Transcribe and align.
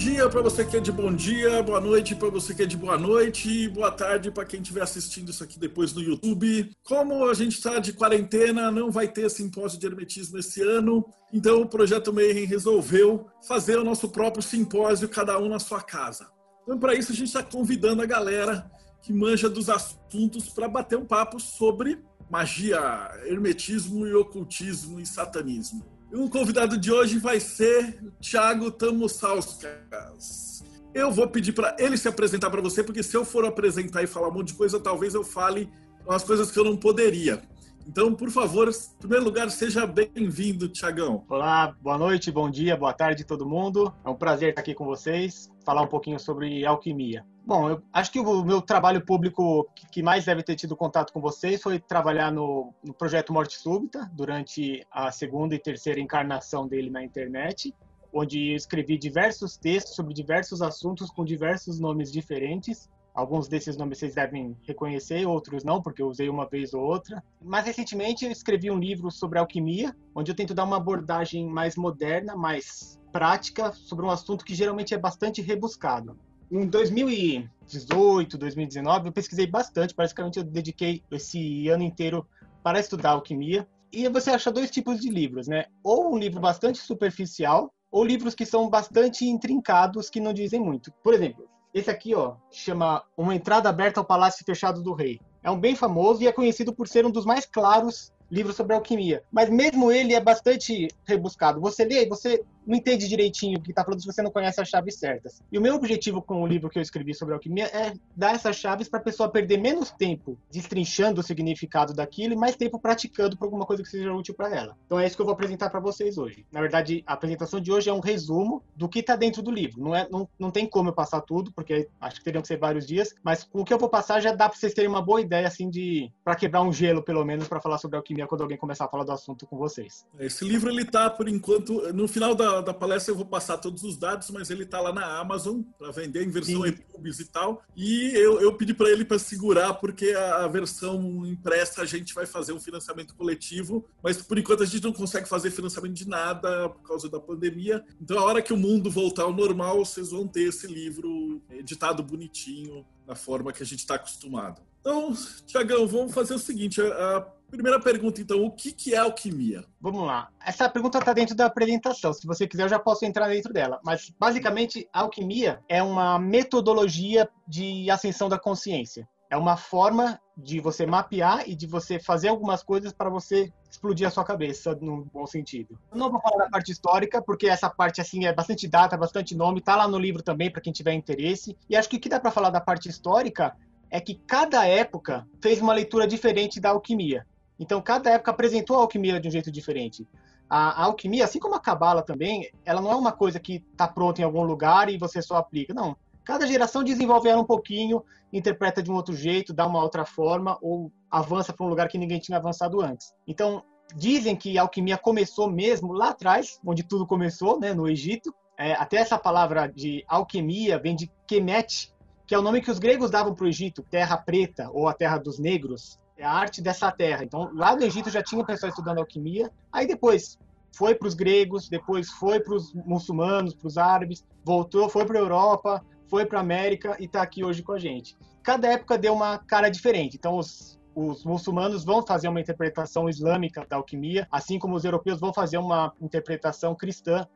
dia 0.00 0.30
para 0.30 0.40
você 0.40 0.64
que 0.64 0.78
é 0.78 0.80
de 0.80 0.90
bom 0.90 1.12
dia, 1.12 1.62
boa 1.62 1.78
noite 1.78 2.14
para 2.14 2.30
você 2.30 2.54
que 2.54 2.62
é 2.62 2.66
de 2.66 2.74
boa 2.74 2.96
noite, 2.96 3.68
boa 3.68 3.92
tarde 3.92 4.30
para 4.30 4.46
quem 4.46 4.62
estiver 4.62 4.80
assistindo 4.80 5.30
isso 5.30 5.44
aqui 5.44 5.58
depois 5.58 5.92
no 5.92 6.00
YouTube. 6.00 6.70
Como 6.82 7.28
a 7.28 7.34
gente 7.34 7.58
está 7.58 7.78
de 7.78 7.92
quarentena, 7.92 8.70
não 8.70 8.90
vai 8.90 9.06
ter 9.06 9.28
simpósio 9.28 9.78
de 9.78 9.86
hermetismo 9.86 10.38
esse 10.38 10.62
ano, 10.62 11.04
então 11.30 11.60
o 11.60 11.68
Projeto 11.68 12.14
Mayhem 12.14 12.46
resolveu 12.46 13.26
fazer 13.46 13.78
o 13.78 13.84
nosso 13.84 14.08
próprio 14.08 14.42
simpósio, 14.42 15.06
cada 15.06 15.38
um 15.38 15.50
na 15.50 15.58
sua 15.58 15.82
casa. 15.82 16.30
Então, 16.62 16.78
para 16.78 16.94
isso, 16.94 17.12
a 17.12 17.14
gente 17.14 17.28
está 17.28 17.42
convidando 17.42 18.00
a 18.00 18.06
galera 18.06 18.70
que 19.02 19.12
manja 19.12 19.50
dos 19.50 19.68
assuntos 19.68 20.48
para 20.48 20.66
bater 20.66 20.96
um 20.96 21.04
papo 21.04 21.38
sobre 21.38 22.02
magia, 22.30 22.80
hermetismo 23.26 24.06
e 24.06 24.14
ocultismo 24.14 24.98
e 24.98 25.04
satanismo. 25.04 25.99
E 26.12 26.16
o 26.16 26.28
convidado 26.28 26.76
de 26.76 26.90
hoje 26.90 27.18
vai 27.18 27.38
ser 27.38 28.02
Thiago 28.20 28.68
Tamussauskas. 28.72 30.64
Eu 30.92 31.12
vou 31.12 31.28
pedir 31.28 31.52
para 31.52 31.76
ele 31.78 31.96
se 31.96 32.08
apresentar 32.08 32.50
para 32.50 32.60
você, 32.60 32.82
porque 32.82 33.00
se 33.00 33.16
eu 33.16 33.24
for 33.24 33.44
apresentar 33.44 34.02
e 34.02 34.08
falar 34.08 34.28
um 34.28 34.32
monte 34.32 34.48
de 34.48 34.54
coisa, 34.54 34.80
talvez 34.80 35.14
eu 35.14 35.22
fale 35.22 35.70
umas 36.04 36.24
coisas 36.24 36.50
que 36.50 36.58
eu 36.58 36.64
não 36.64 36.76
poderia. 36.76 37.40
Então, 37.86 38.12
por 38.12 38.28
favor, 38.28 38.68
em 38.68 38.98
primeiro 38.98 39.24
lugar, 39.24 39.48
seja 39.52 39.86
bem-vindo, 39.86 40.68
Tiagão. 40.68 41.24
Olá, 41.28 41.76
boa 41.80 41.96
noite, 41.96 42.32
bom 42.32 42.50
dia, 42.50 42.76
boa 42.76 42.92
tarde 42.92 43.22
todo 43.24 43.46
mundo. 43.46 43.94
É 44.04 44.10
um 44.10 44.16
prazer 44.16 44.48
estar 44.50 44.62
aqui 44.62 44.74
com 44.74 44.84
vocês, 44.84 45.48
falar 45.64 45.82
um 45.82 45.86
pouquinho 45.86 46.18
sobre 46.18 46.66
alquimia. 46.66 47.24
Bom, 47.44 47.70
eu 47.70 47.82
acho 47.92 48.12
que 48.12 48.20
o 48.20 48.44
meu 48.44 48.60
trabalho 48.60 49.04
público 49.04 49.66
que 49.90 50.02
mais 50.02 50.24
deve 50.24 50.42
ter 50.42 50.54
tido 50.54 50.76
contato 50.76 51.12
com 51.12 51.20
vocês 51.20 51.60
foi 51.60 51.80
trabalhar 51.80 52.30
no, 52.30 52.72
no 52.84 52.94
projeto 52.94 53.32
Morte 53.32 53.56
Súbita, 53.56 54.08
durante 54.12 54.86
a 54.90 55.10
segunda 55.10 55.54
e 55.54 55.58
terceira 55.58 55.98
encarnação 55.98 56.68
dele 56.68 56.90
na 56.90 57.02
internet, 57.02 57.74
onde 58.12 58.50
eu 58.50 58.56
escrevi 58.56 58.98
diversos 58.98 59.56
textos 59.56 59.96
sobre 59.96 60.14
diversos 60.14 60.62
assuntos 60.62 61.10
com 61.10 61.24
diversos 61.24 61.80
nomes 61.80 62.12
diferentes. 62.12 62.88
Alguns 63.12 63.48
desses 63.48 63.76
nomes 63.76 63.98
vocês 63.98 64.14
devem 64.14 64.56
reconhecer, 64.62 65.26
outros 65.26 65.64
não, 65.64 65.82
porque 65.82 66.00
eu 66.00 66.06
usei 66.06 66.28
uma 66.28 66.46
vez 66.46 66.72
ou 66.72 66.82
outra. 66.82 67.22
Mais 67.42 67.66
recentemente, 67.66 68.24
eu 68.24 68.30
escrevi 68.30 68.70
um 68.70 68.78
livro 68.78 69.10
sobre 69.10 69.38
alquimia, 69.38 69.96
onde 70.14 70.30
eu 70.30 70.36
tento 70.36 70.54
dar 70.54 70.64
uma 70.64 70.76
abordagem 70.76 71.46
mais 71.46 71.74
moderna, 71.74 72.36
mais 72.36 73.00
prática, 73.12 73.72
sobre 73.72 74.06
um 74.06 74.10
assunto 74.10 74.44
que 74.44 74.54
geralmente 74.54 74.94
é 74.94 74.98
bastante 74.98 75.42
rebuscado. 75.42 76.16
Em 76.50 76.66
2018, 76.66 78.36
2019, 78.36 79.08
eu 79.08 79.12
pesquisei 79.12 79.46
bastante, 79.46 79.94
basicamente 79.94 80.38
eu 80.38 80.44
dediquei 80.44 81.00
esse 81.08 81.68
ano 81.68 81.84
inteiro 81.84 82.26
para 82.60 82.80
estudar 82.80 83.10
alquimia. 83.10 83.68
E 83.92 84.08
você 84.08 84.30
acha 84.30 84.50
dois 84.50 84.68
tipos 84.68 84.98
de 84.98 85.10
livros, 85.10 85.46
né? 85.46 85.66
Ou 85.84 86.12
um 86.12 86.18
livro 86.18 86.40
bastante 86.40 86.78
superficial, 86.78 87.72
ou 87.88 88.04
livros 88.04 88.34
que 88.34 88.44
são 88.44 88.68
bastante 88.68 89.24
intrincados, 89.24 90.10
que 90.10 90.18
não 90.18 90.32
dizem 90.32 90.58
muito. 90.58 90.92
Por 91.04 91.14
exemplo, 91.14 91.48
esse 91.72 91.88
aqui, 91.88 92.16
ó, 92.16 92.34
chama 92.50 93.04
Uma 93.16 93.34
Entrada 93.34 93.68
Aberta 93.68 94.00
ao 94.00 94.04
Palácio 94.04 94.44
Fechado 94.44 94.82
do 94.82 94.92
Rei. 94.92 95.20
É 95.44 95.50
um 95.52 95.58
bem 95.58 95.76
famoso 95.76 96.20
e 96.20 96.26
é 96.26 96.32
conhecido 96.32 96.74
por 96.74 96.88
ser 96.88 97.06
um 97.06 97.12
dos 97.12 97.24
mais 97.24 97.46
claros 97.46 98.12
livros 98.28 98.56
sobre 98.56 98.74
alquimia. 98.74 99.22
Mas 99.30 99.48
mesmo 99.48 99.90
ele 99.90 100.14
é 100.14 100.20
bastante 100.20 100.88
rebuscado. 101.04 101.60
Você 101.60 101.84
lê 101.84 102.04
e 102.04 102.08
você 102.08 102.42
não 102.70 102.76
entende 102.76 103.08
direitinho 103.08 103.58
o 103.58 103.60
que 103.60 103.70
está 103.70 103.84
falando 103.84 104.00
se 104.00 104.06
você 104.06 104.22
não 104.22 104.30
conhece 104.30 104.60
as 104.60 104.68
chaves 104.68 104.96
certas. 104.96 105.42
E 105.50 105.58
o 105.58 105.60
meu 105.60 105.74
objetivo 105.74 106.22
com 106.22 106.40
o 106.40 106.46
livro 106.46 106.70
que 106.70 106.78
eu 106.78 106.82
escrevi 106.82 107.12
sobre 107.14 107.34
alquimia 107.34 107.66
é 107.66 107.92
dar 108.16 108.34
essas 108.34 108.54
chaves 108.56 108.88
para 108.88 109.00
a 109.00 109.02
pessoa 109.02 109.28
perder 109.28 109.58
menos 109.58 109.90
tempo 109.90 110.38
destrinchando 110.50 111.20
o 111.20 111.24
significado 111.24 111.92
daquilo 111.92 112.32
e 112.32 112.36
mais 112.36 112.54
tempo 112.54 112.78
praticando 112.78 113.36
por 113.36 113.46
alguma 113.46 113.66
coisa 113.66 113.82
que 113.82 113.88
seja 113.88 114.12
útil 114.12 114.34
para 114.34 114.54
ela. 114.54 114.76
Então 114.86 115.00
é 115.00 115.06
isso 115.06 115.16
que 115.16 115.22
eu 115.22 115.26
vou 115.26 115.34
apresentar 115.34 115.68
para 115.68 115.80
vocês 115.80 116.16
hoje. 116.16 116.46
Na 116.52 116.60
verdade, 116.60 117.02
a 117.06 117.14
apresentação 117.14 117.60
de 117.60 117.72
hoje 117.72 117.90
é 117.90 117.92
um 117.92 117.98
resumo 117.98 118.62
do 118.76 118.88
que 118.88 119.00
está 119.00 119.16
dentro 119.16 119.42
do 119.42 119.50
livro. 119.50 119.82
Não, 119.82 119.94
é, 119.94 120.08
não, 120.08 120.28
não 120.38 120.50
tem 120.52 120.64
como 120.64 120.90
eu 120.90 120.92
passar 120.92 121.20
tudo, 121.22 121.52
porque 121.52 121.88
acho 122.00 122.18
que 122.18 122.24
teriam 122.24 122.40
que 122.40 122.48
ser 122.48 122.56
vários 122.56 122.86
dias, 122.86 123.12
mas 123.24 123.48
o 123.52 123.64
que 123.64 123.74
eu 123.74 123.78
vou 123.78 123.88
passar 123.88 124.20
já 124.20 124.32
dá 124.32 124.48
para 124.48 124.56
vocês 124.56 124.72
terem 124.72 124.88
uma 124.88 125.02
boa 125.02 125.20
ideia, 125.20 125.48
assim, 125.48 125.68
de 125.68 126.12
para 126.22 126.36
quebrar 126.36 126.62
um 126.62 126.72
gelo, 126.72 127.02
pelo 127.02 127.24
menos, 127.24 127.48
para 127.48 127.60
falar 127.60 127.78
sobre 127.78 127.96
alquimia 127.96 128.28
quando 128.28 128.42
alguém 128.42 128.56
começar 128.56 128.84
a 128.84 128.88
falar 128.88 129.02
do 129.02 129.12
assunto 129.12 129.44
com 129.44 129.56
vocês. 129.56 130.06
Esse 130.20 130.44
livro, 130.44 130.70
ele 130.70 130.84
tá, 130.84 131.10
por 131.10 131.28
enquanto, 131.28 131.92
no 131.92 132.06
final 132.06 132.34
da, 132.34 132.59
da 132.60 132.74
palestra 132.74 133.12
eu 133.12 133.16
vou 133.16 133.26
passar 133.26 133.58
todos 133.58 133.82
os 133.82 133.96
dados, 133.96 134.30
mas 134.30 134.50
ele 134.50 134.64
está 134.64 134.80
lá 134.80 134.92
na 134.92 135.18
Amazon 135.18 135.62
para 135.78 135.90
vender 135.90 136.24
em 136.24 136.30
versão 136.30 136.64
EPUBs 136.66 137.20
e 137.20 137.24
tal. 137.26 137.62
E 137.76 138.12
eu, 138.14 138.40
eu 138.40 138.52
pedi 138.54 138.74
para 138.74 138.90
ele 138.90 139.04
para 139.04 139.18
segurar, 139.18 139.74
porque 139.74 140.10
a, 140.10 140.44
a, 140.44 140.48
versão 140.48 141.26
impressa 141.26 141.82
a 141.82 141.86
gente 141.86 142.14
vai 142.14 142.26
fazer 142.26 142.52
um 142.52 142.60
financiamento 142.60 143.14
coletivo, 143.14 143.84
mas 144.02 144.16
por 144.20 144.38
enquanto 144.38 144.62
a 144.62 144.66
gente 144.66 144.82
não 144.82 144.92
consegue 144.92 145.28
fazer 145.28 145.50
financiamento 145.50 145.94
de 145.94 146.08
nada 146.08 146.68
por 146.68 146.82
causa 146.82 147.08
da 147.08 147.20
pandemia. 147.20 147.84
Então, 148.00 148.18
a 148.18 148.24
hora 148.24 148.42
que 148.42 148.52
o 148.52 148.56
mundo 148.56 148.90
voltar 148.90 149.24
ao 149.24 149.32
normal, 149.32 149.84
vocês 149.84 150.10
vão 150.10 150.26
ter 150.26 150.42
esse 150.42 150.66
livro 150.66 151.40
editado 151.50 152.02
bonitinho, 152.02 152.84
da 153.06 153.14
forma 153.14 153.52
que 153.52 153.62
a 153.62 153.66
gente 153.66 153.80
está 153.80 153.96
acostumado. 153.96 154.62
Então, 154.80 155.12
Tiagão, 155.46 155.86
vamos 155.86 156.14
fazer 156.14 156.34
o 156.34 156.38
seguinte: 156.38 156.80
a 156.80 157.26
Primeira 157.50 157.80
pergunta, 157.80 158.20
então, 158.20 158.44
o 158.44 158.50
que, 158.50 158.72
que 158.72 158.94
é 158.94 158.98
alquimia? 158.98 159.64
Vamos 159.80 160.06
lá. 160.06 160.30
Essa 160.44 160.68
pergunta 160.68 160.98
está 160.98 161.12
dentro 161.12 161.34
da 161.34 161.46
apresentação. 161.46 162.12
Se 162.12 162.26
você 162.26 162.46
quiser, 162.46 162.64
eu 162.64 162.68
já 162.68 162.78
posso 162.78 163.04
entrar 163.04 163.28
dentro 163.28 163.52
dela. 163.52 163.80
Mas, 163.84 164.12
basicamente, 164.18 164.88
a 164.92 165.00
alquimia 165.00 165.60
é 165.68 165.82
uma 165.82 166.18
metodologia 166.18 167.28
de 167.46 167.90
ascensão 167.90 168.28
da 168.28 168.38
consciência. 168.38 169.08
É 169.28 169.36
uma 169.36 169.56
forma 169.56 170.20
de 170.36 170.60
você 170.60 170.86
mapear 170.86 171.48
e 171.48 171.54
de 171.54 171.66
você 171.66 171.98
fazer 171.98 172.28
algumas 172.28 172.62
coisas 172.62 172.92
para 172.92 173.10
você 173.10 173.52
explodir 173.70 174.06
a 174.06 174.10
sua 174.10 174.24
cabeça, 174.24 174.76
no 174.80 175.04
bom 175.04 175.26
sentido. 175.26 175.78
Eu 175.92 175.98
não 175.98 176.10
vou 176.10 176.20
falar 176.20 176.44
da 176.44 176.50
parte 176.50 176.72
histórica, 176.72 177.22
porque 177.22 177.46
essa 177.46 177.70
parte 177.70 178.00
assim 178.00 178.26
é 178.26 178.32
bastante 178.32 178.66
data, 178.66 178.96
bastante 178.96 179.36
nome, 179.36 179.60
tá 179.60 179.76
lá 179.76 179.86
no 179.86 179.98
livro 179.98 180.22
também 180.22 180.50
para 180.50 180.60
quem 180.60 180.72
tiver 180.72 180.94
interesse. 180.94 181.56
E 181.68 181.76
acho 181.76 181.88
que 181.88 181.96
o 181.96 182.00
que 182.00 182.08
dá 182.08 182.18
para 182.18 182.30
falar 182.30 182.50
da 182.50 182.60
parte 182.60 182.88
histórica 182.88 183.56
é 183.90 184.00
que 184.00 184.14
cada 184.26 184.66
época 184.66 185.26
fez 185.40 185.60
uma 185.60 185.74
leitura 185.74 186.06
diferente 186.06 186.60
da 186.60 186.70
alquimia. 186.70 187.26
Então, 187.60 187.82
cada 187.82 188.10
época 188.10 188.30
apresentou 188.30 188.76
a 188.76 188.80
alquimia 188.80 189.20
de 189.20 189.28
um 189.28 189.30
jeito 189.30 189.52
diferente. 189.52 190.08
A, 190.48 190.82
a 190.82 190.84
alquimia, 190.86 191.24
assim 191.24 191.38
como 191.38 191.54
a 191.54 191.60
cabala 191.60 192.02
também, 192.02 192.50
ela 192.64 192.80
não 192.80 192.90
é 192.90 192.96
uma 192.96 193.12
coisa 193.12 193.38
que 193.38 193.62
está 193.70 193.86
pronta 193.86 194.22
em 194.22 194.24
algum 194.24 194.42
lugar 194.42 194.88
e 194.88 194.96
você 194.96 195.20
só 195.20 195.36
aplica. 195.36 195.74
Não. 195.74 195.94
Cada 196.24 196.46
geração 196.46 196.82
desenvolve 196.82 197.28
ela 197.28 197.42
um 197.42 197.46
pouquinho, 197.46 198.02
interpreta 198.32 198.82
de 198.82 198.90
um 198.90 198.94
outro 198.94 199.14
jeito, 199.14 199.52
dá 199.52 199.66
uma 199.66 199.82
outra 199.82 200.06
forma 200.06 200.56
ou 200.62 200.90
avança 201.10 201.52
para 201.52 201.66
um 201.66 201.68
lugar 201.68 201.88
que 201.88 201.98
ninguém 201.98 202.18
tinha 202.18 202.38
avançado 202.38 202.80
antes. 202.80 203.12
Então, 203.28 203.62
dizem 203.94 204.34
que 204.34 204.56
a 204.56 204.62
alquimia 204.62 204.96
começou 204.96 205.50
mesmo 205.50 205.92
lá 205.92 206.10
atrás, 206.10 206.58
onde 206.64 206.82
tudo 206.82 207.06
começou, 207.06 207.60
né, 207.60 207.74
no 207.74 207.86
Egito. 207.86 208.34
É, 208.56 208.72
até 208.72 208.96
essa 208.96 209.18
palavra 209.18 209.66
de 209.66 210.02
alquimia 210.08 210.78
vem 210.78 210.96
de 210.96 211.10
Kemet, 211.26 211.92
que 212.26 212.34
é 212.34 212.38
o 212.38 212.42
nome 212.42 212.62
que 212.62 212.70
os 212.70 212.78
gregos 212.78 213.10
davam 213.10 213.34
para 213.34 213.44
o 213.44 213.48
Egito, 213.48 213.82
terra 213.82 214.16
preta 214.16 214.70
ou 214.72 214.88
a 214.88 214.94
terra 214.94 215.18
dos 215.18 215.38
negros 215.38 215.98
é 216.20 216.24
a 216.24 216.30
arte 216.30 216.60
dessa 216.60 216.92
terra. 216.92 217.24
Então, 217.24 217.50
lá 217.54 217.74
no 217.74 217.82
Egito 217.82 218.10
já 218.10 218.22
tinha 218.22 218.44
pessoas 218.44 218.72
estudando 218.72 218.98
alquimia. 218.98 219.50
Aí 219.72 219.86
depois 219.86 220.38
foi 220.76 220.94
para 220.94 221.08
os 221.08 221.14
gregos, 221.14 221.68
depois 221.68 222.10
foi 222.10 222.40
para 222.40 222.54
os 222.54 222.72
muçulmanos, 222.74 223.54
para 223.54 223.66
os 223.66 223.78
árabes, 223.78 224.24
voltou, 224.44 224.88
foi 224.88 225.04
para 225.04 225.18
a 225.18 225.22
Europa, 225.22 225.84
foi 226.08 226.26
para 226.26 226.38
a 226.38 226.42
América 226.42 226.96
e 227.00 227.04
está 227.04 227.22
aqui 227.22 227.42
hoje 227.42 227.62
com 227.62 227.72
a 227.72 227.78
gente. 227.78 228.16
Cada 228.42 228.68
época 228.68 228.98
deu 228.98 229.14
uma 229.14 229.38
cara 229.38 229.68
diferente. 229.68 230.16
Então, 230.16 230.36
os, 230.36 230.78
os 230.94 231.24
muçulmanos 231.24 231.84
vão 231.84 232.04
fazer 232.06 232.28
uma 232.28 232.40
interpretação 232.40 233.08
islâmica 233.08 233.66
da 233.68 233.76
alquimia, 233.76 234.28
assim 234.30 234.58
como 234.58 234.76
os 234.76 234.84
europeus 234.84 235.18
vão 235.18 235.32
fazer 235.32 235.56
uma 235.56 235.92
interpretação 236.00 236.74
cristã 236.74 237.26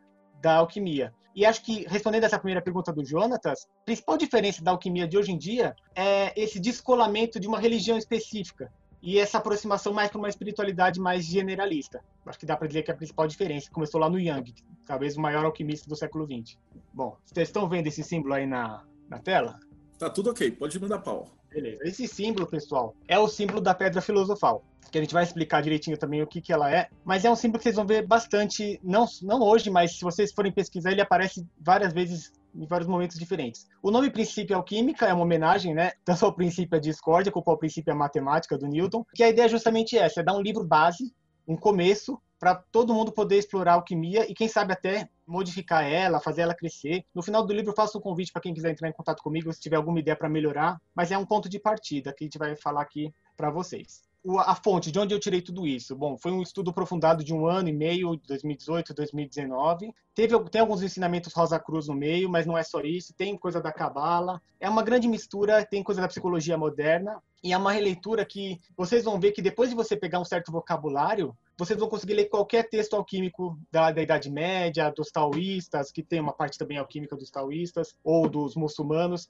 da 0.41 0.57
alquimia. 0.57 1.13
E 1.35 1.45
acho 1.45 1.63
que, 1.63 1.85
respondendo 1.89 2.25
essa 2.25 2.39
primeira 2.39 2.63
pergunta 2.63 2.93
do 2.93 3.05
Jonatas, 3.05 3.67
a 3.83 3.85
principal 3.85 4.17
diferença 4.17 4.63
da 4.63 4.71
alquimia 4.71 5.09
de 5.09 5.19
hoje 5.19 5.33
em 5.33 5.39
dia 5.39 5.75
é 5.95 6.33
esse 6.41 6.61
descolamento 6.61 7.41
de 7.41 7.49
uma 7.49 7.59
religião 7.59 7.99
específica 7.99 8.73
e 9.03 9.19
essa 9.19 9.39
aproximação 9.39 9.93
mais 9.93 10.11
para 10.11 10.19
uma 10.19 10.29
espiritualidade 10.29 11.01
mais 11.01 11.27
generalista. 11.27 12.03
Acho 12.25 12.39
que 12.39 12.47
dá 12.47 12.57
para 12.57 12.69
dizer 12.69 12.83
que 12.83 12.91
é 12.91 12.95
a 12.95 12.97
principal 12.97 13.27
diferença 13.27 13.71
começou 13.71 14.01
lá 14.01 14.09
no 14.09 14.19
Yang, 14.19 14.55
talvez 14.87 15.17
o 15.17 15.21
maior 15.21 15.45
alquimista 15.45 15.89
do 15.89 15.97
século 15.97 16.25
XX. 16.25 16.57
Bom, 16.93 17.17
vocês 17.25 17.49
estão 17.49 17.69
vendo 17.69 17.89
esse 17.89 18.03
símbolo 18.03 18.35
aí 18.35 18.47
na, 18.47 18.85
na 19.09 19.19
tela? 19.19 19.59
Tá 19.99 20.09
tudo 20.09 20.31
ok, 20.31 20.51
pode 20.53 20.81
mandar 20.81 21.01
pau. 21.01 21.29
Beleza. 21.55 21.79
Esse 21.85 22.09
símbolo, 22.09 22.47
pessoal, 22.47 22.95
é 23.07 23.19
o 23.19 23.29
símbolo 23.29 23.61
da 23.61 23.73
pedra 23.73 24.03
filosofal 24.03 24.65
que 24.95 24.99
a 24.99 25.01
gente 25.01 25.15
vai 25.15 25.25
explicar 25.25 25.61
direitinho 25.61 25.99
também 25.99 26.23
o 26.23 26.27
que, 26.27 26.41
que 26.41 26.53
ela 26.53 26.73
é, 26.73 26.89
mas 27.05 27.25
é 27.25 27.31
um 27.31 27.35
símbolo 27.35 27.59
que 27.59 27.65
vocês 27.65 27.75
vão 27.75 27.85
ver 27.85 28.07
bastante, 28.07 28.79
não, 28.81 29.07
não 29.23 29.41
hoje, 29.41 29.69
mas 29.69 29.99
se 29.99 30.05
vocês 30.05 30.33
forem 30.33 30.53
pesquisar, 30.53 30.93
ele 30.93 31.01
aparece 31.01 31.45
várias 31.61 31.93
vezes 31.93 32.33
em 32.55 32.65
vários 32.65 32.89
momentos 32.89 33.19
diferentes. 33.19 33.67
O 33.83 33.91
nome 33.91 34.09
princípio 34.09 34.55
alquímica 34.55 35.07
é 35.07 35.13
uma 35.13 35.25
homenagem, 35.25 35.75
né, 35.75 35.91
tanto 36.05 36.25
ao 36.25 36.33
princípio 36.33 36.71
da 36.71 36.79
discórdia 36.79 37.33
como 37.33 37.45
ao 37.49 37.59
princípio 37.59 37.93
da 37.93 37.99
matemática 37.99 38.57
do 38.57 38.69
Newton, 38.69 39.05
que 39.13 39.25
a 39.25 39.29
ideia 39.29 39.47
é 39.47 39.49
justamente 39.49 39.99
essa, 39.99 40.21
é 40.21 40.23
dar 40.23 40.37
um 40.37 40.41
livro 40.41 40.63
base, 40.63 41.13
um 41.47 41.57
começo 41.57 42.17
para 42.45 42.57
todo 42.57 42.93
mundo 42.93 43.11
poder 43.11 43.39
explorar 43.39 43.73
a 43.73 43.75
alquimia 43.77 44.31
e 44.31 44.35
quem 44.35 44.47
sabe 44.47 44.75
até 44.75 45.09
modificar 45.27 45.83
ela, 45.83 46.21
fazer 46.21 46.43
ela 46.43 46.55
crescer. 46.55 47.03
No 47.15 47.23
final 47.23 47.43
do 47.43 47.55
livro 47.55 47.71
eu 47.71 47.75
faço 47.75 47.97
um 47.97 48.03
convite 48.03 48.31
para 48.31 48.43
quem 48.43 48.53
quiser 48.53 48.71
entrar 48.71 48.87
em 48.87 48.93
contato 48.93 49.23
comigo 49.23 49.51
se 49.51 49.59
tiver 49.59 49.77
alguma 49.77 49.99
ideia 49.99 50.15
para 50.15 50.29
melhorar, 50.29 50.79
mas 50.95 51.11
é 51.11 51.17
um 51.17 51.25
ponto 51.25 51.49
de 51.49 51.59
partida 51.59 52.13
que 52.13 52.23
a 52.23 52.27
gente 52.27 52.37
vai 52.37 52.55
falar 52.55 52.83
aqui 52.83 53.11
para 53.35 53.49
vocês 53.49 54.03
a 54.39 54.55
fonte, 54.55 54.91
de 54.91 54.99
onde 54.99 55.15
eu 55.15 55.21
tirei 55.21 55.43
tudo 55.43 55.67
isso? 55.67 55.95
Bom, 55.95 56.17
foi 56.17 56.33
um 56.33 56.41
estudo 56.41 56.71
aprofundado 56.71 57.23
de 57.23 57.35
um 57.35 57.47
ano 57.47 57.69
e 57.69 57.73
meio, 57.73 58.17
2018, 58.27 58.95
2019. 58.95 59.95
Teve, 60.15 60.39
tem 60.49 60.61
alguns 60.61 60.83
ensinamentos 60.83 61.33
Rosa 61.35 61.59
Cruz 61.59 61.89
no 61.89 61.95
meio, 61.95 62.31
mas 62.31 62.47
não 62.47 62.57
é 62.57 62.63
só 62.63 62.81
isso. 62.81 63.13
Tem 63.13 63.37
coisa 63.37 63.61
da 63.61 63.71
Cabala. 63.71 64.41
É 64.59 64.69
uma 64.69 64.83
grande 64.83 65.07
mistura, 65.09 65.65
tem 65.65 65.83
coisa 65.83 66.01
da 66.01 66.09
psicologia 66.09 66.57
moderna. 66.57 67.23
E 67.43 67.53
é 67.53 67.59
uma 67.59 67.73
releitura 67.73 68.25
que 68.25 68.59
vocês 68.75 69.05
vão 69.05 69.21
ver 69.21 69.33
que 69.33 69.43
depois 69.43 69.69
de 69.69 69.77
você 69.77 69.95
pegar 69.95 70.19
um 70.19 70.25
certo 70.25 70.51
vocabulário, 70.51 71.37
vocês 71.59 71.79
vão 71.79 71.89
conseguir 71.89 72.15
ler 72.15 72.25
qualquer 72.25 72.69
texto 72.71 72.97
alquímico 72.97 73.59
da, 73.71 73.93
da 73.93 74.03
Idade 74.03 74.31
Média, 74.31 74.91
dos 74.91 75.11
taoístas, 75.11 75.93
que 75.93 76.03
tem 76.03 76.21
uma 76.21 76.33
parte 76.33 76.57
também 76.57 76.79
alquímica 76.79 77.15
dos 77.15 77.31
taoístas, 77.31 77.95
ou 78.03 78.27
dos 78.29 78.57
muçulmanos 78.57 79.29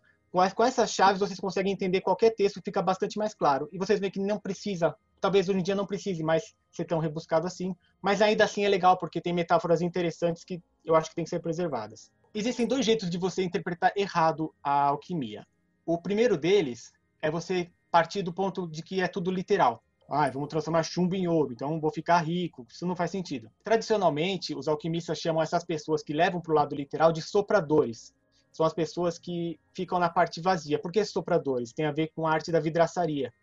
com 0.52 0.64
essas 0.64 0.90
chaves 0.90 1.20
vocês 1.20 1.38
conseguem 1.38 1.72
entender 1.72 2.00
qualquer 2.00 2.30
texto 2.30 2.60
fica 2.64 2.82
bastante 2.82 3.16
mais 3.16 3.32
claro. 3.32 3.68
E 3.70 3.78
vocês 3.78 4.00
veem 4.00 4.10
que 4.10 4.18
não 4.18 4.36
precisa, 4.36 4.92
talvez 5.20 5.48
hoje 5.48 5.60
em 5.60 5.62
dia 5.62 5.76
não 5.76 5.86
precise 5.86 6.24
mais 6.24 6.56
ser 6.72 6.84
tão 6.86 6.98
rebuscado 6.98 7.46
assim, 7.46 7.72
mas 8.02 8.20
ainda 8.20 8.42
assim 8.42 8.64
é 8.64 8.68
legal 8.68 8.98
porque 8.98 9.20
tem 9.20 9.32
metáforas 9.32 9.80
interessantes 9.80 10.42
que 10.42 10.60
eu 10.84 10.96
acho 10.96 11.08
que 11.08 11.14
tem 11.14 11.22
que 11.22 11.30
ser 11.30 11.38
preservadas. 11.38 12.10
Existem 12.34 12.66
dois 12.66 12.84
jeitos 12.84 13.08
de 13.08 13.16
você 13.16 13.44
interpretar 13.44 13.92
errado 13.94 14.52
a 14.60 14.88
alquimia. 14.88 15.46
O 15.86 16.02
primeiro 16.02 16.36
deles 16.36 16.92
é 17.22 17.30
você 17.30 17.70
partir 17.92 18.22
do 18.22 18.32
ponto 18.32 18.68
de 18.68 18.82
que 18.82 19.00
é 19.00 19.06
tudo 19.06 19.30
literal. 19.30 19.84
Ah, 20.10 20.28
vamos 20.30 20.48
transformar 20.48 20.82
chumbo 20.82 21.14
em 21.14 21.28
ouro, 21.28 21.52
então 21.52 21.80
vou 21.80 21.92
ficar 21.92 22.18
rico. 22.18 22.66
Isso 22.68 22.84
não 22.84 22.96
faz 22.96 23.12
sentido. 23.12 23.48
Tradicionalmente, 23.62 24.52
os 24.52 24.66
alquimistas 24.66 25.18
chamam 25.18 25.40
essas 25.40 25.64
pessoas 25.64 26.02
que 26.02 26.12
levam 26.12 26.40
para 26.40 26.50
o 26.50 26.56
lado 26.56 26.74
literal 26.74 27.12
de 27.12 27.22
sopradores 27.22 28.12
são 28.54 28.64
as 28.64 28.72
pessoas 28.72 29.18
que 29.18 29.58
ficam 29.74 29.98
na 29.98 30.08
parte 30.08 30.40
vazia. 30.40 30.78
Por 30.78 30.92
que 30.92 31.04
sopradores? 31.04 31.72
Tem 31.72 31.86
a 31.86 31.90
ver 31.90 32.12
com 32.14 32.24
a 32.24 32.30
arte 32.30 32.52
da 32.52 32.60
vidraçaria. 32.60 33.34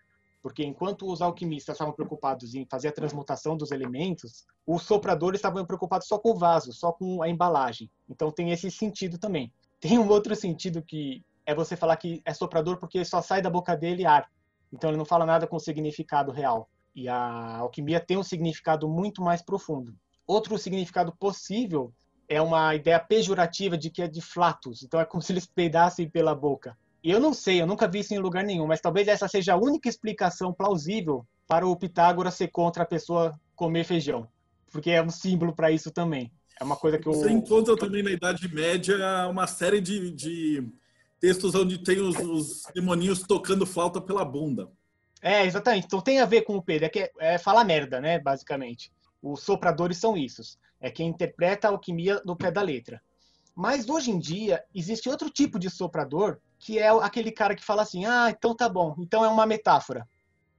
Porque 0.42 0.64
enquanto 0.64 1.06
os 1.06 1.22
alquimistas 1.22 1.76
estavam 1.76 1.94
preocupados 1.94 2.56
em 2.56 2.66
fazer 2.66 2.88
a 2.88 2.94
transmutação 2.94 3.58
dos 3.58 3.72
elementos, 3.72 4.46
os 4.66 4.84
sopradores 4.84 5.40
estavam 5.40 5.66
preocupados 5.66 6.08
só 6.08 6.18
com 6.18 6.32
o 6.32 6.38
vaso, 6.38 6.72
só 6.72 6.94
com 6.94 7.22
a 7.22 7.28
embalagem. 7.28 7.92
Então 8.10 8.32
tem 8.32 8.52
esse 8.52 8.72
sentido 8.72 9.18
também. 9.18 9.52
Tem 9.82 10.00
um 10.00 10.08
outro 10.08 10.34
sentido 10.34 10.82
que 10.82 11.22
é 11.46 11.54
você 11.54 11.76
falar 11.76 11.98
que 11.98 12.22
é 12.24 12.34
soprador 12.34 12.78
porque 12.78 13.04
só 13.04 13.22
sai 13.22 13.42
da 13.42 13.50
boca 13.50 13.76
dele 13.76 14.06
ar. 14.06 14.32
Então 14.72 14.90
ele 14.90 14.98
não 14.98 15.06
fala 15.06 15.26
nada 15.26 15.46
com 15.46 15.60
significado 15.60 16.32
real. 16.32 16.70
E 16.96 17.10
a 17.10 17.58
alquimia 17.58 18.00
tem 18.00 18.18
um 18.18 18.24
significado 18.24 18.88
muito 18.88 19.22
mais 19.22 19.42
profundo. 19.42 19.94
Outro 20.26 20.58
significado 20.58 21.14
possível 21.20 21.94
é 22.32 22.42
uma 22.42 22.74
ideia 22.74 22.98
pejorativa 22.98 23.78
de 23.78 23.90
que 23.90 24.02
é 24.02 24.08
de 24.08 24.22
flatus, 24.22 24.84
então 24.84 25.02
é 25.02 25.06
como 25.06 25.22
se 25.22 25.34
eles 25.34 25.46
peidassem 25.46 26.10
pela 26.10 26.34
boca. 26.34 26.78
E 27.04 27.12
eu 27.12 27.20
não 27.20 27.34
sei, 27.34 27.62
eu 27.62 27.68
nunca 27.68 27.90
vi 27.90 28.00
isso 28.00 28.14
em 28.14 28.20
lugar 28.20 28.42
nenhum, 28.42 28.66
mas 28.66 28.80
talvez 28.80 29.10
essa 29.10 29.28
seja 29.28 29.54
a 29.54 29.58
única 29.58 29.90
explicação 29.90 30.54
plausível 30.54 31.26
para 31.46 31.68
o 31.68 31.76
Pitágoras 31.76 32.36
ser 32.36 32.48
contra 32.48 32.84
a 32.84 32.86
pessoa 32.86 33.38
comer 33.54 33.84
feijão, 33.84 34.30
porque 34.72 34.92
é 34.92 35.04
um 35.04 35.10
símbolo 35.10 35.54
para 35.54 35.72
isso 35.72 35.92
também. 35.92 36.32
É 36.58 36.64
uma 36.64 36.78
coisa 36.78 36.98
que 36.98 37.06
eu... 37.06 37.12
Você 37.12 37.30
encontra 37.30 37.76
também 37.76 38.02
na 38.02 38.12
Idade 38.12 38.48
Média 38.48 38.96
uma 39.28 39.46
série 39.46 39.82
de, 39.82 40.12
de 40.12 40.64
textos 41.20 41.54
onde 41.54 41.80
tem 41.80 42.00
os, 42.00 42.16
os 42.18 42.64
demoninhos 42.74 43.24
tocando 43.24 43.66
flauta 43.66 44.00
pela 44.00 44.24
bunda. 44.24 44.70
É, 45.22 45.46
exatamente. 45.46 45.86
Então 45.86 46.00
tem 46.00 46.22
a 46.22 46.26
ver 46.26 46.44
com 46.44 46.56
o 46.56 46.64
Pedro, 46.64 46.86
é 46.86 46.90
que 46.90 47.00
é, 47.00 47.12
é 47.20 47.38
falar 47.38 47.66
merda, 47.66 48.00
né, 48.00 48.20
basicamente. 48.20 48.90
Os 49.22 49.44
sopradores 49.44 49.98
são 49.98 50.16
isso. 50.16 50.42
É 50.82 50.90
quem 50.90 51.08
interpreta 51.08 51.68
a 51.68 51.72
alquimia 51.72 52.22
no 52.26 52.36
pé 52.36 52.52
da 52.52 52.62
letra. 52.62 53.02
Mas 53.56 53.88
hoje 53.88 54.12
em 54.12 54.20
dia 54.20 54.64
existe 54.74 55.08
outro 55.08 55.30
tipo 55.30 55.60
de 55.60 55.70
soprador, 55.70 56.40
que 56.58 56.80
é 56.80 56.90
aquele 56.90 57.32
cara 57.32 57.56
que 57.56 57.64
fala 57.64 57.84
assim: 57.84 58.06
"Ah, 58.06 58.30
então 58.30 58.56
tá 58.56 58.68
bom, 58.68 58.96
então 58.98 59.24
é 59.24 59.28
uma 59.28 59.46
metáfora". 59.46 60.08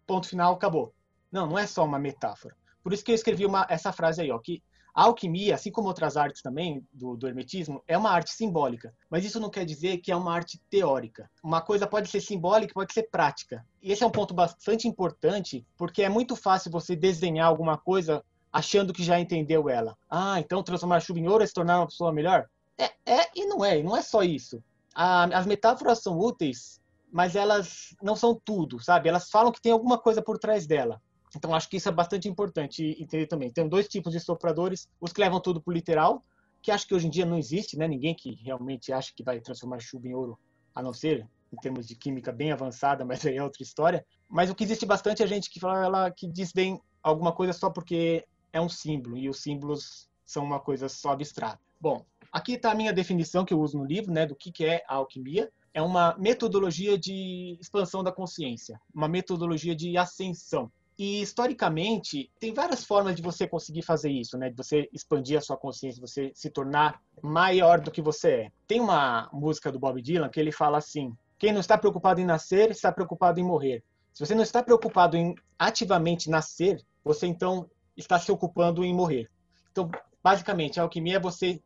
Ponto 0.07 0.29
final, 0.29 0.55
acabou. 0.55 0.95
Não, 1.31 1.47
não 1.47 1.59
é 1.59 1.67
só 1.67 1.85
uma 1.85 1.99
metáfora. 1.99 2.55
Por 2.83 2.93
isso 2.93 3.05
que 3.05 3.11
eu 3.11 3.15
escrevi 3.15 3.47
uma, 3.47 3.67
essa 3.69 3.93
frase 3.93 4.21
aí, 4.21 4.31
ó, 4.31 4.39
que 4.39 4.63
a 4.95 5.05
alquimia, 5.05 5.55
assim 5.55 5.71
como 5.71 5.89
outras 5.89 6.19
artes 6.19 6.43
também 6.43 6.87
do, 6.93 7.17
do, 7.17 7.27
hermetismo, 7.27 7.83
é 7.89 7.97
uma 7.97 8.11
arte 8.11 8.31
simbólica. 8.31 8.95
Mas 9.09 9.25
isso 9.25 9.41
não 9.41 9.49
quer 9.49 9.65
dizer 9.65 9.99
que 9.99 10.13
é 10.13 10.17
uma 10.17 10.35
arte 10.35 10.61
teórica. 10.69 11.31
Uma 11.43 11.63
coisa 11.63 11.87
pode 11.87 12.11
ser 12.11 12.21
simbólica, 12.21 12.75
pode 12.75 12.93
ser 12.93 13.05
prática. 13.05 13.65
E 13.83 13.91
esse 13.91 14.05
é 14.05 14.07
um 14.07 14.11
ponto 14.11 14.35
bastante 14.35 14.87
importante, 14.87 15.67
porque 15.79 16.03
é 16.03 16.11
muito 16.11 16.37
fácil 16.37 16.71
você 16.71 16.95
desenhar 16.95 17.47
alguma 17.47 17.79
coisa 17.79 18.23
achando 18.53 18.93
que 18.93 19.03
já 19.03 19.19
entendeu 19.19 19.69
ela. 19.69 19.97
Ah, 20.11 20.39
então 20.39 20.63
transformar 20.63 21.01
chuva 21.01 21.19
em 21.19 21.29
ouro 21.29 21.43
é 21.43 21.47
se 21.47 21.55
tornar 21.55 21.79
uma 21.79 21.87
pessoa 21.87 22.13
melhor? 22.13 22.49
É, 22.79 22.93
é 23.07 23.31
e 23.35 23.47
não 23.47 23.65
é, 23.65 23.79
e 23.79 23.83
não 23.83 23.97
é 23.97 24.03
só 24.03 24.23
isso. 24.23 24.63
A, 24.95 25.25
as 25.25 25.47
metáforas 25.47 26.03
são 26.03 26.19
úteis, 26.19 26.81
mas 27.11 27.35
elas 27.35 27.95
não 28.03 28.15
são 28.15 28.39
tudo, 28.45 28.79
sabe? 28.81 29.09
Elas 29.09 29.31
falam 29.31 29.53
que 29.53 29.61
tem 29.61 29.73
alguma 29.73 29.99
coisa 29.99 30.21
por 30.21 30.39
trás 30.39 30.67
dela. 30.67 31.01
Então 31.35 31.55
acho 31.55 31.69
que 31.69 31.79
isso 31.79 31.89
é 31.89 31.93
bastante 31.93 32.29
importante 32.29 32.97
entender 33.01 33.27
também. 33.27 33.51
Tem 33.51 33.67
dois 33.67 33.89
tipos 33.89 34.13
de 34.13 34.21
sopradores, 34.21 34.89
os 35.01 35.13
que 35.13 35.21
levam 35.21 35.41
tudo 35.41 35.63
pro 35.63 35.73
literal, 35.73 36.23
que 36.61 36.71
acho 36.71 36.87
que 36.87 36.95
hoje 36.95 37.07
em 37.07 37.11
dia 37.11 37.25
não 37.25 37.39
existe, 37.39 37.77
né? 37.77 37.89
Ninguém 37.89 38.15
que 38.15 38.35
realmente 38.35 38.93
acha 38.93 39.13
que 39.15 39.25
vai 39.25 39.41
transformar 39.41 39.81
chuva 39.81 40.07
em 40.07 40.15
ouro, 40.15 40.39
a 40.75 40.83
não 40.83 40.93
ser 40.93 41.27
em 41.53 41.57
termos 41.57 41.87
de 41.87 41.95
química 41.95 42.33
bem 42.33 42.53
avançada, 42.53 43.05
mas 43.07 43.25
aí 43.25 43.37
é 43.37 43.43
outra 43.43 43.63
história. 43.63 44.05
Mas 44.29 44.51
o 44.51 44.55
que 44.55 44.65
existe 44.65 44.85
bastante 44.85 45.23
é 45.23 45.27
gente 45.27 45.51
que 45.51 45.61
fala 45.61 45.85
ela 45.85 46.11
que 46.11 46.27
diz 46.27 46.53
bem 46.53 46.81
alguma 47.03 47.33
coisa 47.33 47.53
só 47.53 47.69
porque 47.71 48.25
é 48.53 48.61
um 48.61 48.69
símbolo 48.69 49.17
e 49.17 49.29
os 49.29 49.41
símbolos 49.43 50.09
são 50.25 50.45
uma 50.45 50.61
coisa 50.61 50.89
só 50.89 51.11
abstrata. 51.11 51.61
Bom, 51.81 52.05
aqui 52.31 52.53
está 52.53 52.71
a 52.71 52.75
minha 52.75 52.93
definição 52.93 53.45
que 53.45 53.53
eu 53.53 53.61
uso 53.61 53.79
no 53.79 53.85
livro, 53.85 54.13
né, 54.13 54.27
do 54.27 54.37
que, 54.37 54.53
que 54.53 54.65
é 54.65 54.85
a 54.89 54.97
alquimia. 54.97 55.51
É 55.75 55.81
uma 55.81 56.15
metodologia 56.19 56.99
de 56.99 57.57
expansão 57.61 58.05
da 58.05 58.13
consciência, 58.13 58.81
uma 58.95 59.09
metodologia 59.09 59.75
de 59.75 59.97
ascensão. 59.97 60.71
E 60.99 61.23
historicamente 61.23 62.31
tem 62.39 62.53
várias 62.53 62.85
formas 62.85 63.17
de 63.17 63.23
você 63.23 63.49
conseguir 63.49 63.83
fazer 63.83 64.11
isso, 64.11 64.37
né? 64.37 64.51
De 64.51 64.57
você 64.57 64.89
expandir 64.93 65.39
a 65.39 65.41
sua 65.41 65.57
consciência, 65.57 66.01
você 66.01 66.31
se 66.35 66.51
tornar 66.51 67.01
maior 67.23 67.81
do 67.81 67.91
que 67.91 68.03
você 68.03 68.31
é. 68.31 68.53
Tem 68.69 68.79
uma 68.79 69.29
música 69.33 69.73
do 69.73 69.79
Bob 69.79 70.01
Dylan 70.03 70.29
que 70.29 70.39
ele 70.39 70.53
fala 70.53 70.77
assim: 70.77 71.17
quem 71.39 71.51
não 71.51 71.61
está 71.61 71.79
preocupado 71.79 72.21
em 72.21 72.27
nascer 72.27 72.71
está 72.71 72.93
preocupado 72.93 73.41
em 73.41 73.43
morrer. 73.43 73.83
Se 74.13 74.25
você 74.25 74.35
não 74.35 74.43
está 74.43 74.63
preocupado 74.63 75.17
em 75.17 75.35
ativamente 75.59 76.29
nascer, 76.29 76.85
você 77.03 77.27
então 77.27 77.69
está 77.97 78.19
se 78.19 78.31
ocupando 78.31 78.85
em 78.85 78.95
morrer. 78.95 79.29
Então, 79.71 79.91
basicamente, 80.23 80.79
a 80.79 80.83
alquimia 80.83 81.17
é 81.17 81.21
você 81.21 81.61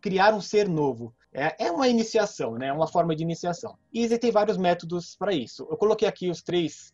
criar 0.00 0.34
um 0.34 0.40
ser 0.40 0.68
novo. 0.68 1.14
É, 1.32 1.66
é 1.66 1.70
uma 1.70 1.88
iniciação, 1.88 2.54
né? 2.54 2.72
uma 2.72 2.86
forma 2.86 3.14
de 3.14 3.22
iniciação. 3.22 3.76
E 3.92 4.02
existem 4.02 4.30
vários 4.30 4.56
métodos 4.56 5.14
para 5.16 5.32
isso. 5.32 5.66
Eu 5.70 5.76
coloquei 5.76 6.08
aqui 6.08 6.30
os 6.30 6.42
três 6.42 6.92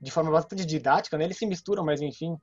de 0.00 0.10
forma 0.10 0.30
bastante 0.30 0.64
didática, 0.64 1.16
né? 1.16 1.24
eles 1.24 1.38
se 1.38 1.46
misturam, 1.46 1.84
mas 1.84 2.00
enfim. 2.00 2.36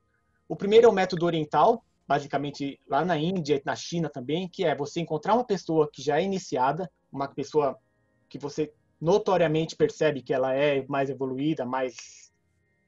O 0.47 0.55
primeiro 0.55 0.87
é 0.87 0.89
o 0.89 0.93
método 0.93 1.25
oriental, 1.25 1.83
basicamente 2.07 2.79
lá 2.87 3.05
na 3.05 3.17
Índia 3.17 3.55
e 3.55 3.61
na 3.65 3.75
China 3.75 4.09
também, 4.09 4.47
que 4.47 4.63
é 4.65 4.75
você 4.75 4.99
encontrar 4.99 5.33
uma 5.33 5.45
pessoa 5.45 5.89
que 5.91 6.01
já 6.01 6.19
é 6.19 6.23
iniciada, 6.23 6.89
uma 7.11 7.27
pessoa 7.27 7.77
que 8.27 8.37
você 8.39 8.73
notoriamente 8.99 9.75
percebe 9.75 10.21
que 10.21 10.33
ela 10.33 10.53
é 10.53 10.85
mais 10.87 11.09
evoluída, 11.09 11.65
mais 11.65 12.31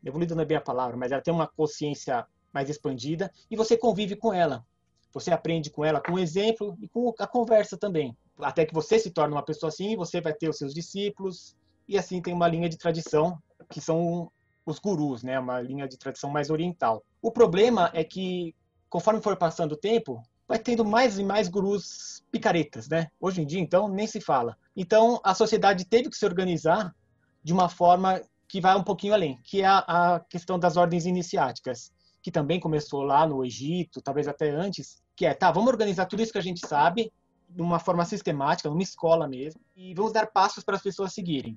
evoluída 0.03 0.33
não 0.33 0.43
é 0.43 0.45
bem 0.45 0.57
a 0.57 0.61
palavra, 0.61 0.97
mas 0.97 1.11
ela 1.11 1.21
tem 1.21 1.33
uma 1.33 1.47
consciência 1.47 2.25
mais 2.55 2.69
expandida 2.69 3.29
e 3.51 3.55
você 3.57 3.77
convive 3.77 4.15
com 4.15 4.33
ela. 4.33 4.65
Você 5.13 5.31
aprende 5.31 5.69
com 5.69 5.83
ela 5.83 6.01
com 6.01 6.13
o 6.13 6.19
exemplo 6.19 6.77
e 6.81 6.87
com 6.87 7.13
a 7.19 7.27
conversa 7.27 7.77
também. 7.77 8.17
Até 8.39 8.65
que 8.65 8.73
você 8.73 8.97
se 8.97 9.11
torne 9.11 9.33
uma 9.33 9.43
pessoa 9.43 9.67
assim, 9.67 9.95
você 9.97 10.21
vai 10.21 10.33
ter 10.33 10.49
os 10.49 10.57
seus 10.57 10.73
discípulos 10.73 11.55
e 11.87 11.97
assim 11.97 12.21
tem 12.21 12.33
uma 12.33 12.47
linha 12.47 12.69
de 12.69 12.77
tradição 12.77 13.37
que 13.69 13.81
são 13.81 14.31
os 14.65 14.79
gurus, 14.79 15.21
né? 15.21 15.37
Uma 15.37 15.61
linha 15.61 15.87
de 15.87 15.97
tradição 15.97 16.29
mais 16.29 16.49
oriental. 16.49 17.03
O 17.21 17.31
problema 17.31 17.91
é 17.93 18.03
que 18.03 18.55
conforme 18.89 19.21
for 19.21 19.35
passando 19.35 19.73
o 19.73 19.77
tempo, 19.77 20.21
vai 20.47 20.57
tendo 20.57 20.85
mais 20.85 21.19
e 21.19 21.23
mais 21.23 21.47
gurus 21.49 22.23
picaretas, 22.31 22.87
né? 22.87 23.07
Hoje 23.19 23.41
em 23.41 23.45
dia, 23.45 23.59
então, 23.59 23.89
nem 23.89 24.07
se 24.07 24.21
fala. 24.21 24.57
Então, 24.75 25.19
a 25.23 25.33
sociedade 25.33 25.85
teve 25.85 26.09
que 26.09 26.17
se 26.17 26.25
organizar 26.25 26.95
de 27.43 27.51
uma 27.51 27.67
forma 27.67 28.21
que 28.47 28.61
vai 28.61 28.75
um 28.75 28.83
pouquinho 28.83 29.13
além, 29.13 29.39
que 29.43 29.61
é 29.61 29.65
a 29.65 30.23
questão 30.29 30.57
das 30.57 30.77
ordens 30.77 31.05
iniciáticas 31.05 31.91
que 32.25 32.31
também 32.31 32.59
começou 32.59 33.03
lá 33.03 33.27
no 33.27 33.45
Egito, 33.45 34.01
talvez 34.01 34.27
até 34.27 34.49
antes, 34.49 34.99
que 35.15 35.27
é, 35.27 35.33
tá, 35.35 35.51
vamos 35.51 35.69
organizar 35.69 36.07
tudo 36.07 36.23
isso 36.23 36.31
que 36.31 36.39
a 36.39 36.41
gente 36.41 36.59
sabe 36.65 37.13
de 37.47 37.61
uma 37.61 37.77
forma 37.77 38.03
sistemática, 38.03 38.67
numa 38.67 38.81
escola 38.81 39.27
mesmo, 39.27 39.61
e 39.75 39.93
vamos 39.93 40.11
dar 40.11 40.25
passos 40.25 40.63
para 40.63 40.75
as 40.75 40.81
pessoas 40.81 41.13
seguirem. 41.13 41.55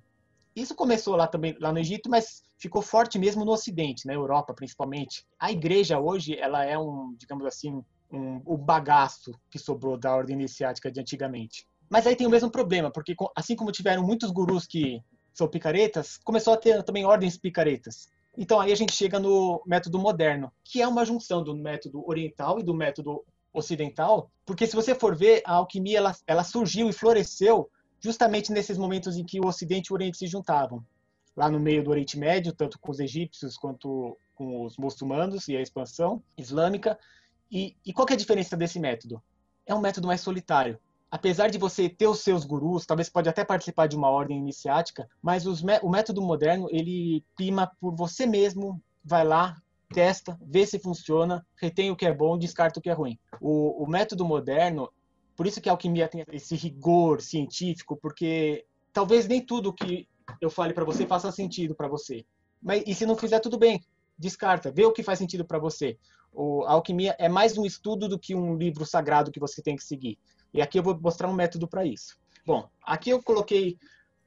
Isso 0.54 0.74
começou 0.74 1.16
lá 1.16 1.26
também, 1.26 1.56
lá 1.58 1.72
no 1.72 1.78
Egito, 1.78 2.10
mas 2.10 2.42
ficou 2.58 2.82
forte 2.82 3.18
mesmo 3.18 3.46
no 3.46 3.52
Ocidente, 3.52 4.06
na 4.06 4.12
Europa 4.12 4.52
principalmente. 4.52 5.24
A 5.38 5.50
igreja 5.50 5.98
hoje, 5.98 6.38
ela 6.38 6.62
é 6.66 6.78
um, 6.78 7.14
digamos 7.16 7.46
assim, 7.46 7.82
um, 8.12 8.42
o 8.44 8.58
bagaço 8.58 9.32
que 9.50 9.58
sobrou 9.58 9.96
da 9.96 10.14
ordem 10.14 10.36
iniciática 10.36 10.92
de 10.92 11.00
antigamente. 11.00 11.66
Mas 11.88 12.06
aí 12.06 12.14
tem 12.14 12.26
o 12.26 12.30
mesmo 12.30 12.50
problema, 12.50 12.92
porque 12.92 13.16
assim 13.34 13.56
como 13.56 13.72
tiveram 13.72 14.04
muitos 14.04 14.30
gurus 14.30 14.66
que 14.66 15.02
são 15.32 15.48
picaretas, 15.48 16.18
começou 16.18 16.52
a 16.52 16.58
ter 16.58 16.82
também 16.82 17.06
ordens 17.06 17.38
picaretas. 17.38 18.10
Então 18.36 18.60
aí 18.60 18.72
a 18.72 18.76
gente 18.76 18.92
chega 18.92 19.18
no 19.18 19.62
método 19.66 19.98
moderno, 19.98 20.52
que 20.62 20.80
é 20.80 20.86
uma 20.86 21.04
junção 21.04 21.42
do 21.42 21.54
método 21.54 22.06
oriental 22.08 22.58
e 22.58 22.62
do 22.62 22.74
método 22.74 23.24
ocidental, 23.52 24.30
porque 24.44 24.66
se 24.66 24.76
você 24.76 24.94
for 24.94 25.16
ver, 25.16 25.42
a 25.44 25.54
alquimia 25.54 25.98
ela, 25.98 26.14
ela 26.26 26.44
surgiu 26.44 26.88
e 26.88 26.92
floresceu 26.92 27.70
justamente 28.00 28.52
nesses 28.52 28.78
momentos 28.78 29.16
em 29.16 29.24
que 29.24 29.40
o 29.40 29.46
Ocidente 29.46 29.88
e 29.88 29.92
o 29.92 29.94
Oriente 29.94 30.18
se 30.18 30.26
juntavam. 30.26 30.84
Lá 31.36 31.50
no 31.50 31.58
meio 31.58 31.82
do 31.82 31.90
Oriente 31.90 32.18
Médio, 32.18 32.52
tanto 32.52 32.78
com 32.78 32.92
os 32.92 33.00
egípcios 33.00 33.56
quanto 33.56 34.16
com 34.34 34.64
os 34.64 34.76
muçulmanos 34.76 35.48
e 35.48 35.56
a 35.56 35.60
expansão 35.60 36.22
islâmica. 36.36 36.98
E, 37.50 37.76
e 37.84 37.92
qual 37.92 38.06
é 38.10 38.12
a 38.12 38.16
diferença 38.16 38.56
desse 38.56 38.78
método? 38.78 39.22
É 39.66 39.74
um 39.74 39.80
método 39.80 40.06
mais 40.06 40.20
solitário 40.20 40.78
apesar 41.10 41.48
de 41.48 41.58
você 41.58 41.88
ter 41.88 42.06
os 42.06 42.20
seus 42.20 42.44
gurus, 42.44 42.86
talvez 42.86 43.08
pode 43.08 43.28
até 43.28 43.44
participar 43.44 43.86
de 43.86 43.96
uma 43.96 44.10
ordem 44.10 44.38
iniciática, 44.38 45.08
mas 45.22 45.46
o 45.46 45.88
método 45.88 46.20
moderno 46.20 46.68
ele 46.70 47.24
prima 47.36 47.70
por 47.80 47.94
você 47.94 48.26
mesmo, 48.26 48.80
vai 49.04 49.24
lá, 49.24 49.56
testa, 49.92 50.38
vê 50.46 50.66
se 50.66 50.78
funciona, 50.78 51.46
retém 51.56 51.90
o 51.90 51.96
que 51.96 52.06
é 52.06 52.12
bom, 52.12 52.38
descarta 52.38 52.78
o 52.78 52.82
que 52.82 52.90
é 52.90 52.92
ruim. 52.92 53.18
O, 53.40 53.82
o 53.82 53.86
método 53.88 54.24
moderno, 54.24 54.90
por 55.34 55.46
isso 55.46 55.60
que 55.60 55.68
a 55.68 55.72
alquimia 55.72 56.08
tem 56.08 56.24
esse 56.32 56.54
rigor 56.54 57.22
científico, 57.22 57.96
porque 57.96 58.66
talvez 58.92 59.26
nem 59.26 59.40
tudo 59.40 59.72
que 59.72 60.06
eu 60.40 60.50
fale 60.50 60.74
para 60.74 60.84
você 60.84 61.06
faça 61.06 61.32
sentido 61.32 61.74
para 61.74 61.88
você. 61.88 62.24
Mas 62.62 62.82
e 62.86 62.94
se 62.94 63.06
não 63.06 63.16
fizer 63.16 63.40
tudo 63.40 63.58
bem, 63.58 63.82
descarta, 64.18 64.70
vê 64.70 64.84
o 64.84 64.92
que 64.92 65.02
faz 65.02 65.18
sentido 65.18 65.44
para 65.44 65.58
você. 65.58 65.96
O, 66.32 66.64
a 66.64 66.72
alquimia 66.72 67.16
é 67.18 67.28
mais 67.28 67.56
um 67.56 67.64
estudo 67.64 68.08
do 68.08 68.18
que 68.18 68.34
um 68.34 68.56
livro 68.56 68.84
sagrado 68.84 69.30
que 69.30 69.40
você 69.40 69.62
tem 69.62 69.76
que 69.76 69.84
seguir. 69.84 70.18
E 70.52 70.62
aqui 70.62 70.78
eu 70.78 70.82
vou 70.82 70.98
mostrar 70.98 71.28
um 71.28 71.34
método 71.34 71.68
para 71.68 71.84
isso. 71.84 72.16
Bom, 72.46 72.68
aqui 72.82 73.10
eu 73.10 73.22
coloquei 73.22 73.76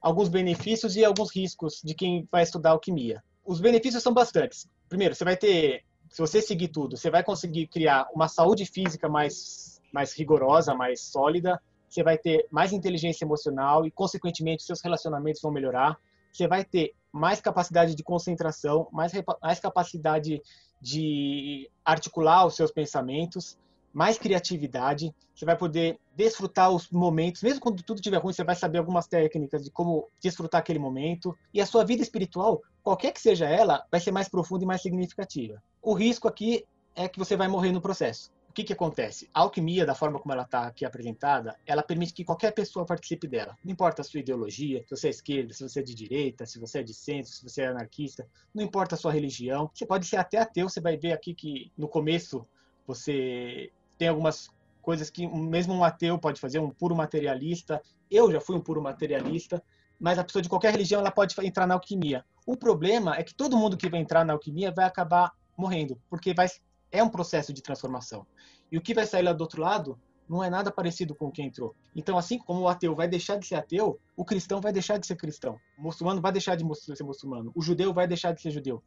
alguns 0.00 0.28
benefícios 0.28 0.96
e 0.96 1.04
alguns 1.04 1.34
riscos 1.34 1.80
de 1.82 1.94
quem 1.94 2.28
vai 2.30 2.42
estudar 2.42 2.70
alquimia. 2.70 3.22
Os 3.44 3.60
benefícios 3.60 4.02
são 4.02 4.12
bastantes. 4.12 4.68
Primeiro, 4.88 5.14
você 5.14 5.24
vai 5.24 5.36
ter, 5.36 5.84
se 6.10 6.20
você 6.20 6.40
seguir 6.40 6.68
tudo, 6.68 6.96
você 6.96 7.10
vai 7.10 7.22
conseguir 7.24 7.66
criar 7.66 8.06
uma 8.14 8.28
saúde 8.28 8.66
física 8.66 9.08
mais, 9.08 9.80
mais 9.92 10.12
rigorosa, 10.12 10.74
mais 10.74 11.00
sólida. 11.00 11.60
Você 11.88 12.02
vai 12.02 12.16
ter 12.16 12.46
mais 12.50 12.72
inteligência 12.72 13.24
emocional 13.24 13.86
e, 13.86 13.90
consequentemente, 13.90 14.62
seus 14.62 14.80
relacionamentos 14.80 15.42
vão 15.42 15.52
melhorar. 15.52 15.98
Você 16.32 16.48
vai 16.48 16.64
ter 16.64 16.94
mais 17.12 17.40
capacidade 17.40 17.94
de 17.94 18.02
concentração, 18.02 18.88
mais, 18.90 19.12
mais 19.42 19.60
capacidade 19.60 20.40
de 20.80 21.70
articular 21.84 22.46
os 22.46 22.56
seus 22.56 22.70
pensamentos 22.70 23.58
mais 23.92 24.18
criatividade, 24.18 25.14
você 25.34 25.44
vai 25.44 25.56
poder 25.56 25.98
desfrutar 26.16 26.70
os 26.70 26.90
momentos, 26.90 27.42
mesmo 27.42 27.60
quando 27.60 27.82
tudo 27.82 27.98
estiver 27.98 28.18
ruim, 28.18 28.32
você 28.32 28.44
vai 28.44 28.54
saber 28.54 28.78
algumas 28.78 29.06
técnicas 29.06 29.64
de 29.64 29.70
como 29.70 30.08
desfrutar 30.20 30.60
aquele 30.60 30.78
momento. 30.78 31.36
E 31.52 31.60
a 31.60 31.66
sua 31.66 31.84
vida 31.84 32.02
espiritual, 32.02 32.62
qualquer 32.82 33.12
que 33.12 33.20
seja 33.20 33.46
ela, 33.46 33.84
vai 33.90 34.00
ser 34.00 34.10
mais 34.10 34.28
profunda 34.28 34.64
e 34.64 34.66
mais 34.66 34.82
significativa. 34.82 35.62
O 35.80 35.94
risco 35.94 36.28
aqui 36.28 36.64
é 36.94 37.08
que 37.08 37.18
você 37.18 37.36
vai 37.36 37.48
morrer 37.48 37.72
no 37.72 37.80
processo. 37.80 38.30
O 38.48 38.54
que, 38.54 38.64
que 38.64 38.72
acontece? 38.74 39.30
A 39.32 39.40
alquimia, 39.40 39.86
da 39.86 39.94
forma 39.94 40.18
como 40.18 40.30
ela 40.30 40.42
está 40.42 40.66
aqui 40.66 40.84
apresentada, 40.84 41.56
ela 41.66 41.82
permite 41.82 42.12
que 42.12 42.22
qualquer 42.22 42.52
pessoa 42.52 42.84
participe 42.84 43.26
dela. 43.26 43.56
Não 43.64 43.72
importa 43.72 44.02
a 44.02 44.04
sua 44.04 44.20
ideologia, 44.20 44.84
se 44.86 44.90
você 44.94 45.06
é 45.06 45.10
esquerda, 45.10 45.54
se 45.54 45.66
você 45.66 45.80
é 45.80 45.82
de 45.82 45.94
direita, 45.94 46.44
se 46.44 46.58
você 46.58 46.80
é 46.80 46.82
de 46.82 46.92
centro, 46.92 47.32
se 47.32 47.42
você 47.42 47.62
é 47.62 47.68
anarquista, 47.68 48.28
não 48.54 48.62
importa 48.62 48.94
a 48.94 48.98
sua 48.98 49.10
religião. 49.10 49.70
Você 49.72 49.86
pode 49.86 50.06
ser 50.06 50.18
até 50.18 50.36
ateu, 50.36 50.68
você 50.68 50.82
vai 50.82 50.98
ver 50.98 51.12
aqui 51.12 51.32
que 51.32 51.72
no 51.78 51.88
começo 51.88 52.46
você 52.86 53.72
tem 54.02 54.08
algumas 54.08 54.50
coisas 54.80 55.08
que 55.08 55.28
mesmo 55.28 55.72
um 55.72 55.84
ateu 55.84 56.18
pode 56.18 56.40
fazer, 56.40 56.58
um 56.58 56.70
puro 56.70 56.92
materialista. 56.92 57.80
Eu 58.10 58.32
já 58.32 58.40
fui 58.40 58.56
um 58.56 58.60
puro 58.60 58.82
materialista, 58.82 59.62
mas 60.00 60.18
a 60.18 60.24
pessoa 60.24 60.42
de 60.42 60.48
qualquer 60.48 60.72
religião 60.72 61.00
ela 61.00 61.12
pode 61.12 61.36
entrar 61.46 61.68
na 61.68 61.74
alquimia. 61.74 62.24
O 62.44 62.56
problema 62.56 63.14
é 63.14 63.22
que 63.22 63.32
todo 63.32 63.56
mundo 63.56 63.76
que 63.76 63.88
vai 63.88 64.00
entrar 64.00 64.24
na 64.24 64.32
alquimia 64.32 64.72
vai 64.72 64.84
acabar 64.84 65.30
morrendo, 65.56 66.02
porque 66.10 66.34
vai, 66.34 66.48
é 66.90 67.00
um 67.00 67.08
processo 67.08 67.52
de 67.52 67.62
transformação. 67.62 68.26
E 68.72 68.76
o 68.76 68.80
que 68.80 68.92
vai 68.92 69.06
sair 69.06 69.22
lá 69.22 69.32
do 69.32 69.42
outro 69.42 69.62
lado 69.62 69.96
não 70.28 70.42
é 70.42 70.50
nada 70.50 70.72
parecido 70.72 71.14
com 71.14 71.26
o 71.26 71.30
que 71.30 71.42
entrou. 71.42 71.76
Então, 71.94 72.18
assim 72.18 72.36
como 72.36 72.62
o 72.62 72.68
ateu 72.68 72.92
vai 72.96 73.06
deixar 73.06 73.36
de 73.36 73.46
ser 73.46 73.54
ateu, 73.54 74.00
o 74.16 74.24
cristão 74.24 74.60
vai 74.60 74.72
deixar 74.72 74.98
de 74.98 75.06
ser 75.06 75.14
cristão. 75.14 75.60
O 75.78 75.82
muçulmano 75.82 76.20
vai 76.20 76.32
deixar 76.32 76.56
de 76.56 76.64
ser 76.74 77.04
muçulmano. 77.04 77.52
O 77.54 77.62
judeu 77.62 77.94
vai 77.94 78.08
deixar 78.08 78.32
de 78.32 78.40
ser 78.40 78.50
judeu. 78.50 78.82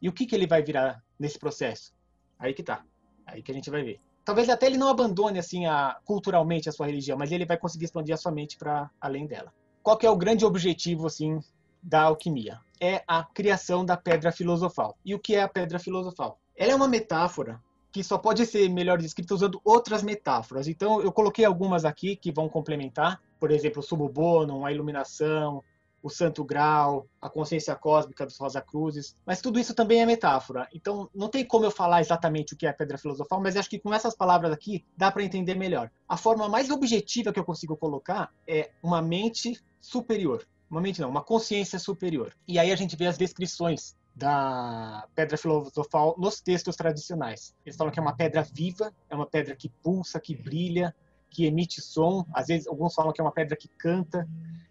E 0.00 0.08
o 0.08 0.12
que, 0.12 0.24
que 0.24 0.34
ele 0.34 0.46
vai 0.46 0.62
virar 0.62 1.04
nesse 1.18 1.38
processo? 1.38 1.92
Aí 2.38 2.54
que 2.54 2.62
tá. 2.62 2.82
Aí 3.26 3.42
que 3.42 3.52
a 3.52 3.54
gente 3.54 3.68
vai 3.68 3.82
ver 3.82 4.00
talvez 4.24 4.48
até 4.48 4.66
ele 4.66 4.78
não 4.78 4.88
abandone 4.88 5.38
assim 5.38 5.66
a, 5.66 5.96
culturalmente 6.04 6.68
a 6.68 6.72
sua 6.72 6.86
religião, 6.86 7.18
mas 7.18 7.30
ele 7.30 7.44
vai 7.44 7.56
conseguir 7.56 7.84
expandir 7.84 8.14
a 8.14 8.18
sua 8.18 8.32
mente 8.32 8.56
para 8.56 8.90
além 9.00 9.26
dela. 9.26 9.52
Qual 9.82 9.96
que 9.96 10.06
é 10.06 10.10
o 10.10 10.16
grande 10.16 10.44
objetivo 10.44 11.06
assim 11.06 11.38
da 11.82 12.02
alquimia? 12.02 12.60
É 12.80 13.02
a 13.06 13.22
criação 13.22 13.84
da 13.84 13.96
pedra 13.96 14.32
filosofal. 14.32 14.96
E 15.04 15.14
o 15.14 15.18
que 15.18 15.34
é 15.34 15.42
a 15.42 15.48
pedra 15.48 15.78
filosofal? 15.78 16.38
Ela 16.56 16.72
é 16.72 16.74
uma 16.74 16.88
metáfora 16.88 17.60
que 17.92 18.02
só 18.02 18.18
pode 18.18 18.44
ser 18.44 18.68
melhor 18.68 18.98
descrita 18.98 19.34
usando 19.34 19.60
outras 19.64 20.02
metáforas. 20.02 20.66
Então 20.66 21.00
eu 21.00 21.12
coloquei 21.12 21.44
algumas 21.44 21.84
aqui 21.84 22.16
que 22.16 22.32
vão 22.32 22.48
complementar, 22.48 23.20
por 23.38 23.50
exemplo, 23.52 23.80
o 23.80 23.82
subobono, 23.82 24.66
a 24.66 24.72
iluminação, 24.72 25.62
o 26.04 26.10
Santo 26.10 26.44
Grau, 26.44 27.08
a 27.18 27.30
consciência 27.30 27.74
cósmica 27.74 28.26
dos 28.26 28.36
Rosa 28.36 28.60
Cruzes, 28.60 29.16
mas 29.24 29.40
tudo 29.40 29.58
isso 29.58 29.74
também 29.74 30.02
é 30.02 30.06
metáfora. 30.06 30.68
Então, 30.74 31.08
não 31.14 31.30
tem 31.30 31.42
como 31.46 31.64
eu 31.64 31.70
falar 31.70 32.02
exatamente 32.02 32.52
o 32.52 32.56
que 32.58 32.66
é 32.66 32.68
a 32.68 32.74
pedra 32.74 32.98
filosofal, 32.98 33.40
mas 33.40 33.56
acho 33.56 33.70
que 33.70 33.78
com 33.78 33.92
essas 33.92 34.14
palavras 34.14 34.52
aqui 34.52 34.84
dá 34.94 35.10
para 35.10 35.24
entender 35.24 35.54
melhor. 35.54 35.90
A 36.06 36.18
forma 36.18 36.46
mais 36.46 36.68
objetiva 36.68 37.32
que 37.32 37.40
eu 37.40 37.44
consigo 37.44 37.74
colocar 37.74 38.30
é 38.46 38.70
uma 38.82 39.00
mente 39.00 39.58
superior. 39.80 40.46
Uma 40.70 40.82
mente 40.82 41.00
não, 41.00 41.08
uma 41.08 41.24
consciência 41.24 41.78
superior. 41.78 42.34
E 42.46 42.58
aí 42.58 42.70
a 42.70 42.76
gente 42.76 42.96
vê 42.96 43.06
as 43.06 43.16
descrições 43.16 43.96
da 44.14 45.08
pedra 45.14 45.38
filosofal 45.38 46.14
nos 46.18 46.38
textos 46.38 46.76
tradicionais. 46.76 47.54
Eles 47.64 47.78
falam 47.78 47.90
que 47.90 47.98
é 47.98 48.02
uma 48.02 48.14
pedra 48.14 48.42
viva, 48.42 48.92
é 49.08 49.14
uma 49.14 49.26
pedra 49.26 49.56
que 49.56 49.70
pulsa, 49.82 50.20
que 50.20 50.36
brilha, 50.36 50.94
que 51.34 51.44
emite 51.44 51.80
som. 51.80 52.24
Às 52.32 52.46
vezes, 52.46 52.66
alguns 52.66 52.94
falam 52.94 53.12
que 53.12 53.20
é 53.20 53.24
uma 53.24 53.32
pedra 53.32 53.56
que 53.56 53.68
canta. 53.68 54.26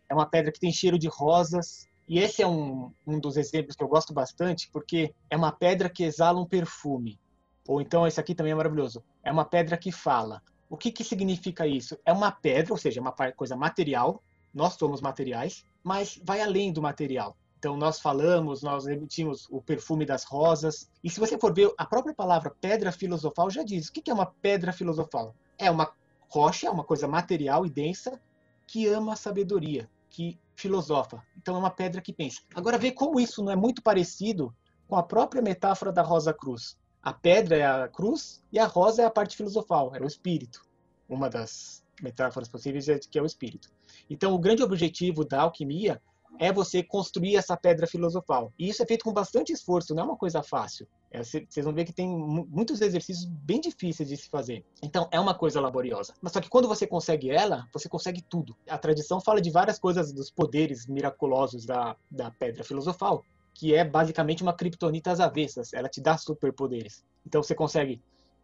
É 0.10 0.13
uma 0.13 0.25
pedra 0.25 0.51
que 0.51 0.60
tem 0.60 0.72
cheiro 0.72 0.98
de 0.98 1.08
rosas. 1.08 1.88
E 2.08 2.20
esse 2.20 2.41
é 2.41 2.48
um, 2.48 2.91
um 3.05 3.20
dos 3.20 3.38
exemplos 3.38 3.75
que 3.75 3.84
eu 3.84 3.88
gosto 3.88 4.13
bastante, 4.13 4.70
porque 4.72 5.13
é 5.29 5.38
uma 5.38 5.51
pedra 5.51 5.89
que 5.89 6.03
exala 6.03 6.39
um 6.39 6.46
perfume. 6.46 7.20
Ou 7.67 7.82
então, 7.82 8.05
esse 8.05 8.20
aqui 8.20 8.36
também 8.36 8.51
é 8.51 8.55
maravilhoso. 8.55 9.03
É 9.24 9.32
uma 9.32 9.46
pedra 9.46 9.77
que 9.77 9.91
fala. 9.91 10.41
O 10.70 10.77
que, 10.77 10.91
que 10.91 11.03
significa 11.03 11.67
isso? 11.67 11.98
É 12.05 12.12
uma 12.12 12.32
pedra, 12.32 12.74
ou 12.74 12.77
seja, 12.77 13.00
é 13.00 13.01
uma 13.01 13.13
coisa 13.36 13.55
material. 13.55 14.22
Nós 14.53 14.74
somos 14.74 15.01
materiais, 15.01 15.65
mas 15.84 16.20
vai 16.24 16.41
além 16.41 16.74
do 16.74 16.82
material. 16.82 17.38
Então, 17.58 17.77
nós 17.77 18.01
falamos, 18.01 18.62
nós 18.62 18.86
emitimos 18.88 19.48
o 19.50 19.62
perfume 19.62 20.05
das 20.05 20.25
rosas. 20.25 20.89
E 21.01 21.10
se 21.10 21.17
você 21.17 21.38
for 21.38 21.53
ver, 21.53 21.74
a 21.77 21.86
própria 21.86 22.13
palavra 22.13 22.53
pedra 22.60 22.91
filosofal 22.91 23.50
já 23.50 23.63
diz. 23.63 23.88
O 23.88 23.93
que 23.93 24.12
é 24.12 24.13
uma 24.13 24.25
pedra 24.25 24.74
filosofal? 24.74 25.34
É 25.58 25.72
uma 25.72 25.89
rocha, 26.33 26.67
é 26.67 26.71
uma 26.71 26.83
coisa 26.83 27.07
material 27.07 27.63
e 27.63 27.69
densa, 27.69 28.19
que 28.65 28.87
ama 28.87 29.13
a 29.13 29.15
sabedoria, 29.15 29.87
que 30.09 30.39
filosofa. 30.55 31.23
Então 31.37 31.55
é 31.55 31.59
uma 31.59 31.69
pedra 31.69 32.01
que 32.01 32.11
pensa. 32.11 32.41
Agora 32.55 32.79
vê 32.79 32.91
como 32.91 33.19
isso 33.19 33.43
não 33.43 33.51
é 33.51 33.55
muito 33.55 33.83
parecido 33.83 34.51
com 34.87 34.95
a 34.95 35.03
própria 35.03 35.43
metáfora 35.43 35.91
da 35.91 36.01
rosa 36.01 36.33
cruz. 36.33 36.75
A 37.03 37.13
pedra 37.13 37.55
é 37.57 37.65
a 37.65 37.87
cruz 37.87 38.43
e 38.51 38.57
a 38.57 38.65
rosa 38.65 39.03
é 39.03 39.05
a 39.05 39.11
parte 39.11 39.37
filosofal, 39.37 39.95
é 39.95 40.01
o 40.01 40.07
espírito. 40.07 40.65
Uma 41.07 41.29
das 41.29 41.83
metáforas 42.01 42.49
possíveis 42.49 42.89
é 42.89 42.97
que 42.97 43.19
é 43.19 43.21
o 43.21 43.27
espírito. 43.27 43.69
Então 44.09 44.33
o 44.33 44.39
grande 44.39 44.63
objetivo 44.63 45.23
da 45.23 45.41
alquimia 45.41 46.01
é 46.39 46.51
você 46.51 46.83
construir 46.83 47.35
essa 47.35 47.55
pedra 47.55 47.87
filosofal. 47.87 48.51
E 48.57 48.69
isso 48.69 48.81
é 48.81 48.85
feito 48.85 49.03
com 49.03 49.13
bastante 49.13 49.53
esforço, 49.53 49.93
não 49.93 50.03
é 50.03 50.05
uma 50.05 50.17
coisa 50.17 50.41
fácil. 50.41 50.87
É, 51.11 51.23
vocês 51.23 51.63
vão 51.63 51.73
ver 51.73 51.85
que 51.85 51.93
tem 51.93 52.07
muitos 52.07 52.81
exercícios 52.81 53.25
bem 53.25 53.61
difíceis 53.61 54.09
de 54.09 54.17
se 54.17 54.29
fazer. 54.29 54.65
Então, 54.81 55.07
é 55.11 55.19
uma 55.19 55.35
coisa 55.35 55.61
laboriosa. 55.61 56.13
Mas 56.21 56.33
só 56.33 56.41
que 56.41 56.49
quando 56.49 56.67
você 56.67 56.87
consegue 56.87 57.29
ela, 57.29 57.67
você 57.71 57.87
consegue 57.87 58.21
tudo. 58.21 58.55
A 58.67 58.77
tradição 58.77 59.21
fala 59.21 59.39
de 59.39 59.51
várias 59.51 59.77
coisas 59.77 60.11
dos 60.11 60.31
poderes 60.31 60.87
miraculosos 60.87 61.65
da, 61.65 61.95
da 62.09 62.31
pedra 62.31 62.63
filosofal, 62.63 63.23
que 63.53 63.75
é 63.75 63.85
basicamente 63.85 64.41
uma 64.41 64.53
criptonita 64.53 65.11
às 65.11 65.19
avessas. 65.19 65.71
Ela 65.73 65.87
te 65.87 66.01
dá 66.01 66.17
superpoderes. 66.17 67.05
Então, 67.25 67.43
você 67.43 67.53
consegue 67.53 68.01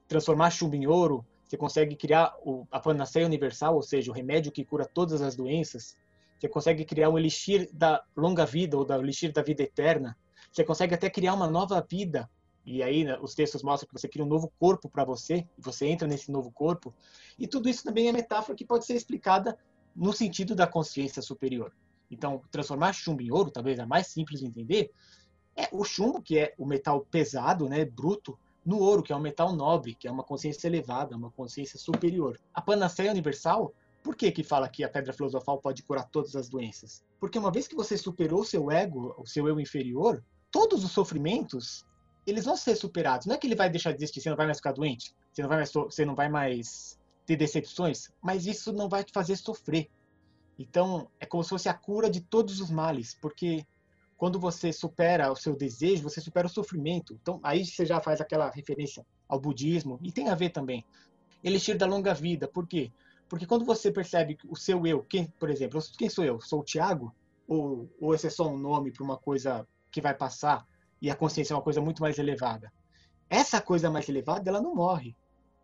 transformar 0.07 0.51
chumbo 0.51 0.75
em 0.75 0.85
ouro, 0.85 1.25
você 1.49 1.57
consegue 1.57 1.95
criar 1.95 2.35
o, 2.43 2.67
a 2.71 2.79
panaceia 2.79 3.25
universal, 3.25 3.73
ou 3.73 3.81
seja, 3.81 4.11
o 4.11 4.13
remédio 4.13 4.51
que 4.51 4.63
cura 4.63 4.85
todas 4.85 5.19
as 5.19 5.35
doenças. 5.35 5.97
Você 6.39 6.47
consegue 6.47 6.85
criar 6.85 7.09
um 7.09 7.17
elixir 7.17 7.69
da 7.73 8.03
longa 8.15 8.45
vida 8.45 8.77
ou 8.77 8.85
da 8.85 8.97
elixir 8.97 9.31
da 9.33 9.41
vida 9.41 9.63
eterna. 9.63 10.17
Você 10.51 10.63
consegue 10.63 10.95
até 10.95 11.09
criar 11.09 11.33
uma 11.33 11.49
nova 11.49 11.85
vida 11.87 12.29
e 12.65 12.83
aí 12.83 13.03
né, 13.03 13.17
os 13.19 13.33
textos 13.33 13.63
mostram 13.63 13.87
que 13.87 13.99
você 13.99 14.07
cria 14.07 14.23
um 14.23 14.27
novo 14.27 14.51
corpo 14.59 14.87
para 14.87 15.03
você, 15.03 15.45
e 15.57 15.61
você 15.61 15.87
entra 15.87 16.07
nesse 16.07 16.31
novo 16.31 16.51
corpo. 16.51 16.93
E 17.37 17.47
tudo 17.47 17.67
isso 17.67 17.83
também 17.83 18.07
é 18.07 18.11
metáfora 18.11 18.55
que 18.55 18.63
pode 18.63 18.85
ser 18.85 18.93
explicada 18.93 19.57
no 19.95 20.13
sentido 20.13 20.55
da 20.55 20.67
consciência 20.67 21.19
superior. 21.21 21.73
Então, 22.11 22.41
transformar 22.51 22.93
chumbo 22.93 23.23
em 23.23 23.31
ouro, 23.31 23.49
talvez 23.49 23.79
é 23.79 23.85
mais 23.85 24.07
simples 24.07 24.39
de 24.39 24.45
entender, 24.45 24.91
é 25.55 25.67
o 25.71 25.83
chumbo, 25.83 26.21
que 26.21 26.37
é 26.37 26.53
o 26.57 26.65
metal 26.65 27.01
pesado, 27.09 27.67
né, 27.67 27.85
bruto, 27.85 28.37
no 28.63 28.77
ouro, 28.77 29.01
que 29.01 29.11
é 29.11 29.15
um 29.15 29.21
metal 29.21 29.51
nobre, 29.51 29.95
que 29.95 30.07
é 30.07 30.11
uma 30.11 30.23
consciência 30.23 30.67
elevada, 30.67 31.17
uma 31.17 31.31
consciência 31.31 31.79
superior. 31.79 32.39
A 32.53 32.61
panaceia 32.61 33.09
universal 33.09 33.73
Por 34.03 34.15
que 34.15 34.31
que 34.31 34.43
fala 34.43 34.69
que 34.69 34.83
a 34.83 34.89
pedra 34.89 35.13
filosofal 35.13 35.59
pode 35.59 35.83
curar 35.83 36.09
todas 36.09 36.35
as 36.35 36.49
doenças? 36.49 37.03
Porque 37.19 37.37
uma 37.37 37.51
vez 37.51 37.67
que 37.67 37.75
você 37.75 37.97
superou 37.97 38.43
seu 38.43 38.71
ego, 38.71 39.13
o 39.17 39.25
seu 39.25 39.47
eu 39.47 39.59
inferior, 39.59 40.23
todos 40.51 40.83
os 40.83 40.91
sofrimentos, 40.91 41.85
eles 42.25 42.45
vão 42.45 42.55
ser 42.55 42.75
superados. 42.75 43.27
Não 43.27 43.35
é 43.35 43.37
que 43.37 43.47
ele 43.47 43.55
vai 43.55 43.69
deixar 43.69 43.91
de 43.91 43.97
existir, 43.97 44.21
você 44.21 44.29
não 44.29 44.37
vai 44.37 44.45
mais 44.45 44.57
ficar 44.57 44.71
doente, 44.71 45.13
você 45.31 45.41
não 45.41 45.49
vai 45.49 45.57
mais, 45.57 45.71
você 45.71 46.05
não 46.05 46.15
vai 46.15 46.29
mais 46.29 46.99
ter 47.25 47.35
decepções, 47.35 48.09
mas 48.21 48.45
isso 48.45 48.71
não 48.73 48.87
vai 48.89 49.03
te 49.03 49.11
fazer 49.11 49.35
sofrer. 49.35 49.89
Então, 50.57 51.09
é 51.19 51.25
como 51.25 51.43
se 51.43 51.49
fosse 51.49 51.69
a 51.69 51.73
cura 51.73 52.09
de 52.09 52.21
todos 52.21 52.59
os 52.59 52.69
males, 52.69 53.17
porque 53.21 53.65
quando 54.17 54.39
você 54.39 54.73
supera 54.73 55.31
o 55.31 55.35
seu 55.35 55.55
desejo, 55.55 56.03
você 56.03 56.19
supera 56.19 56.47
o 56.47 56.49
sofrimento. 56.49 57.17
Então, 57.21 57.39
aí 57.41 57.65
você 57.65 57.85
já 57.85 58.01
faz 58.01 58.19
aquela 58.19 58.49
referência 58.49 59.05
ao 59.27 59.39
budismo, 59.39 59.99
e 60.03 60.11
tem 60.11 60.27
a 60.27 60.35
ver 60.35 60.49
também. 60.49 60.83
Elixir 61.41 61.77
da 61.77 61.85
longa 61.85 62.13
vida, 62.13 62.47
por 62.47 62.67
quê? 62.67 62.91
Porque 63.29 63.45
quando 63.45 63.63
você 63.63 63.91
percebe 63.91 64.37
o 64.49 64.55
seu 64.55 64.85
eu, 64.87 65.03
quem, 65.03 65.27
por 65.39 65.49
exemplo, 65.49 65.79
quem 65.97 66.09
sou 66.09 66.25
eu? 66.25 66.41
Sou 66.41 66.61
o 66.61 66.63
Tiago? 66.63 67.15
Ou, 67.47 67.89
ou 68.01 68.13
esse 68.13 68.27
é 68.27 68.29
só 68.29 68.47
um 68.47 68.57
nome 68.57 68.91
para 68.91 69.03
uma 69.03 69.17
coisa 69.17 69.67
que 69.91 70.01
vai 70.01 70.15
passar 70.15 70.65
e 71.01 71.09
a 71.09 71.15
consciência 71.15 71.53
é 71.53 71.55
uma 71.55 71.63
coisa 71.63 71.79
muito 71.79 72.01
mais 72.01 72.17
elevada? 72.17 72.73
Essa 73.29 73.61
coisa 73.61 73.89
mais 73.89 74.09
elevada, 74.09 74.49
ela 74.49 74.61
não 74.61 74.73
morre. 74.73 75.15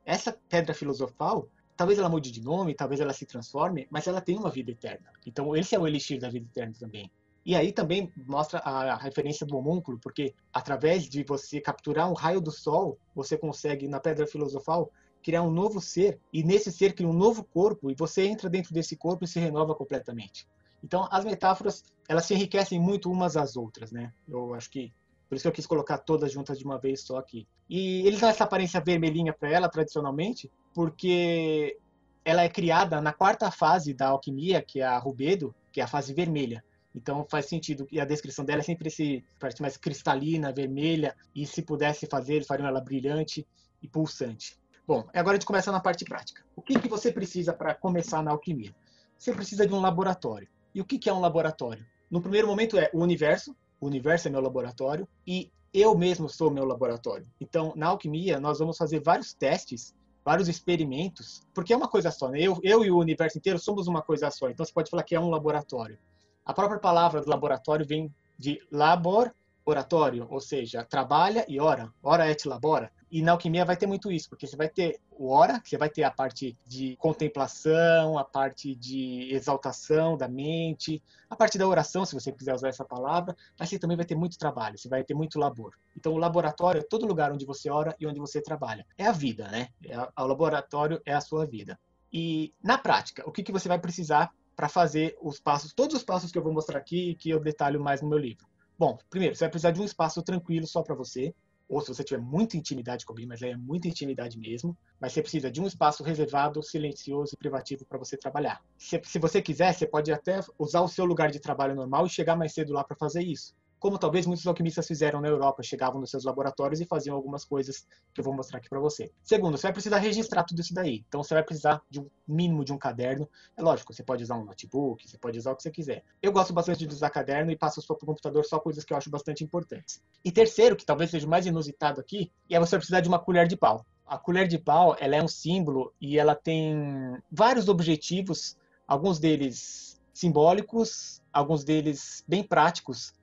Essa 0.06 0.32
pedra 0.48 0.76
filosofal, 0.76 1.50
talvez 1.76 1.98
ela 1.98 2.08
mude 2.08 2.32
de 2.32 2.42
nome, 2.42 2.76
talvez 2.76 3.02
ela 3.02 3.14
se 3.14 3.26
transforme, 3.26 3.88
mas 3.90 4.06
ela 4.06 4.22
tem 4.22 4.38
uma 4.38 4.52
vida 4.52 4.70
eterna. 4.70 5.12
Então, 5.26 5.56
esse 5.56 5.74
é 5.74 5.80
o 5.80 5.88
elixir 5.88 6.20
da 6.20 6.30
vida 6.30 6.46
eterna 6.46 6.74
também. 6.80 7.12
E 7.44 7.56
aí 7.56 7.72
também 7.72 8.12
mostra 8.28 8.60
a 8.60 8.96
referência 8.96 9.46
do 9.46 9.58
homúnculo, 9.58 10.00
porque 10.00 10.34
através 10.54 11.08
de 11.08 11.24
você 11.24 11.60
capturar 11.60 12.10
um 12.10 12.14
raio 12.14 12.42
do 12.42 12.52
sol, 12.52 13.00
você 13.14 13.38
consegue, 13.38 13.88
na 13.88 14.00
pedra 14.00 14.26
filosofal, 14.26 14.92
criar 15.26 15.42
um 15.42 15.50
novo 15.50 15.82
ser, 15.82 16.20
e 16.32 16.44
nesse 16.44 16.72
ser 16.72 16.94
cria 16.94 17.10
um 17.10 17.14
novo 17.14 17.44
corpo, 17.44 17.90
e 17.90 17.96
você 17.96 18.28
entra 18.28 18.48
dentro 18.48 18.72
desse 18.72 18.96
corpo 18.96 19.26
e 19.26 19.28
se 19.28 19.40
renova 19.40 19.74
completamente. 19.74 20.48
Então, 20.84 21.08
as 21.10 21.26
metáforas, 21.26 21.84
elas 22.08 22.26
se 22.26 22.36
enriquecem 22.36 22.80
muito 22.80 23.12
umas 23.12 23.36
às 23.36 23.58
outras, 23.58 23.92
né? 23.92 24.14
Eu 24.28 24.54
acho 24.54 24.70
que 24.70 24.94
por 25.28 25.34
isso 25.34 25.42
que 25.42 25.48
eu 25.48 25.52
quis 25.52 25.66
colocar 25.66 25.98
todas 25.98 26.32
juntas 26.32 26.60
de 26.60 26.64
uma 26.64 26.78
vez 26.78 27.02
só 27.02 27.18
aqui. 27.18 27.48
E 27.68 28.06
eles 28.06 28.20
dão 28.20 28.30
essa 28.30 28.44
aparência 28.44 28.80
vermelhinha 28.80 29.34
para 29.34 29.50
ela, 29.50 29.68
tradicionalmente, 29.68 30.52
porque 30.76 31.76
ela 32.24 32.44
é 32.44 32.50
criada 32.50 33.02
na 33.02 33.12
quarta 33.12 33.50
fase 33.50 33.96
da 33.96 34.10
alquimia, 34.10 34.62
que 34.62 34.80
é 34.80 34.86
a 34.86 35.00
rubedo, 35.00 35.56
que 35.72 35.82
é 35.82 35.84
a 35.84 35.88
fase 35.88 36.14
vermelha. 36.14 36.64
Então 36.94 37.26
faz 37.28 37.48
sentido. 37.48 37.88
E 37.92 38.00
a 38.00 38.06
descrição 38.06 38.46
dela 38.46 38.60
é 38.60 38.64
sempre 38.64 38.90
esse 38.90 39.26
parte 39.40 39.60
mais 39.60 39.76
cristalina, 39.76 40.54
vermelha. 40.54 41.16
E 41.34 41.48
se 41.48 41.64
pudesse 41.64 42.06
fazer, 42.06 42.36
eles 42.36 42.48
fariam 42.48 42.68
ela 42.68 42.80
brilhante 42.80 43.48
e 43.82 43.88
pulsante. 43.88 44.56
Bom, 44.88 45.04
agora 45.14 45.32
a 45.32 45.40
gente 45.40 45.48
começa 45.48 45.72
na 45.72 45.80
parte 45.80 46.06
prática. 46.06 46.44
O 46.56 46.62
que, 46.62 46.80
que 46.80 46.88
você 46.88 47.12
precisa 47.12 47.52
para 47.54 47.74
começar 47.74 48.22
na 48.22 48.32
alquimia? 48.32 48.74
Você 49.18 49.34
precisa 49.34 49.66
de 49.66 49.74
um 49.74 49.82
laboratório. 49.82 50.48
E 50.76 50.82
o 50.82 50.86
que, 50.86 51.00
que 51.00 51.10
é 51.10 51.14
um 51.14 51.20
laboratório? 51.20 51.84
No 52.10 52.22
primeiro 52.22 52.48
momento 52.48 52.78
é 52.78 52.92
o 52.94 53.02
universo. 53.02 53.56
O 53.80 53.88
universo 53.88 54.28
é 54.28 54.32
meu 54.32 54.42
laboratório. 54.42 55.08
E 55.26 55.52
eu 55.74 55.98
mesmo 55.98 56.30
sou 56.30 56.52
meu 56.52 56.66
laboratório. 56.66 57.26
Então, 57.42 57.74
na 57.76 57.88
alquimia, 57.88 58.40
nós 58.40 58.60
vamos 58.60 58.78
fazer 58.78 59.02
vários 59.02 59.34
testes, 59.34 59.96
vários 60.24 60.48
experimentos, 60.48 61.42
porque 61.54 61.74
é 61.74 61.78
uma 61.78 61.88
coisa 61.88 62.12
só. 62.12 62.30
Né? 62.30 62.42
Eu, 62.42 62.60
eu 62.62 62.86
e 62.86 62.92
o 62.92 63.00
universo 63.00 63.40
inteiro 63.40 63.58
somos 63.58 63.88
uma 63.88 64.04
coisa 64.04 64.30
só. 64.30 64.50
Então, 64.50 64.64
você 64.64 64.72
pode 64.72 64.92
falar 64.92 65.04
que 65.04 65.16
é 65.16 65.20
um 65.20 65.30
laboratório. 65.30 65.98
A 66.46 66.54
própria 66.54 66.80
palavra 66.80 67.24
laboratório 67.26 67.86
vem 67.86 68.14
de 68.38 68.62
labor, 68.72 69.34
oratório, 69.66 70.28
ou 70.30 70.40
seja, 70.40 70.86
trabalha 70.86 71.44
e 71.48 71.60
ora. 71.60 71.92
Ora 72.04 72.30
et 72.30 72.48
labora. 72.48 72.92
E 73.12 73.22
na 73.22 73.32
alquimia 73.32 73.66
vai 73.66 73.78
ter 73.78 73.88
muito 73.88 74.12
isso, 74.12 74.30
porque 74.30 74.46
você 74.46 74.56
vai 74.56 74.70
ter 74.70 75.00
o 75.10 75.30
ora, 75.30 75.62
você 75.64 75.78
vai 75.78 75.90
ter 75.90 76.04
a 76.04 76.12
parte 76.12 76.58
de 76.66 76.96
contemplação, 76.98 78.18
a 78.18 78.24
parte 78.24 78.76
de 78.76 79.30
exaltação 79.32 80.18
da 80.18 80.28
mente, 80.28 81.02
a 81.30 81.36
parte 81.36 81.58
da 81.58 81.68
oração, 81.68 82.06
se 82.06 82.14
você 82.14 82.32
quiser 82.32 82.54
usar 82.54 82.68
essa 82.68 82.84
palavra, 82.84 83.36
mas 83.58 83.70
você 83.70 83.80
também 83.80 83.96
vai 83.96 84.06
ter 84.06 84.16
muito 84.16 84.38
trabalho, 84.38 84.78
você 84.78 84.90
vai 84.90 85.04
ter 85.04 85.14
muito 85.14 85.40
labor. 85.40 85.74
Então 85.96 86.14
o 86.14 86.18
laboratório 86.18 86.82
é 86.82 86.84
todo 86.84 87.08
lugar 87.08 87.32
onde 87.32 87.46
você 87.46 87.70
ora 87.70 87.96
e 88.00 88.06
onde 88.06 88.20
você 88.20 88.42
trabalha. 88.42 88.86
É 88.98 89.08
a 89.08 89.12
vida, 89.12 89.48
né? 89.48 89.70
É 89.86 89.98
o 89.98 90.28
laboratório 90.28 91.02
é 91.06 91.14
a 91.14 91.22
sua 91.22 91.46
vida. 91.46 91.80
E 92.12 92.54
na 92.62 92.78
prática, 92.78 93.28
o 93.28 93.32
que, 93.32 93.44
que 93.44 93.52
você 93.52 93.68
vai 93.68 93.80
precisar 93.80 94.32
para 94.56 94.70
fazer 94.70 95.18
os 95.22 95.40
passos, 95.40 95.74
todos 95.74 95.96
os 95.96 96.04
passos 96.04 96.32
que 96.32 96.38
eu 96.38 96.44
vou 96.44 96.54
mostrar 96.54 96.80
aqui 96.80 97.12
e 97.12 97.16
que 97.16 97.30
eu 97.30 97.40
detalho 97.40 97.82
mais 97.82 98.02
no 98.02 98.10
meu 98.10 98.18
livro? 98.18 98.46
Bom, 98.78 98.98
primeiro, 99.10 99.36
você 99.36 99.46
vai 99.46 99.50
precisar 99.52 99.72
de 99.72 99.82
um 99.82 99.86
espaço 99.86 100.22
tranquilo 100.22 100.68
só 100.68 100.82
para 100.84 100.96
você 100.96 101.34
ou 101.68 101.82
se 101.82 101.88
você 101.88 102.04
tiver 102.04 102.22
muita 102.22 102.58
intimidade 102.58 103.06
com 103.06 103.14
alguém, 103.14 103.26
mas 103.26 103.42
é 103.42 103.56
muita 103.56 103.88
intimidade 103.88 104.38
mesmo, 104.38 104.78
mas 105.00 105.14
você 105.14 105.22
precisa 105.22 105.50
de 105.50 105.60
um 105.60 105.66
espaço 105.66 106.04
reservado, 106.04 106.62
silencioso 106.62 107.34
e 107.34 107.38
privativo 107.38 107.86
para 107.86 107.98
você 107.98 108.16
trabalhar. 108.16 108.62
Se, 108.78 109.02
se, 109.04 109.18
você 109.18 109.42
quiser, 109.42 109.74
você 109.74 109.88
pode 109.88 110.12
até 110.12 110.40
usar 110.60 110.82
o 110.82 110.88
seu 110.88 111.06
lugar 111.06 111.32
de 111.32 111.40
trabalho 111.40 111.74
normal 111.74 112.06
e 112.06 112.10
chegar 112.10 112.36
mais 112.36 112.54
cedo 112.54 112.72
lá 112.72 112.84
para 112.84 112.96
fazer 112.96 113.24
isso 113.24 113.56
como 113.80 113.98
talvez 113.98 114.26
muitos 114.26 114.46
alquimistas 114.48 114.88
fizeram 114.88 115.22
na 115.22 115.28
Europa, 115.28 115.62
chegavam 115.62 116.00
nos 116.00 116.10
seus 116.10 116.24
laboratórios 116.24 116.82
e 116.82 116.86
faziam 116.86 117.16
algumas 117.16 117.46
coisas 117.46 117.88
que 118.14 118.20
eu 118.20 118.24
vou 118.24 118.34
mostrar 118.34 118.60
aqui 118.60 118.70
para 118.70 118.80
você. 118.80 119.12
Segundo, 119.24 119.58
você 119.58 119.64
vai 119.64 119.74
precisar 119.74 119.98
registrar 119.98 120.44
tudo 120.44 120.62
isso 120.62 120.74
daí. 120.74 121.04
Então 121.08 121.22
você 121.24 121.34
vai 121.34 121.44
precisar 121.44 121.82
de 121.90 122.00
um 122.00 122.10
mínimo 122.28 122.66
de 122.66 122.74
um 122.74 122.78
caderno. 122.78 123.30
É 123.56 123.62
lógico, 123.62 123.94
você 123.94 124.04
pode 124.04 124.24
usar 124.24 124.38
um 124.38 124.46
notebook, 124.46 125.08
você 125.08 125.18
pode 125.18 125.38
usar 125.38 125.52
o 125.52 125.56
que 125.56 125.64
você 125.64 125.72
quiser. 125.72 126.04
Eu 126.22 126.32
gosto 126.32 126.54
bastante 126.54 126.86
de 126.86 126.94
usar 126.94 127.10
caderno 127.10 127.52
e 127.52 127.58
passo 127.58 127.86
para 127.86 127.96
o 127.96 128.06
computador 128.06 128.46
só 128.46 128.60
coisas 128.60 128.84
que 128.84 128.94
eu 128.94 128.98
acho 128.98 129.10
bastante 129.10 129.44
importantes. 129.44 130.02
E 130.24 130.32
terceiro, 130.32 130.76
que 130.76 130.86
talvez 130.86 131.12
seja 131.12 131.28
o 131.28 131.30
mais 131.30 131.46
inusitado 131.46 132.00
aqui, 132.02 132.32
é 132.50 132.60
você 132.60 132.78
precisar 132.78 133.02
de 133.02 133.08
uma 133.08 133.20
colher 133.20 133.48
de 133.48 133.56
pau. 133.56 133.86
A 134.06 134.18
colher 134.18 134.48
de 134.48 134.58
pau, 134.58 134.96
ela 135.00 135.16
é 135.16 135.24
um 135.24 135.28
símbolo 135.28 135.94
e 136.00 136.18
ela 136.18 136.36
tem 136.36 137.18
vários 137.32 137.68
objetivos, 137.68 138.56
alguns 138.88 139.20
deles 139.20 140.00
simbólicos, 140.14 141.22
alguns 141.34 141.64
deles 141.64 142.24
bem 142.28 142.44
práticos, 142.44 143.14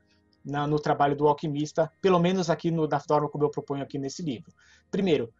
na, 0.44 0.66
no 0.66 0.78
trabalho 0.78 1.16
do 1.16 1.28
alquimista, 1.28 1.90
pelo 2.00 2.18
menos 2.18 2.50
aqui 2.50 2.70
no, 2.70 2.86
da 2.86 3.00
forma 3.00 3.28
como 3.28 3.44
eu 3.44 3.50
proponho 3.50 3.82
aqui 3.82 3.98
nesse 3.98 4.22
livro. 4.22 4.52
Primeiro, 4.90 5.32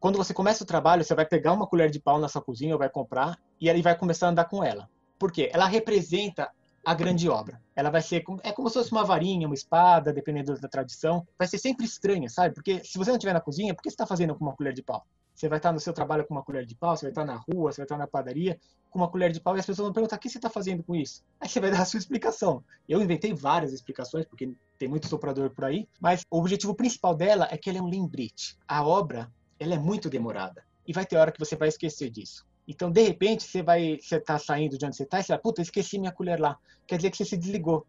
quando 0.00 0.16
você 0.16 0.34
começa 0.34 0.62
o 0.62 0.66
trabalho, 0.66 1.02
você 1.02 1.14
vai 1.14 1.24
pegar 1.24 1.52
uma 1.52 1.66
colher 1.66 1.90
de 1.90 1.98
pau 1.98 2.18
na 2.18 2.28
sua 2.28 2.42
cozinha, 2.42 2.76
vai 2.76 2.90
comprar, 2.90 3.38
e 3.60 3.70
aí 3.70 3.80
vai 3.80 3.96
começar 3.96 4.26
a 4.26 4.30
andar 4.30 4.44
com 4.44 4.62
ela. 4.62 4.88
Por 5.18 5.32
quê? 5.32 5.50
Ela 5.52 5.66
representa 5.66 6.50
a 6.84 6.92
grande 6.92 7.28
obra. 7.28 7.60
Ela 7.74 7.90
vai 7.90 8.02
ser 8.02 8.22
é 8.42 8.52
como 8.52 8.68
se 8.68 8.74
fosse 8.74 8.92
uma 8.92 9.04
varinha, 9.04 9.46
uma 9.46 9.54
espada, 9.54 10.12
dependendo 10.12 10.60
da 10.60 10.68
tradição. 10.68 11.26
Vai 11.38 11.48
ser 11.48 11.58
sempre 11.58 11.86
estranha, 11.86 12.28
sabe? 12.28 12.54
Porque 12.54 12.84
se 12.84 12.98
você 12.98 13.10
não 13.10 13.16
estiver 13.16 13.32
na 13.32 13.40
cozinha, 13.40 13.74
por 13.74 13.82
que 13.82 13.88
você 13.88 13.94
está 13.94 14.06
fazendo 14.06 14.34
com 14.34 14.44
uma 14.44 14.54
colher 14.54 14.74
de 14.74 14.82
pau? 14.82 15.06
Você 15.34 15.48
vai 15.48 15.58
estar 15.58 15.72
no 15.72 15.80
seu 15.80 15.92
trabalho 15.92 16.24
com 16.24 16.34
uma 16.34 16.42
colher 16.42 16.64
de 16.64 16.74
pau, 16.74 16.96
você 16.96 17.06
vai 17.06 17.10
estar 17.10 17.24
na 17.24 17.36
rua, 17.36 17.72
você 17.72 17.78
vai 17.78 17.84
estar 17.86 17.98
na 17.98 18.06
padaria 18.06 18.58
com 18.88 19.00
uma 19.00 19.08
colher 19.08 19.32
de 19.32 19.40
pau 19.40 19.56
e 19.56 19.60
as 19.60 19.66
pessoas 19.66 19.86
vão 19.86 19.92
perguntar: 19.92 20.16
o 20.16 20.18
que 20.18 20.28
você 20.28 20.38
está 20.38 20.48
fazendo 20.48 20.82
com 20.84 20.94
isso? 20.94 21.24
Aí 21.40 21.48
você 21.48 21.58
vai 21.58 21.70
dar 21.70 21.82
a 21.82 21.84
sua 21.84 21.98
explicação. 21.98 22.62
Eu 22.88 23.02
inventei 23.02 23.34
várias 23.34 23.72
explicações, 23.72 24.24
porque 24.24 24.54
tem 24.78 24.88
muito 24.88 25.08
soprador 25.08 25.50
por 25.50 25.64
aí, 25.64 25.88
mas 26.00 26.22
o 26.30 26.38
objetivo 26.38 26.74
principal 26.74 27.14
dela 27.14 27.48
é 27.50 27.58
que 27.58 27.68
ela 27.68 27.80
é 27.80 27.82
um 27.82 27.88
lembrete. 27.88 28.56
A 28.68 28.86
obra 28.86 29.30
ela 29.58 29.74
é 29.74 29.78
muito 29.78 30.08
demorada 30.08 30.64
e 30.86 30.92
vai 30.92 31.04
ter 31.04 31.16
hora 31.16 31.32
que 31.32 31.38
você 31.38 31.56
vai 31.56 31.68
esquecer 31.68 32.10
disso. 32.10 32.46
Então, 32.66 32.90
de 32.90 33.02
repente, 33.02 33.44
você 33.44 33.62
vai, 33.62 33.98
você 34.00 34.16
está 34.16 34.38
saindo 34.38 34.78
de 34.78 34.86
onde 34.86 34.96
você 34.96 35.02
está 35.02 35.20
e 35.20 35.22
você 35.22 35.32
vai, 35.32 35.38
puta, 35.38 35.60
esqueci 35.60 35.98
minha 35.98 36.12
colher 36.12 36.40
lá. 36.40 36.56
Quer 36.86 36.96
dizer 36.96 37.10
que 37.10 37.16
você 37.16 37.24
se 37.24 37.36
desligou. 37.36 37.86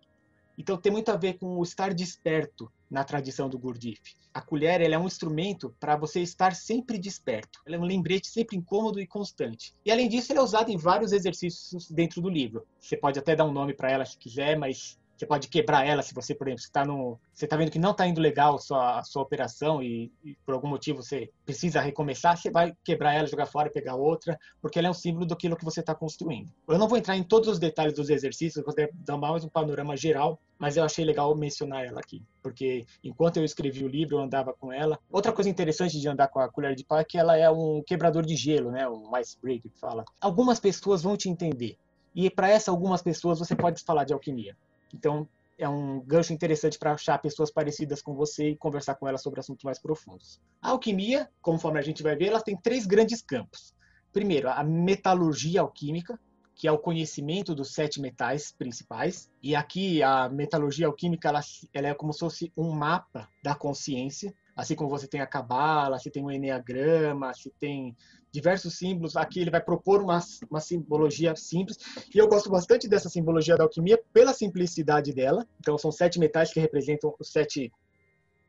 Então 0.57 0.77
tem 0.77 0.91
muito 0.91 1.09
a 1.09 1.17
ver 1.17 1.37
com 1.37 1.57
o 1.57 1.63
estar 1.63 1.93
desperto 1.93 2.71
na 2.89 3.03
tradição 3.03 3.49
do 3.49 3.59
Gurdjieff. 3.59 4.15
A 4.33 4.41
colher 4.41 4.81
ela 4.81 4.95
é 4.95 4.97
um 4.97 5.07
instrumento 5.07 5.75
para 5.79 5.95
você 5.95 6.21
estar 6.21 6.55
sempre 6.55 6.97
desperto. 6.97 7.61
Ela 7.65 7.77
é 7.77 7.79
um 7.79 7.83
lembrete 7.83 8.27
sempre 8.27 8.57
incômodo 8.57 8.99
e 8.99 9.07
constante. 9.07 9.73
E 9.85 9.91
além 9.91 10.09
disso, 10.09 10.31
ela 10.31 10.41
é 10.41 10.43
usada 10.43 10.71
em 10.71 10.77
vários 10.77 11.11
exercícios 11.11 11.89
dentro 11.89 12.21
do 12.21 12.29
livro. 12.29 12.65
Você 12.79 12.97
pode 12.97 13.17
até 13.17 13.35
dar 13.35 13.45
um 13.45 13.51
nome 13.51 13.73
para 13.73 13.91
ela 13.91 14.05
se 14.05 14.17
quiser, 14.17 14.57
mas 14.57 14.97
você 15.15 15.25
pode 15.25 15.47
quebrar 15.47 15.85
ela 15.85 16.01
se 16.01 16.13
você, 16.13 16.35
por 16.35 16.47
exemplo, 16.47 16.63
está 16.63 16.85
no, 16.85 17.19
você 17.33 17.45
está 17.45 17.55
vendo 17.55 17.71
que 17.71 17.79
não 17.79 17.91
está 17.91 18.05
indo 18.05 18.19
legal 18.19 18.55
a 18.55 18.59
sua, 18.59 18.99
a 18.99 19.03
sua 19.03 19.21
operação 19.21 19.81
e, 19.81 20.11
e, 20.23 20.35
por 20.45 20.53
algum 20.53 20.67
motivo 20.67 21.01
você 21.01 21.29
precisa 21.45 21.79
recomeçar, 21.79 22.37
você 22.37 22.51
vai 22.51 22.75
quebrar 22.83 23.13
ela, 23.13 23.27
jogar 23.27 23.45
fora 23.45 23.69
pegar 23.69 23.95
outra, 23.95 24.37
porque 24.61 24.77
ela 24.77 24.87
é 24.87 24.91
um 24.91 24.93
símbolo 24.93 25.25
daquilo 25.25 25.55
que 25.55 25.63
você 25.63 25.79
está 25.79 25.95
construindo. 25.95 26.51
Eu 26.67 26.77
não 26.77 26.87
vou 26.87 26.97
entrar 26.97 27.15
em 27.15 27.23
todos 27.23 27.47
os 27.47 27.59
detalhes 27.59 27.93
dos 27.93 28.09
exercícios, 28.09 28.63
vou 28.65 28.73
dar 28.93 29.17
mais 29.17 29.43
um 29.43 29.49
panorama 29.49 29.95
geral, 29.95 30.39
mas 30.57 30.77
eu 30.77 30.83
achei 30.83 31.03
legal 31.05 31.35
mencionar 31.35 31.85
ela 31.85 31.99
aqui, 31.99 32.21
porque 32.41 32.85
enquanto 33.03 33.37
eu 33.37 33.43
escrevi 33.43 33.83
o 33.83 33.87
livro, 33.87 34.17
eu 34.17 34.21
andava 34.21 34.53
com 34.53 34.71
ela. 34.71 34.99
Outra 35.11 35.31
coisa 35.31 35.49
interessante 35.49 35.99
de 35.99 36.07
andar 36.07 36.27
com 36.27 36.39
a 36.39 36.49
colher 36.49 36.75
de 36.75 36.83
pau 36.83 36.99
é 36.99 37.03
que 37.03 37.17
ela 37.17 37.37
é 37.37 37.49
um 37.49 37.81
quebrador 37.85 38.25
de 38.25 38.35
gelo, 38.35 38.71
né, 38.71 38.87
um 38.87 39.17
icebreaker 39.17 39.71
que 39.71 39.79
fala. 39.79 40.03
Algumas 40.19 40.59
pessoas 40.59 41.03
vão 41.03 41.15
te 41.15 41.29
entender. 41.29 41.77
E 42.15 42.29
para 42.29 42.49
essas 42.49 42.69
algumas 42.69 43.01
pessoas 43.01 43.39
você 43.39 43.55
pode 43.55 43.83
falar 43.83 44.05
de 44.05 44.13
alquimia. 44.13 44.55
Então, 44.95 45.27
é 45.57 45.67
um 45.67 46.01
gancho 46.01 46.33
interessante 46.33 46.77
para 46.77 46.93
achar 46.93 47.17
pessoas 47.19 47.51
parecidas 47.51 48.01
com 48.01 48.13
você 48.13 48.49
e 48.49 48.57
conversar 48.57 48.95
com 48.95 49.07
elas 49.07 49.21
sobre 49.21 49.39
assuntos 49.39 49.63
mais 49.63 49.79
profundos. 49.79 50.39
A 50.61 50.71
alquimia, 50.71 51.29
conforme 51.41 51.79
a 51.79 51.81
gente 51.81 52.03
vai 52.03 52.15
ver, 52.15 52.27
ela 52.27 52.41
tem 52.41 52.57
três 52.57 52.85
grandes 52.85 53.21
campos. 53.21 53.73
Primeiro, 54.11 54.49
a 54.49 54.63
metalurgia 54.63 55.61
alquímica, 55.61 56.19
que 56.53 56.67
é 56.67 56.71
o 56.71 56.79
conhecimento 56.79 57.53
dos 57.53 57.73
sete 57.73 57.99
metais 57.99 58.51
principais. 58.51 59.29
E 59.43 59.55
aqui 59.55 60.01
a 60.01 60.29
metalurgia 60.29 60.87
alquímica 60.87 61.27
ela, 61.27 61.41
ela 61.73 61.87
é 61.87 61.93
como 61.93 62.13
se 62.13 62.19
fosse 62.19 62.53
um 62.55 62.71
mapa 62.71 63.29
da 63.43 63.53
consciência. 63.53 64.33
Assim 64.55 64.73
como 64.73 64.89
você 64.89 65.05
tem 65.05 65.19
a 65.19 65.27
cabala, 65.27 65.99
você 65.99 66.09
tem 66.09 66.23
o 66.23 66.31
enneagrama, 66.31 67.33
você 67.33 67.51
tem 67.59 67.95
diversos 68.35 68.77
símbolos. 68.77 69.15
Aqui 69.15 69.39
ele 69.39 69.49
vai 69.49 69.61
propor 69.61 70.01
uma, 70.01 70.19
uma 70.49 70.59
simbologia 70.59 71.35
simples. 71.35 71.77
E 72.13 72.17
eu 72.17 72.27
gosto 72.27 72.49
bastante 72.49 72.87
dessa 72.87 73.09
simbologia 73.09 73.55
da 73.55 73.63
alquimia 73.63 73.97
pela 74.13 74.33
simplicidade 74.33 75.13
dela. 75.13 75.47
Então, 75.59 75.77
são 75.77 75.91
sete 75.91 76.19
metais 76.19 76.51
que 76.51 76.59
representam 76.59 77.15
os 77.17 77.31
sete 77.31 77.71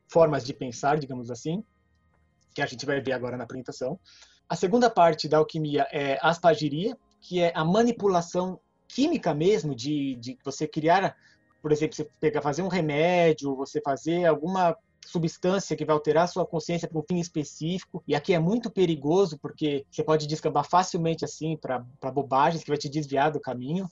formas 0.08 0.44
de 0.44 0.52
pensar, 0.52 0.98
digamos 0.98 1.30
assim, 1.30 1.64
que 2.54 2.60
a 2.60 2.66
gente 2.66 2.84
vai 2.84 3.00
ver 3.00 3.12
agora 3.12 3.36
na 3.36 3.44
apresentação. 3.44 3.98
A 4.48 4.56
segunda 4.56 4.90
parte 4.90 5.28
da 5.28 5.38
alquimia 5.38 5.86
é 5.92 6.18
a 6.20 6.30
aspagiria, 6.30 6.96
que 7.20 7.40
é 7.40 7.52
a 7.54 7.64
manipulação 7.64 8.60
química 8.88 9.34
mesmo, 9.34 9.74
de, 9.74 10.16
de 10.16 10.38
você 10.44 10.66
criar, 10.66 11.16
por 11.62 11.72
exemplo, 11.72 11.96
você 11.96 12.08
pegar, 12.20 12.42
fazer 12.42 12.62
um 12.62 12.68
remédio, 12.68 13.56
você 13.56 13.80
fazer 13.80 14.24
alguma 14.24 14.76
substância 15.06 15.76
que 15.76 15.84
vai 15.84 15.94
alterar 15.94 16.24
a 16.24 16.26
sua 16.26 16.44
consciência 16.44 16.88
para 16.88 16.98
um 16.98 17.02
fim 17.02 17.18
específico. 17.18 18.02
E 18.06 18.14
aqui 18.14 18.34
é 18.34 18.38
muito 18.38 18.70
perigoso 18.70 19.38
porque 19.38 19.86
você 19.90 20.02
pode 20.02 20.26
descambar 20.26 20.68
facilmente 20.68 21.24
assim 21.24 21.56
para 21.56 22.10
bobagens 22.12 22.62
que 22.62 22.70
vai 22.70 22.78
te 22.78 22.88
desviar 22.88 23.30
do 23.30 23.40
caminho. 23.40 23.88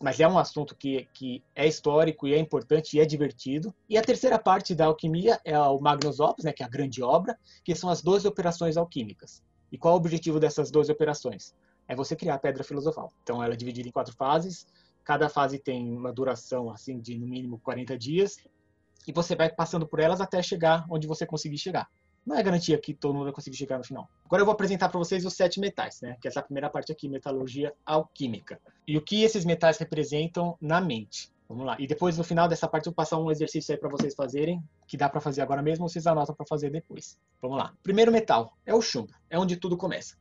Mas 0.00 0.20
é 0.20 0.28
um 0.28 0.38
assunto 0.38 0.76
que, 0.76 1.08
que 1.12 1.42
é 1.56 1.66
histórico 1.66 2.28
e 2.28 2.34
é 2.34 2.38
importante 2.38 2.96
e 2.96 3.00
é 3.00 3.04
divertido. 3.04 3.74
E 3.88 3.98
a 3.98 4.02
terceira 4.02 4.38
parte 4.38 4.76
da 4.76 4.86
alquimia 4.86 5.40
é 5.44 5.58
o 5.58 5.80
Magnus 5.80 6.20
Opus, 6.20 6.44
né, 6.44 6.52
que 6.52 6.62
é 6.62 6.66
a 6.66 6.68
grande 6.68 7.02
obra, 7.02 7.36
que 7.64 7.74
são 7.74 7.90
as 7.90 8.00
12 8.00 8.28
operações 8.28 8.76
alquímicas. 8.76 9.42
E 9.72 9.76
qual 9.76 9.94
é 9.94 9.96
o 9.96 9.98
objetivo 9.98 10.38
dessas 10.38 10.70
12 10.70 10.92
operações? 10.92 11.52
É 11.88 11.96
você 11.96 12.14
criar 12.14 12.36
a 12.36 12.38
pedra 12.38 12.62
filosofal. 12.62 13.12
Então 13.24 13.42
ela 13.42 13.54
é 13.54 13.56
dividida 13.56 13.88
em 13.88 13.92
quatro 13.92 14.14
fases. 14.14 14.68
Cada 15.02 15.28
fase 15.28 15.58
tem 15.58 15.90
uma 15.90 16.12
duração 16.12 16.70
assim 16.70 17.00
de 17.00 17.18
no 17.18 17.26
mínimo 17.26 17.58
40 17.58 17.98
dias 17.98 18.36
e 19.06 19.12
você 19.12 19.34
vai 19.34 19.50
passando 19.50 19.86
por 19.86 20.00
elas 20.00 20.20
até 20.20 20.42
chegar 20.42 20.84
onde 20.90 21.06
você 21.06 21.26
conseguir 21.26 21.58
chegar. 21.58 21.88
Não 22.24 22.36
é 22.36 22.42
garantia 22.42 22.78
que 22.78 22.94
todo 22.94 23.12
mundo 23.12 23.24
vai 23.24 23.32
conseguir 23.32 23.56
chegar 23.56 23.78
no 23.78 23.84
final. 23.84 24.08
Agora 24.24 24.42
eu 24.42 24.46
vou 24.46 24.52
apresentar 24.52 24.88
para 24.88 24.98
vocês 24.98 25.24
os 25.24 25.34
sete 25.34 25.58
metais, 25.58 26.00
né? 26.00 26.16
Que 26.20 26.28
é 26.28 26.30
essa 26.30 26.40
primeira 26.40 26.70
parte 26.70 26.92
aqui, 26.92 27.08
metalurgia 27.08 27.74
alquímica. 27.84 28.60
E 28.86 28.96
o 28.96 29.02
que 29.02 29.24
esses 29.24 29.44
metais 29.44 29.76
representam 29.78 30.56
na 30.60 30.80
mente. 30.80 31.32
Vamos 31.48 31.66
lá. 31.66 31.76
E 31.78 31.86
depois, 31.86 32.16
no 32.16 32.24
final 32.24 32.48
dessa 32.48 32.68
parte, 32.68 32.86
eu 32.86 32.92
vou 32.92 32.96
passar 32.96 33.18
um 33.18 33.30
exercício 33.30 33.74
aí 33.74 33.78
para 33.78 33.90
vocês 33.90 34.14
fazerem, 34.14 34.62
que 34.86 34.96
dá 34.96 35.08
para 35.08 35.20
fazer 35.20 35.42
agora 35.42 35.60
mesmo, 35.60 35.88
vocês 35.88 36.06
anotam 36.06 36.34
para 36.34 36.46
fazer 36.46 36.70
depois. 36.70 37.18
Vamos 37.42 37.58
lá. 37.58 37.74
Primeiro 37.82 38.12
metal 38.12 38.56
é 38.64 38.74
o 38.74 38.80
chumbo. 38.80 39.12
É 39.28 39.38
onde 39.38 39.56
tudo 39.56 39.76
começa. 39.76 40.16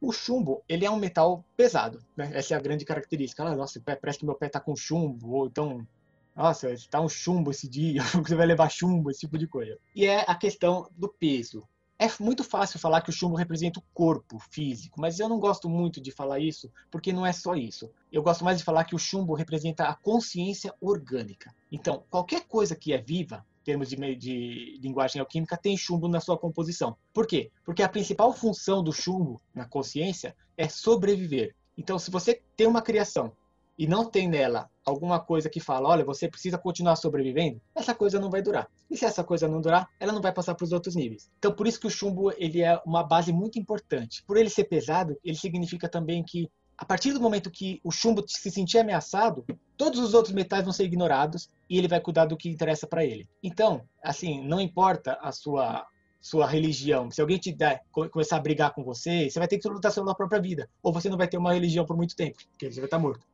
O 0.00 0.12
chumbo, 0.12 0.62
ele 0.68 0.84
é 0.84 0.90
um 0.90 0.96
metal 0.96 1.44
pesado, 1.56 2.02
né? 2.16 2.30
Essa 2.34 2.54
é 2.54 2.56
a 2.56 2.60
grande 2.60 2.84
característica. 2.84 3.42
Ah, 3.42 3.56
nossa, 3.56 3.80
parece 3.80 4.18
que 4.18 4.24
meu 4.24 4.34
pé 4.34 4.46
está 4.46 4.60
com 4.60 4.76
chumbo, 4.76 5.32
ou 5.32 5.46
então 5.46 5.86
nossa, 6.34 6.70
está 6.70 7.00
um 7.00 7.08
chumbo 7.08 7.50
esse 7.50 7.68
dia, 7.68 8.02
você 8.24 8.34
vai 8.34 8.46
levar 8.46 8.70
chumbo, 8.70 9.10
esse 9.10 9.20
tipo 9.20 9.38
de 9.38 9.46
coisa. 9.46 9.78
E 9.94 10.06
é 10.06 10.24
a 10.26 10.34
questão 10.34 10.88
do 10.96 11.08
peso. 11.08 11.62
É 11.98 12.08
muito 12.18 12.42
fácil 12.42 12.78
falar 12.78 13.02
que 13.02 13.10
o 13.10 13.12
chumbo 13.12 13.36
representa 13.36 13.78
o 13.78 13.84
corpo 13.92 14.38
físico, 14.50 14.98
mas 14.98 15.20
eu 15.20 15.28
não 15.28 15.38
gosto 15.38 15.68
muito 15.68 16.00
de 16.00 16.10
falar 16.10 16.38
isso, 16.38 16.72
porque 16.90 17.12
não 17.12 17.26
é 17.26 17.32
só 17.32 17.54
isso. 17.54 17.90
Eu 18.10 18.22
gosto 18.22 18.42
mais 18.42 18.56
de 18.56 18.64
falar 18.64 18.84
que 18.84 18.94
o 18.94 18.98
chumbo 18.98 19.34
representa 19.34 19.84
a 19.84 19.94
consciência 19.94 20.74
orgânica. 20.80 21.54
Então, 21.70 22.02
qualquer 22.08 22.46
coisa 22.46 22.74
que 22.74 22.94
é 22.94 22.98
viva, 22.98 23.44
em 23.60 23.64
termos 23.64 23.90
de, 23.90 24.16
de 24.16 24.78
linguagem 24.80 25.20
alquímica, 25.20 25.58
tem 25.58 25.76
chumbo 25.76 26.08
na 26.08 26.20
sua 26.20 26.38
composição. 26.38 26.96
Por 27.12 27.26
quê? 27.26 27.50
Porque 27.66 27.82
a 27.82 27.88
principal 27.88 28.32
função 28.32 28.82
do 28.82 28.94
chumbo 28.94 29.38
na 29.54 29.66
consciência 29.66 30.34
é 30.56 30.70
sobreviver. 30.70 31.54
Então, 31.76 31.98
se 31.98 32.10
você 32.10 32.40
tem 32.56 32.66
uma 32.66 32.80
criação 32.80 33.30
e 33.76 33.86
não 33.86 34.06
tem 34.06 34.26
nela 34.26 34.70
alguma 34.90 35.20
coisa 35.20 35.48
que 35.48 35.60
fala, 35.60 35.88
olha, 35.88 36.04
você 36.04 36.28
precisa 36.28 36.58
continuar 36.58 36.96
sobrevivendo, 36.96 37.60
essa 37.74 37.94
coisa 37.94 38.20
não 38.20 38.30
vai 38.30 38.42
durar. 38.42 38.68
E 38.90 38.96
se 38.96 39.04
essa 39.04 39.24
coisa 39.24 39.48
não 39.48 39.60
durar, 39.60 39.88
ela 39.98 40.12
não 40.12 40.20
vai 40.20 40.32
passar 40.32 40.54
para 40.54 40.64
os 40.64 40.72
outros 40.72 40.94
níveis. 40.94 41.30
Então, 41.38 41.52
por 41.52 41.66
isso 41.66 41.80
que 41.80 41.86
o 41.86 41.90
chumbo 41.90 42.32
ele 42.36 42.62
é 42.62 42.80
uma 42.84 43.02
base 43.02 43.32
muito 43.32 43.58
importante. 43.58 44.22
Por 44.24 44.36
ele 44.36 44.50
ser 44.50 44.64
pesado, 44.64 45.16
ele 45.24 45.36
significa 45.36 45.88
também 45.88 46.22
que 46.22 46.50
a 46.76 46.84
partir 46.84 47.12
do 47.12 47.20
momento 47.20 47.50
que 47.50 47.78
o 47.84 47.90
chumbo 47.90 48.24
se 48.26 48.50
sentir 48.50 48.78
ameaçado, 48.78 49.44
todos 49.76 50.00
os 50.00 50.14
outros 50.14 50.34
metais 50.34 50.64
vão 50.64 50.72
ser 50.72 50.84
ignorados 50.84 51.50
e 51.68 51.76
ele 51.76 51.86
vai 51.86 52.00
cuidar 52.00 52.24
do 52.24 52.38
que 52.38 52.48
interessa 52.48 52.86
para 52.86 53.04
ele. 53.04 53.28
Então, 53.42 53.82
assim, 54.02 54.42
não 54.42 54.58
importa 54.58 55.18
a 55.20 55.30
sua 55.30 55.86
sua 56.20 56.46
religião. 56.46 57.10
Se 57.10 57.20
alguém 57.20 57.38
te 57.38 57.50
der, 57.50 57.82
começar 57.90 58.36
a 58.36 58.40
brigar 58.40 58.74
com 58.74 58.84
você, 58.84 59.30
você 59.30 59.38
vai 59.38 59.48
ter 59.48 59.58
que 59.58 59.66
lutar 59.68 59.92
pela 59.92 60.14
própria 60.14 60.40
vida. 60.40 60.68
Ou 60.82 60.92
você 60.92 61.08
não 61.08 61.16
vai 61.16 61.26
ter 61.26 61.38
uma 61.38 61.54
religião 61.54 61.86
por 61.86 61.96
muito 61.96 62.14
tempo, 62.14 62.38
porque 62.50 62.70
você 62.70 62.78
vai 62.78 62.86
estar 62.86 62.98
morto. 62.98 63.26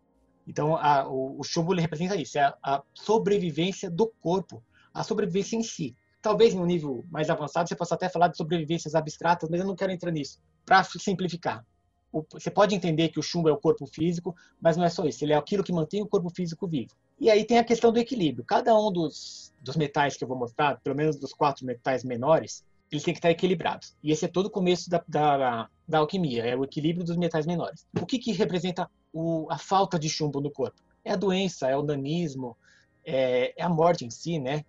Então, 0.47 0.77
a, 0.77 1.09
o, 1.09 1.41
o 1.41 1.45
chumbo 1.45 1.73
ele 1.73 1.81
representa 1.81 2.17
isso, 2.17 2.39
é 2.39 2.43
a, 2.43 2.57
a, 2.63 2.83
sobrevivência 2.95 3.91
do 3.91 4.07
corpo, 4.21 4.63
a 4.95 5.03
sobrevivência 5.03 5.57
em 5.57 5.63
si. 5.63 5.97
Talvez 6.23 6.55
um 6.55 6.65
nível 6.65 7.05
mais 7.11 7.29
avançado 7.31 7.69
você 7.69 7.77
possa 7.77 7.95
até 7.95 8.09
falar 8.09 8.29
de 8.29 8.37
sobrevivências 8.37 8.95
abstratas, 8.95 9.49
mas 9.49 9.61
eu 9.61 9.67
não 9.67 9.77
quero 9.77 9.93
entrar 9.93 10.11
nisso. 10.11 10.41
Para 10.65 10.83
simplificar, 10.85 11.65
o, 12.13 12.25
você 12.33 12.51
pode 12.51 12.75
entender 12.75 13.09
que 13.09 13.19
o 13.19 13.23
chumbo 13.23 13.49
é 13.49 13.53
o 13.53 13.59
corpo 13.59 13.87
físico, 13.87 14.35
mas 14.61 14.77
não 14.77 14.85
é 14.85 14.89
só 14.89 15.05
isso, 15.05 15.25
ele 15.25 15.33
é 15.33 15.37
aquilo 15.37 15.65
que 15.65 15.73
mantém 15.73 16.03
o 16.03 16.07
corpo 16.07 16.31
físico 16.31 16.67
vivo. 16.67 16.95
E 17.19 17.31
aí 17.31 17.45
tem 17.45 17.59
a 17.59 17.65
questão 17.65 17.93
do 17.93 17.99
equilíbrio. 17.99 18.45
Cada 18.45 18.79
um 18.79 18.93
dos, 18.93 19.53
dos 19.61 19.77
metais 19.77 20.17
que 20.17 20.23
eu 20.23 20.29
vou 20.29 20.37
mostrar, 20.37 20.81
pelo 20.81 20.95
menos 20.95 21.17
dos 21.17 21.33
quatro 21.33 21.65
metais 21.65 22.05
menores, 22.05 22.65
eles 22.91 23.03
têm 23.03 23.15
que 23.15 23.19
estar 23.19 23.31
equilibrados. 23.31 23.97
E 24.03 24.13
esse 24.13 24.25
é 24.25 24.29
todo 24.29 24.47
o 24.47 24.51
começo 24.51 24.89
da, 24.89 25.03
da, 25.09 25.69
da 25.89 25.99
alquimia, 25.99 26.45
é 26.45 26.57
o 26.57 26.65
equilíbrio 26.65 27.05
dos 27.05 27.17
metais 27.17 27.47
menores. 27.47 27.87
O 28.01 28.07
que, 28.07 28.19
que 28.19 28.33
representa 28.33 28.89
o, 29.17 29.47
a 29.51 29.57
falta 29.57 29.99
de 29.99 30.11
chumbo 30.11 30.43
no 30.43 30.51
corpo? 30.51 30.83
É 31.03 31.13
a 31.13 31.17
doença, 31.17 31.69
é 31.69 31.77
o 31.77 31.83
nanismo, 31.83 32.55
é, 33.03 33.55
é 33.59 33.65
a 33.65 33.69
morte 33.69 34.05
em 34.05 34.11
si, 34.11 34.39
né? 34.39 34.63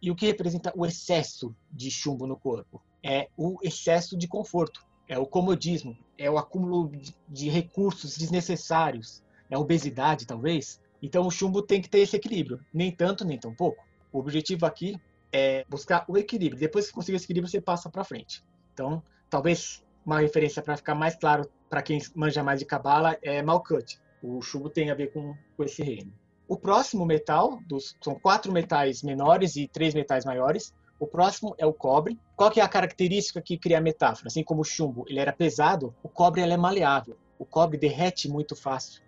E 0.00 0.10
o 0.10 0.14
que 0.14 0.26
representa 0.26 0.72
o 0.76 0.86
excesso 0.86 1.54
de 1.70 1.90
chumbo 1.90 2.26
no 2.26 2.36
corpo? 2.36 2.80
É 3.02 3.28
o 3.36 3.58
excesso 3.62 4.16
de 4.16 4.28
conforto, 4.28 4.86
é 5.08 5.18
o 5.18 5.26
comodismo, 5.26 5.96
é 6.16 6.30
o 6.30 6.38
acúmulo 6.38 6.92
de, 7.28 7.48
recursos 7.48 8.16
desnecessários, 8.16 9.22
é 9.50 9.56
a 9.56 9.58
obesidade, 9.58 10.26
talvez. 10.26 10.80
Então 11.02 11.26
o 11.26 11.30
chumbo 11.30 11.60
tem 11.60 11.82
que 11.82 11.88
ter 11.88 12.00
esse 12.00 12.14
equilíbrio, 12.14 12.60
nem 12.72 12.94
tanto, 12.94 13.24
nem 13.24 13.38
tão 13.38 13.52
pouco. 13.52 13.84
O 14.12 14.20
objetivo 14.20 14.66
aqui 14.66 14.96
é 15.32 15.64
buscar 15.68 16.04
o 16.06 16.16
equilíbrio. 16.16 16.60
Depois 16.60 16.86
que 16.86 16.92
conseguir 16.92 17.16
esse 17.16 17.24
equilíbrio, 17.24 17.50
você 17.50 17.60
passa 17.60 17.90
para 17.90 18.04
frente. 18.04 18.44
Então, 18.72 19.02
talvez 19.28 19.82
uma 20.06 20.20
referência 20.20 20.62
para 20.62 20.76
ficar 20.76 20.94
mais 20.94 21.16
claro 21.16 21.50
para 21.70 21.82
quem 21.82 22.00
manja 22.16 22.42
mais 22.42 22.58
de 22.58 22.66
cabala 22.66 23.16
é 23.22 23.40
Malkuth. 23.40 24.00
O 24.20 24.42
chumbo 24.42 24.68
tem 24.68 24.90
a 24.90 24.94
ver 24.94 25.12
com, 25.12 25.34
com 25.56 25.64
esse 25.64 25.82
reino. 25.82 26.12
O 26.48 26.56
próximo 26.56 27.06
metal, 27.06 27.60
dos, 27.66 27.96
são 28.02 28.18
quatro 28.18 28.52
metais 28.52 29.04
menores 29.04 29.54
e 29.54 29.68
três 29.68 29.94
metais 29.94 30.24
maiores. 30.24 30.74
O 30.98 31.06
próximo 31.06 31.54
é 31.56 31.64
o 31.64 31.72
cobre. 31.72 32.18
Qual 32.36 32.50
que 32.50 32.60
é 32.60 32.62
a 32.62 32.68
característica 32.68 33.40
que 33.40 33.56
cria 33.56 33.78
a 33.78 33.80
metáfora? 33.80 34.26
Assim 34.26 34.42
como 34.42 34.62
o 34.62 34.64
chumbo 34.64 35.04
ele 35.08 35.20
era 35.20 35.32
pesado, 35.32 35.94
o 36.02 36.08
cobre 36.08 36.42
ele 36.42 36.52
é 36.52 36.56
maleável. 36.56 37.16
O 37.38 37.46
cobre 37.46 37.78
derrete 37.78 38.28
muito 38.28 38.56
fácil. 38.56 39.00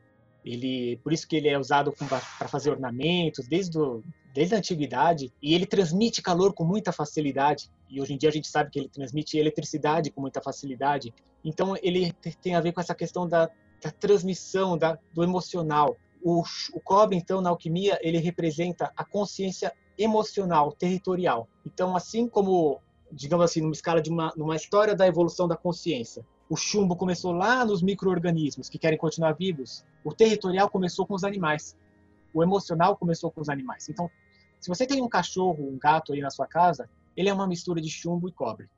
Ele, 0.44 0.98
por 1.04 1.12
isso 1.12 1.26
que 1.26 1.36
ele 1.36 1.48
é 1.48 1.58
usado 1.58 1.92
para 1.92 2.48
fazer 2.48 2.70
ornamentos 2.70 3.46
desde, 3.46 3.72
do, 3.72 4.04
desde 4.34 4.54
a 4.54 4.58
antiguidade 4.58 5.32
e 5.40 5.54
ele 5.54 5.66
transmite 5.66 6.20
calor 6.20 6.52
com 6.52 6.64
muita 6.64 6.92
facilidade. 6.92 7.70
E 7.88 8.00
hoje 8.00 8.14
em 8.14 8.18
dia 8.18 8.28
a 8.28 8.32
gente 8.32 8.48
sabe 8.48 8.70
que 8.70 8.78
ele 8.80 8.88
transmite 8.88 9.38
eletricidade 9.38 10.10
com 10.10 10.20
muita 10.20 10.40
facilidade. 10.40 11.14
Então 11.44 11.76
ele 11.82 12.12
tem 12.42 12.54
a 12.54 12.60
ver 12.60 12.72
com 12.72 12.80
essa 12.80 12.94
questão 12.94 13.28
da, 13.28 13.48
da 13.82 13.90
transmissão, 13.90 14.76
da, 14.76 14.98
do 15.14 15.22
emocional. 15.22 15.96
O, 16.22 16.42
o 16.72 16.80
cobre, 16.80 17.16
então, 17.16 17.40
na 17.40 17.50
alquimia, 17.50 17.98
ele 18.00 18.18
representa 18.18 18.92
a 18.96 19.04
consciência 19.04 19.72
emocional, 19.98 20.72
territorial. 20.72 21.48
Então, 21.66 21.96
assim 21.96 22.28
como, 22.28 22.80
digamos 23.10 23.44
assim, 23.44 23.60
numa 23.60 23.72
escala 23.72 24.00
de 24.00 24.08
uma, 24.08 24.32
numa 24.36 24.56
história 24.56 24.94
da 24.94 25.06
evolução 25.06 25.48
da 25.48 25.56
consciência, 25.56 26.24
o 26.52 26.56
chumbo 26.56 26.94
começou 26.94 27.32
lá 27.32 27.64
nos 27.64 27.82
micro-organismos 27.82 28.68
que 28.68 28.76
querem 28.76 28.98
continuar 28.98 29.32
vivos. 29.32 29.86
O 30.04 30.12
territorial 30.12 30.68
começou 30.68 31.06
com 31.06 31.14
os 31.14 31.24
animais. 31.24 31.74
O 32.34 32.42
emocional 32.42 32.94
começou 32.94 33.30
com 33.30 33.40
os 33.40 33.48
animais. 33.48 33.88
Então, 33.88 34.10
se 34.60 34.68
você 34.68 34.86
tem 34.86 35.00
um 35.00 35.08
cachorro, 35.08 35.66
um 35.66 35.78
gato 35.78 36.12
aí 36.12 36.20
na 36.20 36.28
sua 36.28 36.46
casa, 36.46 36.90
ele 37.16 37.30
é 37.30 37.32
uma 37.32 37.46
mistura 37.46 37.80
de 37.80 37.88
chumbo 37.88 38.28
e 38.28 38.32
cobre. 38.32 38.68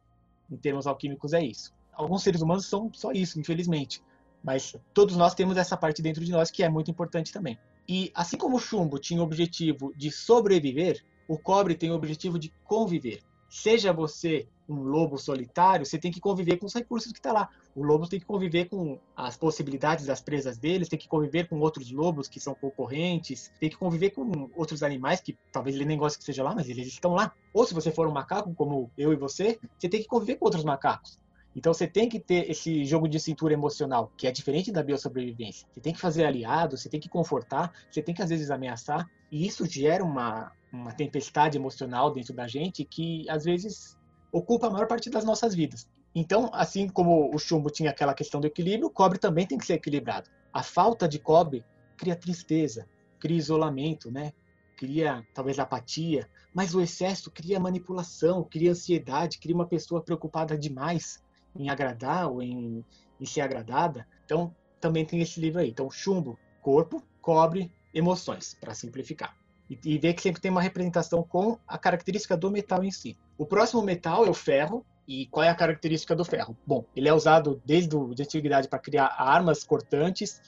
Em 0.48 0.56
termos 0.56 0.86
alquímicos, 0.86 1.32
é 1.32 1.42
isso. 1.44 1.74
Alguns 1.92 2.22
seres 2.22 2.42
humanos 2.42 2.66
são 2.66 2.92
só 2.92 3.10
isso, 3.10 3.40
infelizmente. 3.40 4.00
Mas 4.40 4.76
todos 4.92 5.16
nós 5.16 5.34
temos 5.34 5.56
essa 5.56 5.76
parte 5.76 6.00
dentro 6.00 6.24
de 6.24 6.30
nós 6.30 6.52
que 6.52 6.62
é 6.62 6.68
muito 6.68 6.92
importante 6.92 7.32
também. 7.32 7.58
E 7.88 8.12
assim 8.14 8.36
como 8.36 8.58
o 8.58 8.60
chumbo 8.60 9.00
tinha 9.00 9.20
o 9.20 9.24
objetivo 9.24 9.92
de 9.96 10.12
sobreviver, 10.12 11.04
o 11.26 11.36
cobre 11.36 11.74
tem 11.74 11.90
o 11.90 11.96
objetivo 11.96 12.38
de 12.38 12.54
conviver. 12.62 13.20
Seja 13.54 13.92
você 13.92 14.48
um 14.68 14.82
lobo 14.82 15.16
solitário, 15.16 15.86
você 15.86 15.96
tem 15.96 16.10
que 16.10 16.20
conviver 16.20 16.56
com 16.56 16.66
os 16.66 16.74
recursos 16.74 17.12
que 17.12 17.20
está 17.20 17.32
lá. 17.32 17.48
O 17.72 17.84
lobo 17.84 18.08
tem 18.08 18.18
que 18.18 18.26
conviver 18.26 18.68
com 18.68 18.98
as 19.16 19.36
possibilidades 19.36 20.06
das 20.06 20.20
presas 20.20 20.58
deles, 20.58 20.88
tem 20.88 20.98
que 20.98 21.06
conviver 21.06 21.48
com 21.48 21.60
outros 21.60 21.92
lobos 21.92 22.26
que 22.26 22.40
são 22.40 22.52
concorrentes, 22.52 23.52
tem 23.60 23.70
que 23.70 23.76
conviver 23.76 24.10
com 24.10 24.50
outros 24.56 24.82
animais 24.82 25.20
que 25.20 25.38
talvez 25.52 25.76
ele 25.76 25.84
nem 25.84 25.96
goste 25.96 26.18
que 26.18 26.24
seja 26.24 26.42
lá, 26.42 26.52
mas 26.52 26.68
eles 26.68 26.88
estão 26.88 27.14
lá. 27.14 27.32
Ou 27.52 27.64
se 27.64 27.72
você 27.72 27.92
for 27.92 28.08
um 28.08 28.12
macaco, 28.12 28.52
como 28.54 28.90
eu 28.98 29.12
e 29.12 29.16
você, 29.16 29.56
você 29.78 29.88
tem 29.88 30.02
que 30.02 30.08
conviver 30.08 30.34
com 30.34 30.46
outros 30.46 30.64
macacos. 30.64 31.16
Então 31.54 31.72
você 31.72 31.86
tem 31.86 32.08
que 32.08 32.18
ter 32.18 32.50
esse 32.50 32.84
jogo 32.84 33.08
de 33.08 33.20
cintura 33.20 33.54
emocional, 33.54 34.12
que 34.16 34.26
é 34.26 34.32
diferente 34.32 34.72
da 34.72 34.82
biosobrevivência. 34.82 35.66
Você 35.72 35.80
tem 35.80 35.92
que 35.92 36.00
fazer 36.00 36.24
aliados, 36.24 36.82
você 36.82 36.88
tem 36.88 37.00
que 37.00 37.08
confortar, 37.08 37.72
você 37.90 38.02
tem 38.02 38.14
que 38.14 38.22
às 38.22 38.30
vezes 38.30 38.50
ameaçar, 38.50 39.08
e 39.30 39.46
isso 39.46 39.64
gera 39.66 40.04
uma, 40.04 40.52
uma 40.72 40.92
tempestade 40.92 41.56
emocional 41.56 42.12
dentro 42.12 42.34
da 42.34 42.48
gente 42.48 42.84
que 42.84 43.28
às 43.28 43.44
vezes 43.44 43.96
ocupa 44.32 44.66
a 44.66 44.70
maior 44.70 44.86
parte 44.86 45.08
das 45.08 45.24
nossas 45.24 45.54
vidas. 45.54 45.88
Então, 46.14 46.50
assim 46.52 46.88
como 46.88 47.34
o 47.34 47.38
chumbo 47.38 47.70
tinha 47.70 47.90
aquela 47.90 48.14
questão 48.14 48.40
do 48.40 48.46
equilíbrio, 48.46 48.88
o 48.88 48.90
cobre 48.90 49.18
também 49.18 49.46
tem 49.46 49.58
que 49.58 49.66
ser 49.66 49.74
equilibrado. 49.74 50.30
A 50.52 50.62
falta 50.62 51.08
de 51.08 51.18
cobre 51.18 51.64
cria 51.96 52.16
tristeza, 52.16 52.88
cria 53.18 53.36
isolamento, 53.36 54.10
né? 54.10 54.32
cria 54.76 55.26
talvez 55.32 55.58
apatia, 55.58 56.28
mas 56.52 56.74
o 56.74 56.80
excesso 56.80 57.30
cria 57.30 57.60
manipulação, 57.60 58.44
cria 58.44 58.72
ansiedade, 58.72 59.38
cria 59.38 59.54
uma 59.54 59.66
pessoa 59.66 60.02
preocupada 60.02 60.58
demais 60.58 61.22
em 61.56 61.68
agradar 61.68 62.30
ou 62.30 62.42
em, 62.42 62.84
em 63.20 63.26
ser 63.26 63.40
agradada. 63.40 64.06
Então, 64.24 64.54
também 64.80 65.04
tem 65.04 65.20
esse 65.20 65.40
livro 65.40 65.60
aí. 65.60 65.70
Então, 65.70 65.90
chumbo, 65.90 66.38
corpo, 66.60 67.02
cobre, 67.20 67.72
emoções, 67.92 68.56
para 68.60 68.74
simplificar. 68.74 69.36
E, 69.68 69.78
e 69.84 70.14
que 70.14 70.22
sempre 70.22 70.40
tem 70.40 70.50
uma 70.50 70.60
representação 70.60 71.22
com 71.22 71.58
a 71.66 71.78
característica 71.78 72.36
do 72.36 72.50
metal 72.50 72.84
em 72.84 72.90
si. 72.90 73.16
O 73.38 73.46
próximo 73.46 73.82
metal 73.82 74.26
é 74.26 74.30
o 74.30 74.34
ferro. 74.34 74.84
E 75.06 75.26
qual 75.26 75.44
é 75.44 75.50
a 75.50 75.54
característica 75.54 76.16
do 76.16 76.24
ferro? 76.24 76.56
Bom, 76.66 76.82
ele 76.96 77.10
é 77.10 77.12
usado 77.12 77.60
desde 77.62 77.94
a 77.94 78.00
antiguidade 78.00 78.68
para 78.68 78.78
criar 78.78 79.14
armas 79.18 79.62
cortantes 79.62 80.40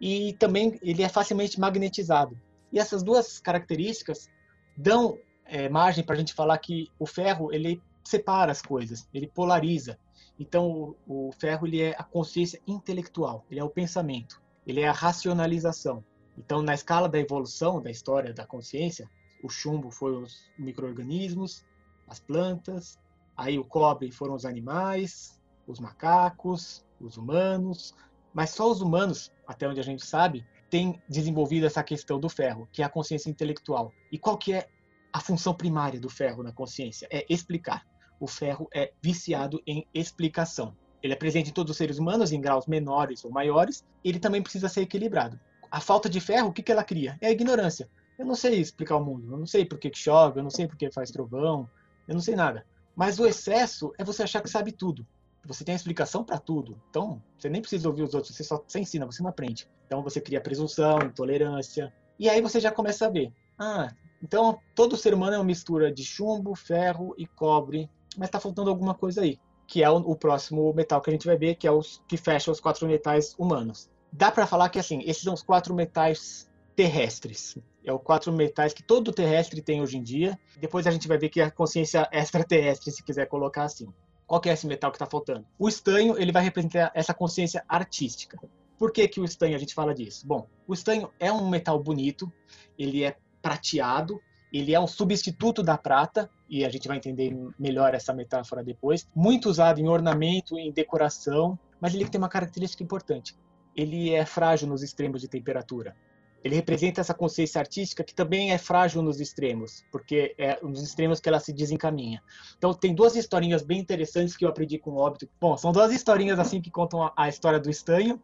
e 0.00 0.32
também 0.38 0.78
ele 0.82 1.02
é 1.02 1.08
facilmente 1.10 1.60
magnetizado. 1.60 2.38
E 2.72 2.78
essas 2.78 3.02
duas 3.02 3.38
características 3.38 4.30
dão 4.76 5.18
é, 5.44 5.68
margem 5.68 6.04
para 6.04 6.14
a 6.14 6.18
gente 6.18 6.32
falar 6.32 6.56
que 6.58 6.88
o 6.98 7.06
ferro 7.06 7.52
ele 7.52 7.82
separa 8.04 8.52
as 8.52 8.62
coisas, 8.62 9.08
ele 9.12 9.26
polariza. 9.26 9.98
Então 10.38 10.96
o, 11.06 11.28
o 11.28 11.32
ferro 11.32 11.66
ele 11.66 11.80
é 11.80 11.94
a 11.98 12.04
consciência 12.04 12.60
intelectual, 12.66 13.44
ele 13.50 13.60
é 13.60 13.64
o 13.64 13.70
pensamento, 13.70 14.40
ele 14.66 14.80
é 14.80 14.88
a 14.88 14.92
racionalização. 14.92 16.04
Então 16.36 16.62
na 16.62 16.74
escala 16.74 17.08
da 17.08 17.18
evolução 17.18 17.82
da 17.82 17.90
história 17.90 18.32
da 18.32 18.46
consciência, 18.46 19.08
o 19.42 19.48
chumbo 19.48 19.90
foi 19.90 20.16
os 20.16 20.50
microorganismos, 20.58 21.64
as 22.06 22.20
plantas, 22.20 22.98
aí 23.36 23.58
o 23.58 23.64
cobre 23.64 24.10
foram 24.10 24.34
os 24.34 24.44
animais, 24.44 25.40
os 25.66 25.78
macacos, 25.78 26.84
os 27.00 27.16
humanos, 27.16 27.94
mas 28.32 28.50
só 28.50 28.70
os 28.70 28.80
humanos, 28.80 29.32
até 29.46 29.68
onde 29.68 29.80
a 29.80 29.84
gente 29.84 30.04
sabe, 30.04 30.46
tem 30.70 31.00
desenvolvido 31.08 31.66
essa 31.66 31.82
questão 31.82 32.20
do 32.20 32.28
ferro, 32.28 32.68
que 32.72 32.82
é 32.82 32.84
a 32.84 32.88
consciência 32.88 33.30
intelectual. 33.30 33.92
E 34.12 34.18
qual 34.18 34.36
que 34.36 34.52
é 34.52 34.68
a 35.12 35.20
função 35.20 35.54
primária 35.54 35.98
do 35.98 36.10
ferro 36.10 36.42
na 36.42 36.52
consciência? 36.52 37.08
É 37.10 37.24
explicar. 37.28 37.86
O 38.20 38.26
ferro 38.26 38.68
é 38.74 38.92
viciado 39.00 39.62
em 39.66 39.86
explicação. 39.94 40.74
Ele 41.02 41.12
é 41.12 41.16
presente 41.16 41.50
em 41.50 41.52
todos 41.52 41.70
os 41.70 41.76
seres 41.76 41.98
humanos, 41.98 42.32
em 42.32 42.40
graus 42.40 42.66
menores 42.66 43.24
ou 43.24 43.30
maiores. 43.30 43.84
Ele 44.04 44.18
também 44.18 44.42
precisa 44.42 44.68
ser 44.68 44.82
equilibrado. 44.82 45.38
A 45.70 45.80
falta 45.80 46.08
de 46.08 46.20
ferro, 46.20 46.48
o 46.48 46.52
que, 46.52 46.62
que 46.62 46.72
ela 46.72 46.82
cria? 46.82 47.16
É 47.20 47.28
a 47.28 47.30
ignorância. 47.30 47.88
Eu 48.18 48.26
não 48.26 48.34
sei 48.34 48.58
explicar 48.60 48.96
o 48.96 49.04
mundo. 49.04 49.32
Eu 49.32 49.38
não 49.38 49.46
sei 49.46 49.64
por 49.64 49.78
que, 49.78 49.90
que 49.90 49.98
chove, 49.98 50.40
eu 50.40 50.42
não 50.42 50.50
sei 50.50 50.66
por 50.66 50.76
que 50.76 50.90
faz 50.90 51.10
trovão, 51.10 51.68
eu 52.08 52.14
não 52.14 52.20
sei 52.20 52.34
nada. 52.34 52.66
Mas 52.96 53.20
o 53.20 53.26
excesso 53.26 53.92
é 53.96 54.02
você 54.02 54.24
achar 54.24 54.42
que 54.42 54.50
sabe 54.50 54.72
tudo. 54.72 55.06
Você 55.46 55.64
tem 55.64 55.72
a 55.72 55.76
explicação 55.76 56.24
para 56.24 56.38
tudo. 56.38 56.76
Então, 56.90 57.22
você 57.38 57.48
nem 57.48 57.60
precisa 57.60 57.88
ouvir 57.88 58.02
os 58.02 58.12
outros, 58.12 58.34
você 58.34 58.42
só 58.42 58.62
você 58.66 58.80
ensina, 58.80 59.06
você 59.06 59.22
não 59.22 59.30
aprende. 59.30 59.68
Então, 59.86 60.02
você 60.02 60.20
cria 60.20 60.40
presunção, 60.40 60.98
intolerância. 61.04 61.92
E 62.18 62.28
aí 62.28 62.42
você 62.42 62.58
já 62.58 62.72
começa 62.72 63.06
a 63.06 63.08
ver. 63.08 63.32
Ah, 63.56 63.92
então 64.22 64.58
todo 64.74 64.96
ser 64.96 65.14
humano 65.14 65.34
é 65.34 65.38
uma 65.38 65.44
mistura 65.44 65.92
de 65.92 66.04
chumbo, 66.04 66.54
ferro 66.54 67.14
e 67.16 67.26
cobre, 67.26 67.88
mas 68.16 68.28
está 68.28 68.40
faltando 68.40 68.70
alguma 68.70 68.94
coisa 68.94 69.22
aí, 69.22 69.38
que 69.66 69.82
é 69.82 69.90
o, 69.90 69.96
o, 69.96 70.16
próximo 70.16 70.72
metal 70.72 71.00
que 71.00 71.10
a 71.10 71.12
gente 71.12 71.26
vai 71.26 71.36
ver, 71.36 71.56
que 71.56 71.66
é 71.66 71.72
os 71.72 72.02
que 72.08 72.16
fecha 72.16 72.50
os 72.50 72.60
quatro 72.60 72.86
metais 72.86 73.34
humanos. 73.38 73.90
Dá 74.12 74.30
para 74.30 74.46
falar 74.46 74.68
que 74.70 74.78
assim, 74.78 75.02
esses 75.04 75.22
são 75.22 75.34
os 75.34 75.42
quatro 75.42 75.74
metais 75.74 76.48
terrestres. 76.74 77.58
É 77.84 77.92
os 77.92 78.02
quatro 78.02 78.32
metais 78.32 78.72
que 78.72 78.82
todo 78.82 79.12
terrestre 79.12 79.60
tem 79.60 79.82
hoje 79.82 79.98
em 79.98 80.02
dia. 80.02 80.38
Depois 80.60 80.86
a 80.86 80.90
gente 80.90 81.08
vai 81.08 81.18
ver 81.18 81.28
que 81.28 81.40
a 81.40 81.50
consciência 81.50 82.08
extraterrestre, 82.12 82.90
se 82.92 83.02
quiser 83.02 83.26
colocar 83.26 83.64
assim. 83.64 83.92
Qual 84.26 84.40
que 84.40 84.48
é 84.48 84.52
esse 84.52 84.66
metal 84.66 84.90
que 84.90 84.96
está 84.96 85.06
faltando? 85.06 85.46
O 85.58 85.68
estanho 85.68 86.16
ele 86.18 86.30
vai 86.30 86.42
representar 86.42 86.92
essa 86.94 87.12
consciência 87.14 87.64
artística. 87.68 88.38
Por 88.78 88.92
que, 88.92 89.08
que 89.08 89.20
o 89.20 89.24
estanho 89.24 89.56
a 89.56 89.58
gente 89.58 89.74
fala 89.74 89.94
disso? 89.94 90.26
Bom, 90.26 90.46
o 90.66 90.72
estanho 90.72 91.10
é 91.18 91.32
um 91.32 91.48
metal 91.48 91.82
bonito, 91.82 92.32
ele 92.78 93.02
é 93.02 93.16
prateado, 93.42 94.20
ele 94.52 94.74
é 94.74 94.80
um 94.80 94.86
substituto 94.86 95.62
da 95.62 95.76
prata, 95.76 96.30
e 96.48 96.64
a 96.64 96.68
gente 96.68 96.88
vai 96.88 96.96
entender 96.96 97.36
melhor 97.58 97.94
essa 97.94 98.12
metáfora 98.12 98.64
depois. 98.64 99.06
Muito 99.14 99.48
usado 99.48 99.80
em 99.80 99.88
ornamento, 99.88 100.58
em 100.58 100.72
decoração, 100.72 101.58
mas 101.80 101.94
ele 101.94 102.08
tem 102.08 102.18
uma 102.18 102.28
característica 102.28 102.82
importante. 102.82 103.36
Ele 103.76 104.12
é 104.12 104.24
frágil 104.24 104.68
nos 104.68 104.82
extremos 104.82 105.20
de 105.20 105.28
temperatura 105.28 105.94
ele 106.42 106.54
representa 106.54 107.00
essa 107.00 107.14
consciência 107.14 107.58
artística 107.58 108.04
que 108.04 108.14
também 108.14 108.52
é 108.52 108.58
frágil 108.58 109.02
nos 109.02 109.20
extremos, 109.20 109.84
porque 109.90 110.34
é 110.38 110.58
nos 110.62 110.82
extremos 110.82 111.20
que 111.20 111.28
ela 111.28 111.40
se 111.40 111.52
desencaminha. 111.52 112.22
Então 112.56 112.72
tem 112.72 112.94
duas 112.94 113.16
historinhas 113.16 113.62
bem 113.62 113.78
interessantes 113.80 114.36
que 114.36 114.44
eu 114.44 114.48
aprendi 114.48 114.78
com 114.78 114.92
o 114.92 114.96
Óbito. 114.96 115.28
Bom, 115.40 115.56
são 115.56 115.72
duas 115.72 115.92
historinhas 115.92 116.38
assim 116.38 116.60
que 116.60 116.70
contam 116.70 117.12
a, 117.16 117.28
história 117.28 117.58
do 117.58 117.68
estanho, 117.68 118.20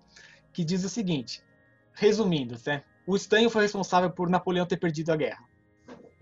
que 0.53 0.65
diz 0.65 0.85
o 0.85 0.89
seguinte, 0.89 1.43
resumindo, 1.93 2.57
né? 2.67 2.85
O 3.07 3.17
estanho 3.17 3.51
foi 3.51 3.63
responsável 3.63 4.11
por 4.11 4.31
Napoleão 4.31 4.65
ter 4.65 4.79
perdido 4.79 5.11
a 5.11 5.17
guerra 5.17 5.45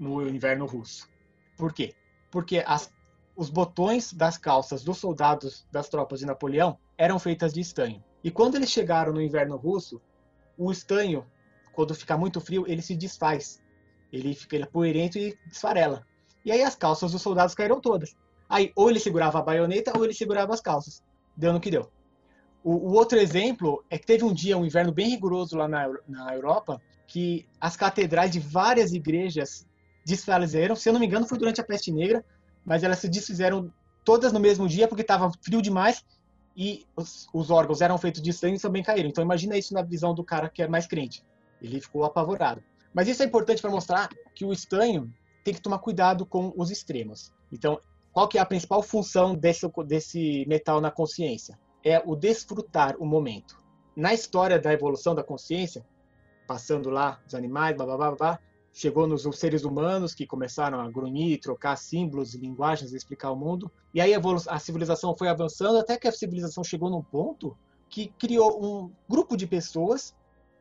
no 0.02 0.28
inverno 0.28 0.66
russo. 0.66 1.08
Por 1.56 1.72
quê? 1.72 1.94
Porque 2.30 2.64
as, 2.66 2.92
os 3.36 3.48
botões 3.48 4.12
das 4.12 4.36
calças 4.36 4.82
dos 4.82 4.98
soldados 4.98 5.66
das 5.70 5.88
tropas 5.88 6.20
de 6.20 6.26
Napoleão 6.26 6.78
eram 6.98 7.18
feitas 7.18 7.52
de 7.52 7.60
estanho. 7.60 8.02
E 8.24 8.30
quando 8.30 8.56
eles 8.56 8.70
chegaram 8.70 9.12
no 9.12 9.22
inverno 9.22 9.56
russo, 9.56 10.00
o 10.56 10.70
estanho 10.70 11.26
quando 11.72 11.94
fica 11.94 12.18
muito 12.18 12.40
frio, 12.40 12.64
ele 12.66 12.82
se 12.82 12.94
desfaz. 12.94 13.62
Ele 14.12 14.34
fica 14.34 14.56
ele 14.56 14.64
é 14.64 14.66
poeirento 14.66 15.18
e 15.18 15.38
desfarela. 15.46 16.06
E 16.44 16.52
aí 16.52 16.62
as 16.62 16.74
calças 16.74 17.12
dos 17.12 17.22
soldados 17.22 17.54
caíram 17.54 17.80
todas. 17.80 18.14
Aí 18.48 18.72
ou 18.76 18.90
ele 18.90 19.00
segurava 19.00 19.38
a 19.38 19.42
baioneta 19.42 19.96
ou 19.96 20.04
ele 20.04 20.12
segurava 20.12 20.52
as 20.52 20.60
calças. 20.60 21.02
Deu 21.36 21.52
no 21.52 21.60
que 21.60 21.70
deu. 21.70 21.90
O, 22.62 22.72
o 22.72 22.92
outro 22.92 23.18
exemplo 23.18 23.82
é 23.88 23.98
que 23.98 24.06
teve 24.06 24.24
um 24.24 24.34
dia, 24.34 24.58
um 24.58 24.66
inverno 24.66 24.92
bem 24.92 25.08
rigoroso 25.08 25.56
lá 25.56 25.66
na, 25.66 25.88
na 26.06 26.34
Europa, 26.34 26.80
que 27.06 27.46
as 27.60 27.76
catedrais 27.76 28.30
de 28.30 28.38
várias 28.38 28.92
igrejas 28.92 29.66
desfaleceram. 30.04 30.74
Se 30.74 30.88
eu 30.88 30.92
não 30.92 31.00
me 31.00 31.06
engano, 31.06 31.26
foi 31.26 31.38
durante 31.38 31.60
a 31.60 31.64
peste 31.64 31.92
negra, 31.92 32.24
mas 32.64 32.82
elas 32.82 32.98
se 32.98 33.08
desfizeram 33.08 33.72
todas 34.04 34.32
no 34.32 34.40
mesmo 34.40 34.68
dia 34.68 34.88
porque 34.88 35.02
estava 35.02 35.30
frio 35.42 35.62
demais 35.62 36.04
e 36.56 36.86
os, 36.96 37.28
os, 37.32 37.50
órgãos 37.50 37.80
eram 37.80 37.96
feitos 37.96 38.20
de 38.20 38.32
sangue 38.32 38.56
e 38.56 38.60
também 38.60 38.82
caíram. 38.82 39.08
Então 39.08 39.24
imagina 39.24 39.56
isso 39.56 39.72
na 39.72 39.82
visão 39.82 40.14
do 40.14 40.24
cara 40.24 40.48
que 40.48 40.62
é 40.62 40.68
mais 40.68 40.86
crente. 40.86 41.24
Ele 41.60 41.80
ficou 41.80 42.04
apavorado. 42.04 42.62
Mas 42.92 43.08
isso 43.08 43.22
é 43.22 43.26
importante 43.26 43.62
para 43.62 43.70
mostrar 43.70 44.08
que 44.34 44.44
o 44.44 44.52
estanho 44.52 45.12
tem 45.44 45.54
que 45.54 45.62
tomar 45.62 45.78
cuidado 45.78 46.26
com 46.26 46.52
os 46.56 46.70
extremos. 46.70 47.32
Então, 47.50 47.80
qual 48.12 48.28
que 48.28 48.36
é 48.36 48.40
a 48.40 48.46
principal 48.46 48.82
função 48.82 49.34
desse, 49.34 49.66
desse 49.86 50.44
metal 50.46 50.80
na 50.80 50.90
consciência? 50.90 51.58
É 51.82 52.02
o 52.04 52.14
desfrutar 52.14 52.96
o 52.98 53.06
momento. 53.06 53.56
Na 53.96 54.12
história 54.12 54.58
da 54.58 54.72
evolução 54.72 55.14
da 55.14 55.24
consciência, 55.24 55.84
passando 56.46 56.90
lá 56.90 57.20
os 57.26 57.34
animais, 57.34 57.74
blá, 57.76 57.86
blá, 57.86 57.96
blá, 57.96 58.10
blá 58.12 58.38
chegou 58.72 59.06
nos 59.06 59.22
seres 59.38 59.64
humanos 59.64 60.14
que 60.14 60.26
começaram 60.26 60.80
a 60.80 60.90
grunhir, 60.90 61.40
trocar 61.40 61.76
símbolos, 61.76 62.34
linguagens, 62.34 62.92
explicar 62.92 63.30
o 63.30 63.36
mundo. 63.36 63.70
E 63.92 64.00
aí 64.00 64.12
a 64.14 64.58
civilização 64.58 65.14
foi 65.14 65.28
avançando 65.28 65.78
até 65.78 65.98
que 65.98 66.08
a 66.08 66.12
civilização 66.12 66.64
chegou 66.64 66.88
num 66.88 67.02
ponto 67.02 67.56
que 67.88 68.08
criou 68.18 68.64
um 68.64 68.90
grupo 69.08 69.36
de 69.36 69.46
pessoas 69.46 70.14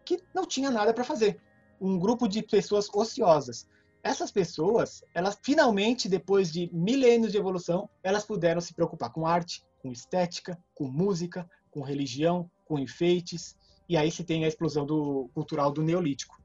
que 0.04 0.19
não 0.34 0.45
tinha 0.45 0.69
nada 0.69 0.93
para 0.93 1.06
fazer. 1.06 1.39
Um 1.80 1.97
grupo 1.97 2.28
de 2.28 2.43
pessoas 2.43 2.89
ociosas. 2.93 3.65
Essas 4.04 4.32
pessoas, 4.32 5.04
elas 5.13 5.39
finalmente, 5.41 6.10
depois 6.10 6.52
de 6.52 6.69
milênios 6.74 7.32
de 7.32 7.38
evolução, 7.38 7.89
elas 8.04 8.26
puderam 8.26 8.60
se 8.60 8.74
preocupar 8.74 9.12
com 9.12 9.26
arte, 9.26 9.63
com 9.82 9.91
estética, 9.91 10.60
com 10.74 10.88
música, 10.88 11.50
com 11.69 11.82
religião, 11.82 12.50
com 12.65 12.78
enfeites. 12.78 13.56
E 13.88 13.95
aí 13.95 14.12
se 14.12 14.24
tem 14.24 14.43
a 14.43 14.47
explosão 14.47 14.86
do 14.86 15.30
cultural 15.34 15.71
do 15.71 15.84
neolítico, 15.84 16.40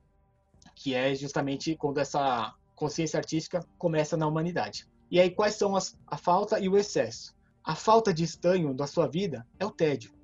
que 0.77 0.95
é 0.95 1.15
justamente 1.15 1.75
quando 1.75 1.99
essa 1.99 2.55
consciência 2.75 3.19
artística 3.19 3.67
começa 3.79 4.17
na 4.17 4.27
humanidade. 4.27 4.87
E 5.11 5.19
aí 5.19 5.31
quais 5.31 5.55
são 5.55 5.75
as, 5.75 5.99
a 6.07 6.17
falta 6.17 6.61
e 6.61 6.69
o 6.69 6.77
excesso? 6.77 7.35
A 7.65 7.75
falta 7.75 8.13
de 8.15 8.23
estanho 8.23 8.75
da 8.75 8.87
sua 8.87 9.09
vida 9.09 9.45
é 9.59 9.65
o 9.65 9.71
tédio. 9.71 10.15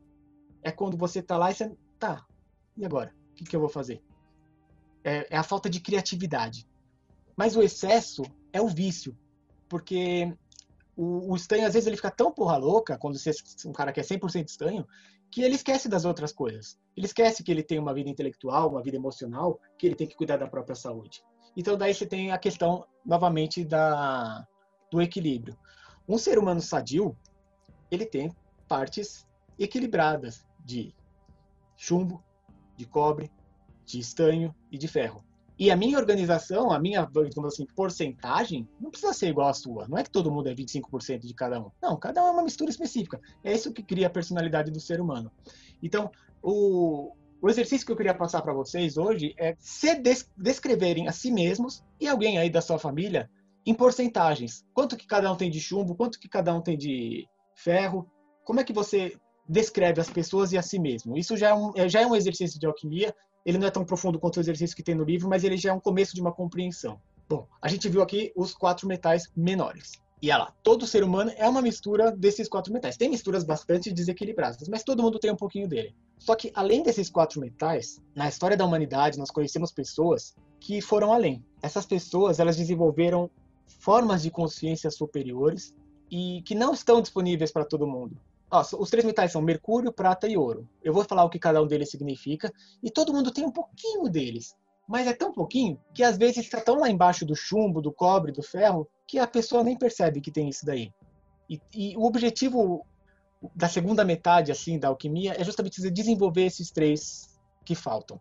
É 0.62 0.70
quando 0.70 0.96
você 0.96 1.20
está 1.20 1.36
lá 1.36 1.50
e 1.50 1.54
você 1.54 1.72
tá. 1.98 2.24
E 2.76 2.84
agora? 2.84 3.12
o 3.32 3.34
que, 3.34 3.44
que 3.44 3.56
eu 3.56 3.60
vou 3.60 3.68
fazer? 3.68 4.02
É, 5.02 5.34
é, 5.34 5.36
a 5.36 5.42
falta 5.42 5.68
de 5.68 5.80
criatividade. 5.80 6.68
Mas 7.36 7.56
o 7.56 7.62
excesso 7.62 8.22
é 8.52 8.60
o 8.60 8.68
vício, 8.68 9.16
porque 9.68 10.32
o, 10.94 11.32
o 11.32 11.34
estanho, 11.34 11.66
às 11.66 11.72
vezes, 11.72 11.86
ele 11.86 11.96
fica 11.96 12.10
tão 12.10 12.30
porra 12.30 12.58
louca, 12.58 12.98
quando 12.98 13.18
você 13.18 13.32
um 13.66 13.72
cara 13.72 13.90
que 13.90 14.00
é 14.00 14.02
100% 14.02 14.46
estanho, 14.46 14.86
que 15.32 15.40
ele 15.40 15.54
esquece 15.54 15.88
das 15.88 16.04
outras 16.04 16.30
coisas. 16.30 16.78
Ele 16.94 17.06
esquece 17.06 17.42
que 17.42 17.50
ele 17.50 17.62
tem 17.62 17.78
uma 17.78 17.94
vida 17.94 18.10
intelectual, 18.10 18.68
uma 18.68 18.82
vida 18.82 18.98
emocional, 18.98 19.58
que 19.78 19.86
ele 19.86 19.96
tem 19.96 20.06
que 20.06 20.14
cuidar 20.14 20.36
da 20.36 20.46
própria 20.46 20.76
saúde. 20.76 21.24
Então, 21.56 21.76
daí 21.76 21.94
você 21.94 22.06
tem 22.06 22.30
a 22.30 22.38
questão, 22.38 22.86
novamente, 23.04 23.64
da, 23.64 24.46
do 24.90 25.00
equilíbrio. 25.00 25.58
Um 26.06 26.18
ser 26.18 26.38
humano 26.38 26.60
sadio, 26.60 27.16
ele 27.90 28.04
tem 28.04 28.30
partes 28.68 29.26
equilibradas 29.58 30.46
de 30.62 30.94
chumbo, 31.78 32.22
de 32.76 32.84
cobre, 32.84 33.32
de 33.86 33.98
estanho 33.98 34.54
e 34.70 34.76
de 34.76 34.86
ferro. 34.86 35.24
E 35.62 35.70
a 35.70 35.76
minha 35.76 35.96
organização, 35.96 36.72
a 36.72 36.80
minha, 36.80 37.04
digamos 37.04 37.54
assim, 37.54 37.64
porcentagem, 37.76 38.68
não 38.80 38.90
precisa 38.90 39.12
ser 39.12 39.28
igual 39.28 39.48
à 39.48 39.54
sua. 39.54 39.86
Não 39.86 39.96
é 39.96 40.02
que 40.02 40.10
todo 40.10 40.28
mundo 40.28 40.48
é 40.48 40.54
25% 40.56 41.20
de 41.20 41.32
cada 41.32 41.60
um. 41.60 41.70
Não, 41.80 41.96
cada 41.96 42.20
um 42.20 42.26
é 42.26 42.30
uma 42.32 42.42
mistura 42.42 42.68
específica. 42.68 43.20
É 43.44 43.52
isso 43.52 43.72
que 43.72 43.80
cria 43.80 44.08
a 44.08 44.10
personalidade 44.10 44.72
do 44.72 44.80
ser 44.80 45.00
humano. 45.00 45.30
Então, 45.80 46.10
o, 46.42 47.12
o 47.40 47.48
exercício 47.48 47.86
que 47.86 47.92
eu 47.92 47.96
queria 47.96 48.12
passar 48.12 48.42
para 48.42 48.52
vocês 48.52 48.96
hoje 48.96 49.36
é 49.38 49.54
se 49.60 49.94
des 49.94 50.28
descreverem 50.36 51.06
a 51.06 51.12
si 51.12 51.30
mesmos 51.30 51.84
e 52.00 52.08
alguém 52.08 52.38
aí 52.38 52.50
da 52.50 52.60
sua 52.60 52.80
família 52.80 53.30
em 53.64 53.72
porcentagens. 53.72 54.64
Quanto 54.74 54.96
que 54.96 55.06
cada 55.06 55.32
um 55.32 55.36
tem 55.36 55.48
de 55.48 55.60
chumbo, 55.60 55.94
quanto 55.94 56.18
que 56.18 56.28
cada 56.28 56.52
um 56.52 56.60
tem 56.60 56.76
de 56.76 57.24
ferro, 57.54 58.10
como 58.44 58.58
é 58.58 58.64
que 58.64 58.72
você 58.72 59.16
descreve 59.48 60.00
as 60.00 60.10
pessoas 60.10 60.52
e 60.52 60.58
a 60.58 60.62
si 60.62 60.78
mesmo. 60.78 61.16
Isso 61.16 61.36
já 61.36 61.50
é 61.50 61.54
um, 61.54 61.72
é, 61.76 61.88
já 61.88 62.00
é 62.00 62.06
um 62.06 62.16
exercício 62.16 62.58
de 62.58 62.66
alquimia, 62.66 63.14
ele 63.44 63.58
não 63.58 63.66
é 63.66 63.70
tão 63.70 63.84
profundo 63.84 64.18
quanto 64.18 64.36
o 64.36 64.40
exercício 64.40 64.76
que 64.76 64.82
tem 64.82 64.94
no 64.94 65.04
livro, 65.04 65.28
mas 65.28 65.44
ele 65.44 65.56
já 65.56 65.70
é 65.70 65.72
um 65.72 65.80
começo 65.80 66.14
de 66.14 66.20
uma 66.20 66.32
compreensão. 66.32 67.00
Bom, 67.28 67.46
a 67.60 67.68
gente 67.68 67.88
viu 67.88 68.02
aqui 68.02 68.32
os 68.36 68.54
quatro 68.54 68.86
metais 68.86 69.30
menores. 69.36 69.92
E 70.20 70.30
olha 70.30 70.44
lá, 70.44 70.54
todo 70.62 70.86
ser 70.86 71.02
humano 71.02 71.32
é 71.36 71.48
uma 71.48 71.60
mistura 71.60 72.12
desses 72.12 72.48
quatro 72.48 72.72
metais. 72.72 72.96
Tem 72.96 73.08
misturas 73.08 73.42
bastante 73.42 73.92
desequilibradas, 73.92 74.68
mas 74.68 74.84
todo 74.84 75.02
mundo 75.02 75.18
tem 75.18 75.32
um 75.32 75.36
pouquinho 75.36 75.66
dele. 75.66 75.96
Só 76.16 76.36
que, 76.36 76.52
além 76.54 76.84
desses 76.84 77.10
quatro 77.10 77.40
metais, 77.40 78.00
na 78.14 78.28
história 78.28 78.56
da 78.56 78.64
humanidade, 78.64 79.18
nós 79.18 79.32
conhecemos 79.32 79.72
pessoas 79.72 80.36
que 80.60 80.80
foram 80.80 81.12
além. 81.12 81.44
Essas 81.60 81.84
pessoas, 81.84 82.38
elas 82.38 82.56
desenvolveram 82.56 83.28
formas 83.80 84.22
de 84.22 84.30
consciência 84.30 84.90
superiores 84.92 85.74
e 86.08 86.40
que 86.42 86.54
não 86.54 86.72
estão 86.72 87.02
disponíveis 87.02 87.50
para 87.50 87.64
todo 87.64 87.84
mundo. 87.84 88.16
Os 88.78 88.90
três 88.90 89.04
metais 89.04 89.32
são 89.32 89.40
mercúrio, 89.40 89.92
prata 89.92 90.28
e 90.28 90.36
ouro. 90.36 90.68
Eu 90.82 90.92
vou 90.92 91.04
falar 91.04 91.24
o 91.24 91.30
que 91.30 91.38
cada 91.38 91.62
um 91.62 91.66
deles 91.66 91.90
significa 91.90 92.52
e 92.82 92.90
todo 92.90 93.12
mundo 93.12 93.30
tem 93.30 93.44
um 93.44 93.50
pouquinho 93.50 94.10
deles. 94.10 94.54
Mas 94.86 95.06
é 95.06 95.14
tão 95.14 95.32
pouquinho 95.32 95.80
que 95.94 96.02
às 96.02 96.18
vezes 96.18 96.38
está 96.38 96.60
tão 96.60 96.78
lá 96.78 96.90
embaixo 96.90 97.24
do 97.24 97.34
chumbo, 97.34 97.80
do 97.80 97.90
cobre, 97.92 98.30
do 98.30 98.42
ferro, 98.42 98.86
que 99.06 99.18
a 99.18 99.26
pessoa 99.26 99.64
nem 99.64 99.78
percebe 99.78 100.20
que 100.20 100.30
tem 100.30 100.50
isso 100.50 100.66
daí. 100.66 100.92
E, 101.48 101.60
e 101.74 101.96
o 101.96 102.02
objetivo 102.04 102.84
da 103.54 103.68
segunda 103.68 104.04
metade 104.04 104.52
assim 104.52 104.78
da 104.78 104.88
alquimia 104.88 105.34
é 105.38 105.42
justamente 105.42 105.80
desenvolver 105.90 106.44
esses 106.44 106.70
três 106.70 107.40
que 107.64 107.74
faltam. 107.74 108.20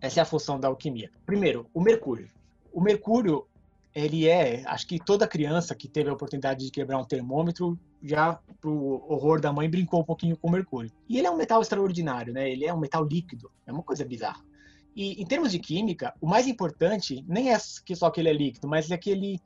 Essa 0.00 0.20
é 0.20 0.22
a 0.22 0.26
função 0.26 0.60
da 0.60 0.68
alquimia. 0.68 1.10
Primeiro, 1.24 1.68
o 1.74 1.80
mercúrio. 1.80 2.30
O 2.72 2.80
mercúrio 2.80 3.48
ele 3.96 4.28
é, 4.28 4.62
acho 4.66 4.86
que 4.86 4.98
toda 4.98 5.26
criança 5.26 5.74
que 5.74 5.88
teve 5.88 6.10
a 6.10 6.12
oportunidade 6.12 6.62
de 6.62 6.70
quebrar 6.70 6.98
um 6.98 7.04
termômetro, 7.04 7.78
já 8.02 8.38
pro 8.60 9.02
horror 9.08 9.40
da 9.40 9.50
mãe 9.50 9.70
brincou 9.70 10.00
um 10.00 10.04
pouquinho 10.04 10.36
com 10.36 10.48
o 10.48 10.50
mercúrio. 10.52 10.92
E 11.08 11.16
ele 11.16 11.26
é 11.26 11.30
um 11.30 11.36
metal 11.36 11.62
extraordinário, 11.62 12.30
né? 12.30 12.50
Ele 12.50 12.66
é 12.66 12.74
um 12.74 12.78
metal 12.78 13.02
líquido, 13.02 13.50
é 13.66 13.72
uma 13.72 13.82
coisa 13.82 14.04
bizarra. 14.04 14.44
E 14.94 15.20
em 15.20 15.24
termos 15.24 15.50
de 15.50 15.58
química, 15.58 16.12
o 16.20 16.26
mais 16.26 16.46
importante 16.46 17.24
nem 17.26 17.54
é 17.54 17.58
que 17.86 17.96
só 17.96 18.10
que 18.10 18.20
ele 18.20 18.28
é 18.28 18.34
líquido, 18.34 18.68
mas 18.68 18.90
é 18.90 18.98
que 18.98 19.08
ele 19.08 19.40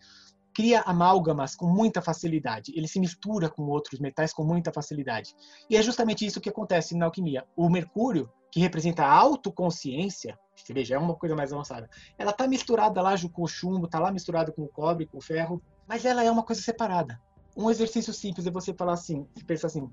cria 0.54 0.80
amálgamas 0.82 1.54
com 1.54 1.66
muita 1.66 2.02
facilidade. 2.02 2.72
Ele 2.74 2.88
se 2.88 3.00
mistura 3.00 3.48
com 3.48 3.62
outros 3.62 4.00
metais 4.00 4.32
com 4.32 4.44
muita 4.44 4.72
facilidade. 4.72 5.34
E 5.68 5.76
é 5.76 5.82
justamente 5.82 6.26
isso 6.26 6.40
que 6.40 6.48
acontece 6.48 6.96
na 6.96 7.06
alquimia. 7.06 7.46
O 7.56 7.68
mercúrio, 7.68 8.30
que 8.50 8.60
representa 8.60 9.04
a 9.04 9.12
autoconsciência, 9.12 10.38
você 10.54 10.72
veja, 10.72 10.94
é 10.94 10.98
uma 10.98 11.14
coisa 11.14 11.34
mais 11.34 11.52
avançada. 11.52 11.88
Ela 12.18 12.32
tá 12.32 12.46
misturada 12.46 13.00
lá 13.00 13.14
com 13.32 13.42
o 13.42 13.48
chumbo, 13.48 13.88
tá 13.88 13.98
lá 13.98 14.10
misturada 14.10 14.52
com 14.52 14.62
o 14.62 14.68
cobre, 14.68 15.06
com 15.06 15.18
o 15.18 15.22
ferro, 15.22 15.62
mas 15.86 16.04
ela 16.04 16.22
é 16.22 16.30
uma 16.30 16.42
coisa 16.42 16.60
separada. 16.60 17.20
Um 17.56 17.70
exercício 17.70 18.12
simples 18.12 18.46
é 18.46 18.50
você 18.50 18.72
falar 18.72 18.94
assim, 18.94 19.26
você 19.34 19.44
pensa 19.44 19.66
assim, 19.66 19.90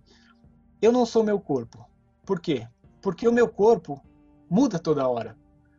eu 0.82 0.92
não 0.92 1.06
sou 1.06 1.24
meu 1.24 1.40
corpo. 1.40 1.86
Por 2.26 2.40
quê? 2.40 2.68
Porque 3.02 3.28
o 3.28 3.32
meu 3.32 3.48
corpo 3.48 4.02
muda 4.50 4.78
toda 4.78 5.08
hora. 5.08 5.38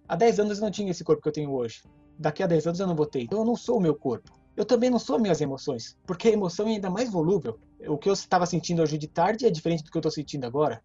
Há 0.08 0.16
10 0.16 0.40
anos 0.40 0.58
eu 0.58 0.64
não 0.64 0.70
tinha 0.70 0.90
esse 0.90 1.04
corpo 1.04 1.22
que 1.22 1.28
eu 1.28 1.32
tenho 1.32 1.52
hoje. 1.52 1.82
Daqui 2.18 2.42
a 2.42 2.46
10 2.46 2.68
anos 2.68 2.80
eu 2.80 2.86
não 2.86 2.96
vou 2.96 3.06
ter. 3.06 3.20
Então 3.22 3.40
eu 3.40 3.44
não 3.44 3.54
sou 3.54 3.76
o 3.76 3.80
meu 3.80 3.94
corpo. 3.94 4.32
Eu 4.58 4.64
também 4.64 4.90
não 4.90 4.98
sou 4.98 5.20
minhas 5.20 5.40
emoções, 5.40 5.96
porque 6.04 6.26
a 6.26 6.32
emoção 6.32 6.66
é 6.66 6.70
ainda 6.70 6.90
mais 6.90 7.08
volúvel. 7.08 7.60
O 7.86 7.96
que 7.96 8.08
eu 8.08 8.12
estava 8.12 8.44
sentindo 8.44 8.82
hoje 8.82 8.98
de 8.98 9.06
tarde 9.06 9.46
é 9.46 9.50
diferente 9.50 9.84
do 9.84 9.90
que 9.92 9.96
eu 9.96 10.00
estou 10.00 10.10
sentindo 10.10 10.44
agora. 10.44 10.82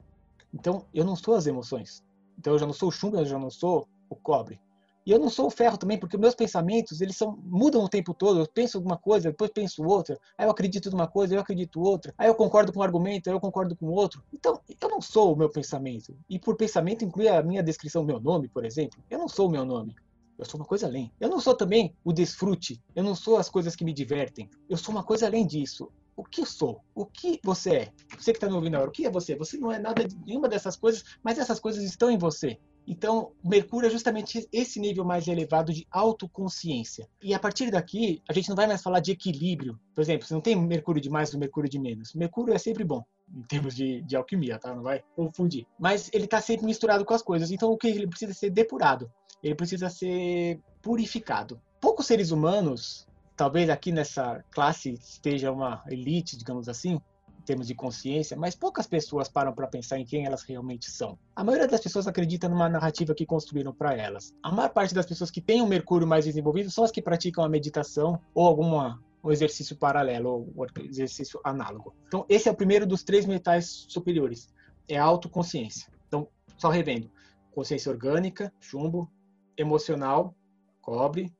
Então 0.53 0.85
eu 0.93 1.03
não 1.03 1.15
sou 1.15 1.33
as 1.33 1.47
emoções. 1.47 2.03
Então 2.37 2.53
eu 2.53 2.59
já 2.59 2.67
não 2.67 2.73
sou 2.73 2.89
o 2.89 2.91
chumbo, 2.91 3.17
eu 3.17 3.25
já 3.25 3.39
não 3.39 3.49
sou 3.49 3.87
o 4.11 4.15
cobre. 4.15 4.59
E 5.07 5.11
eu 5.11 5.17
não 5.17 5.27
sou 5.27 5.47
o 5.47 5.49
ferro 5.49 5.75
também, 5.75 5.97
porque 5.97 6.19
meus 6.19 6.35
pensamentos, 6.35 7.01
eles 7.01 7.17
são, 7.17 7.35
mudam 7.43 7.83
o 7.83 7.89
tempo 7.89 8.13
todo. 8.13 8.41
Eu 8.41 8.47
penso 8.47 8.77
alguma 8.77 8.95
coisa, 8.95 9.31
depois 9.31 9.49
penso 9.49 9.83
outra. 9.83 10.19
Aí 10.37 10.45
eu 10.45 10.51
acredito 10.51 10.91
numa 10.91 11.07
coisa, 11.07 11.33
eu 11.33 11.39
acredito 11.39 11.81
outra. 11.81 12.13
Aí 12.15 12.27
eu 12.27 12.35
concordo 12.35 12.71
com 12.71 12.79
um 12.79 12.83
argumento, 12.83 13.27
aí 13.27 13.35
eu 13.35 13.39
concordo 13.39 13.75
com 13.75 13.87
outro. 13.87 14.23
Então, 14.31 14.61
eu 14.79 14.87
não 14.87 15.01
sou 15.01 15.33
o 15.33 15.35
meu 15.35 15.49
pensamento. 15.49 16.15
E 16.29 16.37
por 16.37 16.55
pensamento 16.55 17.03
inclui 17.03 17.27
a 17.27 17.41
minha 17.41 17.63
descrição, 17.63 18.03
meu 18.03 18.19
nome, 18.19 18.47
por 18.47 18.63
exemplo. 18.63 19.03
Eu 19.09 19.17
não 19.17 19.27
sou 19.27 19.47
o 19.47 19.51
meu 19.51 19.65
nome. 19.65 19.95
Eu 20.43 20.49
sou 20.49 20.59
uma 20.59 20.65
coisa 20.65 20.87
além. 20.87 21.09
Eu 21.21 21.29
não 21.29 21.39
sou 21.39 21.55
também 21.55 21.95
o 22.03 22.11
desfrute. 22.11 22.81
Eu 22.93 23.01
não 23.01 23.15
sou 23.15 23.37
as 23.37 23.49
coisas 23.49 23.77
que 23.77 23.85
me 23.85 23.93
divertem. 23.93 24.49
Eu 24.69 24.75
sou 24.75 24.93
uma 24.93 25.03
coisa 25.03 25.25
além 25.25 25.47
disso. 25.47 25.89
O 26.17 26.23
que 26.23 26.41
eu 26.41 26.45
sou? 26.45 26.81
O 26.93 27.05
que 27.05 27.39
você 27.41 27.75
é? 27.75 27.91
Você 28.17 28.33
que 28.33 28.37
está 28.37 28.47
me 28.47 28.53
ouvindo 28.53 28.75
agora, 28.75 28.89
o 28.89 28.93
que 28.93 29.05
é 29.05 29.09
você? 29.09 29.35
Você 29.37 29.57
não 29.57 29.71
é 29.71 29.79
nada 29.79 30.05
de 30.05 30.15
nenhuma 30.25 30.49
dessas 30.49 30.75
coisas, 30.75 31.01
mas 31.23 31.39
essas 31.39 31.61
coisas 31.61 31.81
estão 31.81 32.11
em 32.11 32.17
você. 32.17 32.59
Então, 32.85 33.31
Mercúrio 33.41 33.87
é 33.87 33.89
justamente 33.89 34.45
esse 34.51 34.81
nível 34.81 35.05
mais 35.05 35.29
elevado 35.29 35.73
de 35.73 35.87
autoconsciência. 35.89 37.07
E 37.21 37.33
a 37.33 37.39
partir 37.39 37.71
daqui, 37.71 38.21
a 38.27 38.33
gente 38.33 38.49
não 38.49 38.55
vai 38.55 38.67
mais 38.67 38.81
falar 38.81 38.99
de 38.99 39.11
equilíbrio. 39.11 39.79
Por 39.95 40.01
exemplo, 40.01 40.27
você 40.27 40.33
não 40.33 40.41
tem 40.41 40.55
Mercúrio 40.55 41.01
de 41.01 41.09
mais 41.09 41.33
ou 41.33 41.39
Mercúrio 41.39 41.69
de 41.69 41.79
menos. 41.79 42.13
Mercúrio 42.13 42.53
é 42.53 42.57
sempre 42.57 42.83
bom, 42.83 43.01
em 43.33 43.41
termos 43.41 43.75
de, 43.75 44.01
de 44.01 44.15
alquimia, 44.15 44.59
tá? 44.59 44.73
Não 44.73 44.83
vai 44.83 45.03
confundir. 45.15 45.65
Mas 45.79 46.09
ele 46.13 46.25
está 46.25 46.39
sempre 46.39 46.65
misturado 46.65 47.03
com 47.03 47.13
as 47.13 47.21
coisas. 47.21 47.51
Então, 47.51 47.71
o 47.71 47.77
que 47.77 47.87
ele 47.87 48.07
precisa 48.07 48.33
ser 48.33 48.49
depurado? 48.49 49.11
Ele 49.41 49.55
precisa 49.55 49.89
ser 49.89 50.59
purificado. 50.81 51.59
Poucos 51.81 52.05
seres 52.05 52.31
humanos, 52.31 53.07
talvez 53.35 53.69
aqui 53.69 53.91
nessa 53.91 54.43
classe 54.51 54.93
esteja 54.93 55.51
uma 55.51 55.83
elite, 55.89 56.37
digamos 56.37 56.69
assim, 56.69 57.01
termos 57.43 57.67
de 57.67 57.75
consciência, 57.75 58.37
mas 58.37 58.55
poucas 58.55 58.87
pessoas 58.87 59.27
param 59.27 59.53
para 59.53 59.67
pensar 59.67 59.99
em 59.99 60.05
quem 60.05 60.25
elas 60.25 60.43
realmente 60.43 60.89
são. 60.89 61.17
A 61.35 61.43
maioria 61.43 61.67
das 61.67 61.81
pessoas 61.81 62.07
acredita 62.07 62.47
numa 62.47 62.69
narrativa 62.69 63.13
que 63.13 63.25
construíram 63.25 63.73
para 63.73 63.93
elas. 63.93 64.33
A 64.41 64.51
maior 64.51 64.69
parte 64.69 64.93
das 64.93 65.05
pessoas 65.05 65.29
que 65.29 65.41
têm 65.41 65.61
o 65.61 65.65
um 65.65 65.67
mercúrio 65.67 66.07
mais 66.07 66.25
desenvolvido 66.25 66.71
são 66.71 66.83
as 66.83 66.91
que 66.91 67.01
praticam 67.01 67.43
a 67.43 67.49
meditação 67.49 68.19
ou 68.33 68.47
alguma 68.47 69.01
um 69.23 69.31
exercício 69.31 69.75
paralelo 69.77 70.51
ou 70.55 70.67
exercício 70.79 71.39
análogo. 71.43 71.95
Então, 72.07 72.25
esse 72.27 72.49
é 72.49 72.51
o 72.51 72.55
primeiro 72.55 72.85
dos 72.85 73.03
três 73.03 73.25
metais 73.25 73.85
superiores, 73.87 74.53
é 74.87 74.97
a 74.97 75.03
autoconsciência. 75.03 75.91
Então, 76.07 76.27
só 76.57 76.69
revendo: 76.69 77.09
consciência 77.51 77.91
orgânica, 77.91 78.53
chumbo, 78.59 79.09
emocional, 79.57 80.35
cobre, 80.81 81.33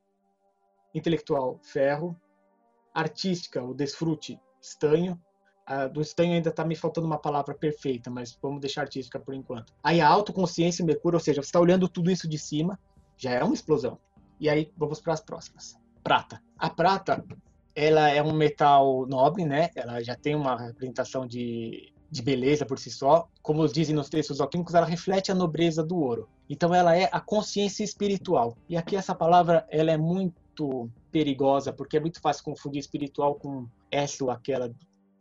intelectual, 0.93 1.59
ferro, 1.61 2.15
artística, 2.93 3.63
o 3.63 3.73
desfrute, 3.73 4.39
estanho, 4.61 5.19
a, 5.65 5.87
do 5.87 6.01
estanho 6.01 6.33
ainda 6.33 6.49
está 6.49 6.63
me 6.63 6.75
faltando 6.75 7.07
uma 7.07 7.17
palavra 7.17 7.53
perfeita, 7.53 8.09
mas 8.09 8.37
vamos 8.41 8.61
deixar 8.61 8.81
artística 8.81 9.19
por 9.19 9.33
enquanto. 9.33 9.73
Aí 9.83 9.99
a 9.99 10.07
autoconsciência 10.07 10.85
Mercúrio, 10.85 11.17
ou 11.17 11.23
seja, 11.23 11.41
você 11.41 11.47
está 11.47 11.59
olhando 11.59 11.89
tudo 11.89 12.11
isso 12.11 12.27
de 12.27 12.37
cima, 12.37 12.79
já 13.17 13.31
é 13.31 13.43
uma 13.43 13.53
explosão. 13.53 13.97
E 14.39 14.49
aí 14.49 14.71
vamos 14.77 15.01
para 15.01 15.13
as 15.13 15.21
próximas. 15.21 15.75
Prata. 16.03 16.41
A 16.57 16.69
prata, 16.69 17.23
ela 17.75 18.09
é 18.09 18.21
um 18.21 18.33
metal 18.33 19.05
nobre, 19.07 19.45
né? 19.45 19.69
Ela 19.75 20.01
já 20.03 20.15
tem 20.15 20.35
uma 20.35 20.57
representação 20.57 21.25
de, 21.25 21.91
de 22.09 22.21
beleza 22.21 22.65
por 22.65 22.77
si 22.77 22.91
só. 22.91 23.27
Como 23.41 23.67
dizem 23.67 23.95
nos 23.95 24.09
textos 24.09 24.39
alquímicos, 24.39 24.75
ela 24.75 24.85
reflete 24.85 25.31
a 25.31 25.35
nobreza 25.35 25.83
do 25.83 25.97
ouro. 25.97 26.29
Então 26.49 26.73
ela 26.73 26.95
é 26.95 27.09
a 27.11 27.19
consciência 27.19 27.83
espiritual. 27.83 28.55
E 28.69 28.77
aqui 28.77 28.95
essa 28.95 29.15
palavra, 29.15 29.65
ela 29.69 29.91
é 29.91 29.97
muito 29.97 30.89
perigosa, 31.11 31.73
porque 31.73 31.97
é 31.97 31.99
muito 31.99 32.21
fácil 32.21 32.43
confundir 32.43 32.79
espiritual 32.79 33.35
com 33.35 33.67
essa 33.89 34.23
ou 34.23 34.29
aquela 34.29 34.71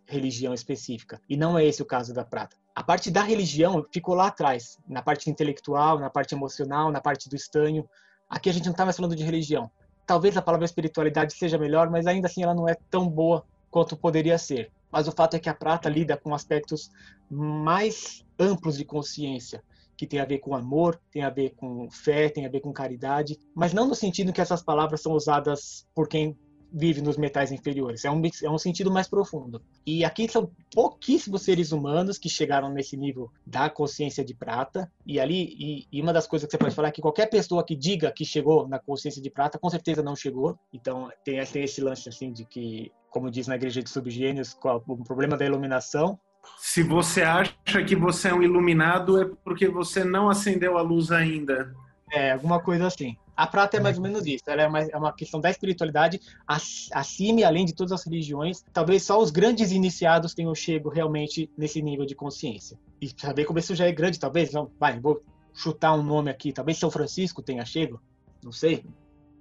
religião 0.07 0.53
específica. 0.53 1.21
E 1.29 1.37
não 1.37 1.59
é 1.59 1.65
esse 1.65 1.81
o 1.81 1.87
caso 1.87 2.13
da 2.13 2.25
prata. 2.25 2.57
A 2.75 2.83
parte 2.83 3.11
da 3.11 3.23
religião 3.23 3.87
ficou 3.91 4.15
lá 4.15 4.29
atrás, 4.29 4.79
na 4.87 5.03
parte 5.03 5.31
intelectual, 5.31 5.99
na 5.99 6.11
parte 6.11 6.35
emocional, 6.35 6.91
na 6.91 7.01
parte 7.01 7.29
do 7.29 7.37
estanho. 7.37 7.89
Aqui 8.29 8.51
a 8.51 8.53
gente 8.53 8.65
não 8.65 8.73
está 8.73 8.85
mais 8.85 8.97
falando 8.97 9.17
de 9.17 9.23
religião. 9.23 9.71
Talvez 10.13 10.37
a 10.37 10.43
palavra 10.43 10.67
espiritualidade 10.67 11.33
seja 11.33 11.57
melhor, 11.57 11.89
mas 11.89 12.07
ainda 12.07 12.27
assim 12.27 12.43
ela 12.43 12.55
não 12.55 12.69
é 12.69 12.77
tão 12.91 13.09
boa 13.09 13.47
quanto 13.71 13.97
poderia 13.97 14.37
ser. 14.37 14.71
Mas 14.91 15.09
o 15.09 15.11
fato 15.11 15.37
é 15.37 15.39
que 15.39 15.49
a 15.49 15.55
prata 15.55 15.89
lida 15.89 16.19
com 16.19 16.35
aspectos 16.35 16.91
mais 17.31 18.23
amplos 18.39 18.77
de 18.77 18.85
consciência, 18.85 19.65
que 19.97 20.07
tem 20.07 20.21
a 20.21 20.27
ver 20.27 20.41
com 20.41 20.55
amor, 20.55 21.01
tem 21.11 21.23
a 21.23 21.31
ver 21.31 21.55
com 21.57 21.91
fé, 21.91 22.29
tem 22.29 22.45
a 22.45 22.51
ver 22.51 22.61
com 22.61 22.75
caridade, 22.75 23.39
mas 23.55 23.73
não 23.73 23.89
no 23.89 23.95
sentido 23.95 24.35
que 24.35 24.41
essas 24.43 24.63
palavras 24.63 25.01
são 25.01 25.13
usadas 25.13 25.89
por 25.95 26.07
quem 26.07 26.37
vive 26.73 27.03
nos 27.03 27.17
metais 27.17 27.53
inferiores. 27.53 28.05
É 28.05 28.11
um, 28.11 28.23
é 28.43 28.51
um 28.51 28.59
sentido 28.59 28.91
mais 28.91 29.09
profundo. 29.09 29.61
E 29.87 30.05
aqui 30.05 30.29
são 30.29 30.51
pouquíssimos 30.75 31.43
seres 31.43 31.73
humanos 31.73 32.19
que 32.19 32.29
chegaram 32.29 32.71
nesse 32.71 32.97
nível 32.97 33.31
da 33.47 33.69
consciência 33.69 34.25
de 34.25 34.35
prata. 34.35 34.91
E 35.07 35.21
ali, 35.21 35.55
e, 35.59 35.87
e, 35.93 36.01
uma 36.01 36.13
das 36.13 36.27
coisas 36.27 36.47
que 36.47 36.53
você 36.53 36.59
pode 36.59 36.75
falar 36.75 36.89
é 36.89 36.93
que 36.93 37.03
qualquer 37.03 37.27
pessoa 37.27 37.65
que 37.65 37.77
diga 37.77 38.11
que 38.11 38.25
chegou 38.25 38.67
na 38.67 38.79
consciência 38.79 39.21
de 39.21 39.31
prata, 39.31 39.59
com 39.59 39.69
certeza 39.69 40.03
não 40.03 40.17
chegou. 40.17 40.59
Então 40.73 41.11
tem, 41.25 41.45
tem 41.45 41.65
esse 41.65 41.81
lance 41.81 42.09
assim 42.09 42.33
de 42.33 42.45
que, 42.45 42.91
como 43.11 43.31
diz 43.31 43.47
na 43.47 43.57
igreja 43.57 43.83
de 43.83 43.91
subgênios, 43.91 44.57
o 44.87 44.97
problema 45.05 45.37
da 45.37 45.45
iluminação. 45.45 46.19
Se 46.59 46.83
você 46.83 47.23
acha 47.23 47.55
que 47.87 47.95
você 47.95 48.29
é 48.29 48.35
um 48.35 48.43
iluminado, 48.43 49.21
é 49.21 49.31
porque 49.45 49.69
você 49.69 50.05
não 50.05 50.29
acendeu 50.29 50.77
a 50.77 50.83
luz 50.83 51.13
ainda. 51.13 51.73
É, 52.13 52.33
alguma 52.33 52.61
coisa 52.61 52.87
assim. 52.87 53.17
A 53.35 53.47
prata 53.47 53.79
é 53.79 53.81
mais 53.81 53.97
ou 53.97 54.03
menos 54.03 54.27
isso. 54.27 54.45
Ela 54.47 54.63
é 54.63 54.67
uma, 54.69 54.81
é 54.81 54.97
uma 54.97 55.13
questão 55.13 55.41
da 55.41 55.51
espiritualidade 55.51 56.21
acima 56.47 57.41
e 57.41 57.45
além 57.45 57.65
de 57.65 57.75
todas 57.75 57.91
as 57.91 58.05
religiões. 58.05 58.63
Talvez 58.71 59.03
só 59.03 59.19
os 59.19 59.31
grandes 59.31 59.73
iniciados 59.73 60.35
tenham 60.35 60.55
chego 60.55 60.91
realmente 60.91 61.51
nesse 61.57 61.81
nível 61.81 62.05
de 62.05 62.15
consciência. 62.15 62.79
E 63.01 63.11
saber 63.17 63.47
como 63.47 63.59
isso 63.59 63.75
já 63.75 63.87
é 63.87 63.93
grande, 63.93 64.21
talvez. 64.21 64.53
Não, 64.53 64.71
vai, 64.79 65.01
vou 65.01 65.23
chutar 65.55 65.95
um 65.95 66.03
nome 66.03 66.31
aqui. 66.31 66.53
Talvez 66.53 66.77
São 66.77 66.91
Francisco 66.91 67.41
tenha 67.41 67.65
chego. 67.65 67.99
Não 68.45 68.53
sei. 68.53 68.85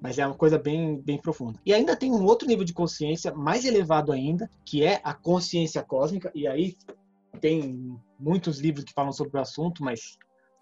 Mas 0.01 0.17
é 0.17 0.25
uma 0.25 0.35
coisa 0.35 0.57
bem, 0.57 0.97
bem 1.01 1.17
profunda. 1.17 1.59
E 1.65 1.73
ainda 1.73 1.95
tem 1.95 2.11
um 2.11 2.23
outro 2.23 2.47
nível 2.47 2.63
de 2.63 2.73
consciência 2.73 3.33
mais 3.33 3.65
elevado 3.65 4.13
ainda, 4.13 4.49
que 4.65 4.83
é 4.83 5.01
a 5.03 5.13
consciência 5.13 5.83
cósmica. 5.83 6.31
E 6.33 6.47
aí 6.47 6.77
tem 7.41 7.99
muitos 8.17 8.59
livros 8.59 8.85
que 8.85 8.93
falam 8.93 9.11
sobre 9.11 9.37
o 9.37 9.41
assunto, 9.41 9.83
mas 9.83 10.17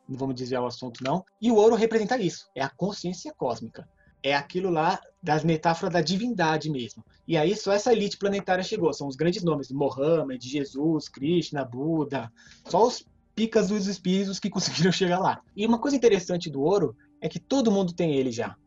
não 0.09 0.17
vamos 0.17 0.35
desviar 0.35 0.63
o 0.63 0.65
assunto 0.65 1.03
não. 1.03 1.23
E 1.39 1.51
o 1.51 1.55
ouro 1.55 1.75
representa 1.75 2.17
isso, 2.17 2.49
é 2.55 2.61
a 2.61 2.69
consciência 2.69 3.33
cósmica. 3.33 3.87
É 4.21 4.35
aquilo 4.35 4.69
lá 4.69 4.99
das 5.23 5.45
metáforas 5.45 5.93
da 5.93 6.01
divindade 6.01 6.69
mesmo. 6.69 7.05
E 7.25 7.37
aí 7.37 7.55
só 7.55 7.71
essa 7.71 7.93
elite 7.93 8.17
planetária 8.17 8.63
chegou, 8.63 8.91
são 8.91 9.07
os 9.07 9.15
grandes 9.15 9.43
nomes, 9.43 9.71
Mohammed, 9.71 10.45
Jesus, 10.45 11.07
Krishna, 11.07 11.63
Buda, 11.63 12.29
só 12.65 12.85
os 12.85 13.05
picas 13.35 13.69
dos 13.69 13.87
espíritos 13.87 14.39
que 14.39 14.49
conseguiram 14.51 14.91
chegar 14.91 15.19
lá. 15.19 15.39
E 15.55 15.65
uma 15.65 15.79
coisa 15.79 15.95
interessante 15.95 16.49
do 16.49 16.61
ouro 16.61 16.95
é 17.21 17.29
que 17.29 17.39
todo 17.39 17.71
mundo 17.71 17.93
tem 17.93 18.15
ele 18.15 18.31
já. 18.31 18.57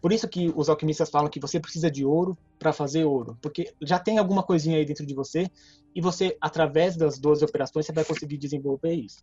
Por 0.00 0.12
isso 0.12 0.28
que 0.28 0.52
os 0.56 0.68
alquimistas 0.68 1.10
falam 1.10 1.28
que 1.28 1.40
você 1.40 1.60
precisa 1.60 1.90
de 1.90 2.04
ouro 2.04 2.36
para 2.58 2.72
fazer 2.72 3.04
ouro, 3.04 3.36
porque 3.42 3.74
já 3.82 3.98
tem 3.98 4.18
alguma 4.18 4.42
coisinha 4.42 4.78
aí 4.78 4.84
dentro 4.84 5.04
de 5.04 5.14
você 5.14 5.50
e 5.94 6.00
você, 6.00 6.36
através 6.40 6.96
das 6.96 7.18
12 7.18 7.44
operações, 7.44 7.84
você 7.84 7.92
vai 7.92 8.04
conseguir 8.04 8.38
desenvolver 8.38 8.94
isso. 8.94 9.22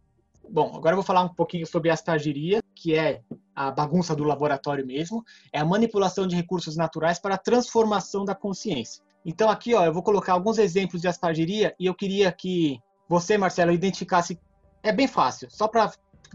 Bom, 0.49 0.73
agora 0.75 0.93
eu 0.93 0.97
vou 0.97 1.03
falar 1.03 1.23
um 1.23 1.33
pouquinho 1.33 1.67
sobre 1.67 1.89
a 1.89 1.93
astagiria, 1.93 2.61
que 2.75 2.95
é 2.95 3.21
a 3.55 3.71
bagunça 3.71 4.15
do 4.15 4.23
laboratório 4.23 4.85
mesmo, 4.85 5.23
é 5.51 5.59
a 5.59 5.65
manipulação 5.65 6.27
de 6.27 6.35
recursos 6.35 6.77
naturais 6.77 7.19
para 7.19 7.35
a 7.35 7.37
transformação 7.37 8.23
da 8.23 8.33
consciência. 8.33 9.03
Então 9.25 9.49
aqui, 9.49 9.73
ó, 9.73 9.83
eu 9.83 9.93
vou 9.93 10.03
colocar 10.03 10.33
alguns 10.33 10.57
exemplos 10.57 11.01
de 11.01 11.07
astagiria 11.07 11.75
e 11.79 11.85
eu 11.85 11.93
queria 11.93 12.31
que 12.31 12.79
você, 13.09 13.37
Marcelo, 13.37 13.71
identificasse. 13.71 14.39
É 14.83 14.91
bem 14.91 15.07
fácil, 15.07 15.49
só 15.51 15.67
para 15.67 15.91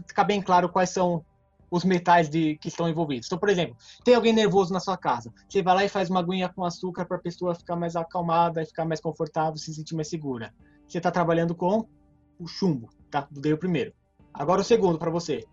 ficar 0.07 0.25
bem 0.25 0.41
claro 0.41 0.69
quais 0.69 0.89
são 0.89 1.25
os 1.71 1.83
metais 1.83 2.29
de, 2.29 2.55
que 2.57 2.67
estão 2.67 2.87
envolvidos. 2.87 3.27
Então, 3.27 3.39
por 3.39 3.49
exemplo, 3.49 3.75
tem 4.03 4.13
alguém 4.13 4.31
nervoso 4.31 4.71
na 4.71 4.79
sua 4.79 4.95
casa, 4.95 5.33
você 5.49 5.63
vai 5.63 5.73
lá 5.73 5.85
e 5.85 5.89
faz 5.89 6.09
uma 6.09 6.19
aguinha 6.19 6.49
com 6.49 6.63
açúcar 6.63 7.05
para 7.05 7.17
a 7.17 7.21
pessoa 7.21 7.55
ficar 7.55 7.75
mais 7.75 7.95
acalmada, 7.95 8.63
ficar 8.63 8.85
mais 8.85 9.01
confortável, 9.01 9.57
se 9.57 9.73
sentir 9.73 9.95
mais 9.95 10.07
segura. 10.07 10.53
Você 10.87 10.99
está 10.99 11.09
trabalhando 11.09 11.55
com 11.55 11.87
o 12.37 12.47
chumbo, 12.47 12.89
tá? 13.09 13.27
Dei 13.31 13.53
o 13.53 13.57
primeiro. 13.57 13.91
Agora 14.33 14.61
o 14.61 14.63
segundo 14.63 14.97
para 14.97 15.11
você. 15.11 15.45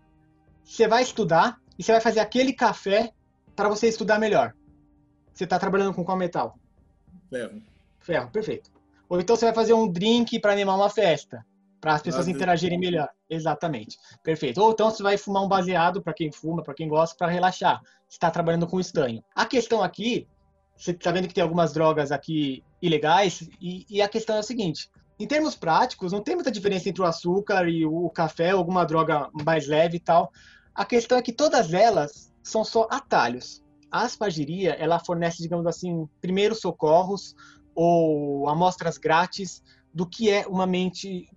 Você 0.63 0.87
vai 0.87 1.03
estudar 1.03 1.59
e 1.77 1.83
você 1.83 1.91
vai 1.91 2.01
fazer 2.01 2.19
aquele 2.19 2.53
café 2.53 3.11
para 3.55 3.69
você 3.69 3.87
estudar 3.87 4.19
melhor. 4.19 4.53
Você 5.33 5.43
está 5.43 5.59
trabalhando 5.59 5.93
com 5.93 6.03
qual 6.03 6.17
metal? 6.17 6.57
Ferro. 7.29 7.61
Ferro, 7.99 8.31
perfeito. 8.31 8.71
Ou 9.07 9.19
então 9.19 9.35
você 9.35 9.45
vai 9.45 9.53
fazer 9.53 9.73
um 9.73 9.91
drink 9.91 10.39
para 10.39 10.53
animar 10.53 10.75
uma 10.75 10.89
festa, 10.89 11.45
para 11.79 11.95
as 11.95 12.01
pessoas 12.01 12.27
ah, 12.27 12.31
interagirem 12.31 12.79
melhor. 12.79 13.09
Exatamente. 13.29 13.97
Perfeito. 14.23 14.61
Ou 14.61 14.71
então 14.71 14.89
você 14.89 15.03
vai 15.03 15.17
fumar 15.17 15.43
um 15.43 15.47
baseado 15.47 16.01
para 16.01 16.13
quem 16.13 16.31
fuma, 16.31 16.63
para 16.63 16.73
quem 16.73 16.87
gosta, 16.87 17.15
para 17.17 17.27
relaxar. 17.27 17.81
Você 18.07 18.15
está 18.15 18.31
trabalhando 18.31 18.67
com 18.67 18.79
estanho. 18.79 19.23
A 19.35 19.45
questão 19.45 19.81
aqui, 19.81 20.27
você 20.75 20.91
está 20.91 21.11
vendo 21.11 21.27
que 21.27 21.33
tem 21.33 21.43
algumas 21.43 21.73
drogas 21.73 22.11
aqui 22.11 22.63
ilegais, 22.81 23.49
e, 23.61 23.85
e 23.89 24.01
a 24.01 24.09
questão 24.09 24.35
é 24.35 24.39
a 24.39 24.43
seguinte: 24.43 24.89
em 25.21 25.27
termos 25.27 25.55
práticos, 25.55 26.11
não 26.11 26.21
tem 26.21 26.35
muita 26.35 26.51
diferença 26.51 26.89
entre 26.89 27.01
o 27.01 27.05
açúcar 27.05 27.69
e 27.69 27.85
o 27.85 28.09
café, 28.09 28.51
alguma 28.51 28.85
droga 28.85 29.29
mais 29.45 29.67
leve 29.67 29.97
e 29.97 29.99
tal. 29.99 30.31
A 30.73 30.83
questão 30.83 31.17
é 31.17 31.21
que 31.21 31.31
todas 31.33 31.73
elas 31.73 32.33
são 32.41 32.63
só 32.63 32.87
atalhos. 32.89 33.63
A 33.91 34.03
aspagiria, 34.03 34.71
ela 34.73 34.99
fornece, 34.99 35.41
digamos 35.41 35.67
assim, 35.67 36.07
primeiros 36.21 36.59
socorros 36.59 37.35
ou 37.75 38.49
amostras 38.49 38.97
grátis 38.97 39.61
do 39.93 40.07
que 40.07 40.29
é 40.29 40.47
uma 40.47 40.65
mente 40.65 41.29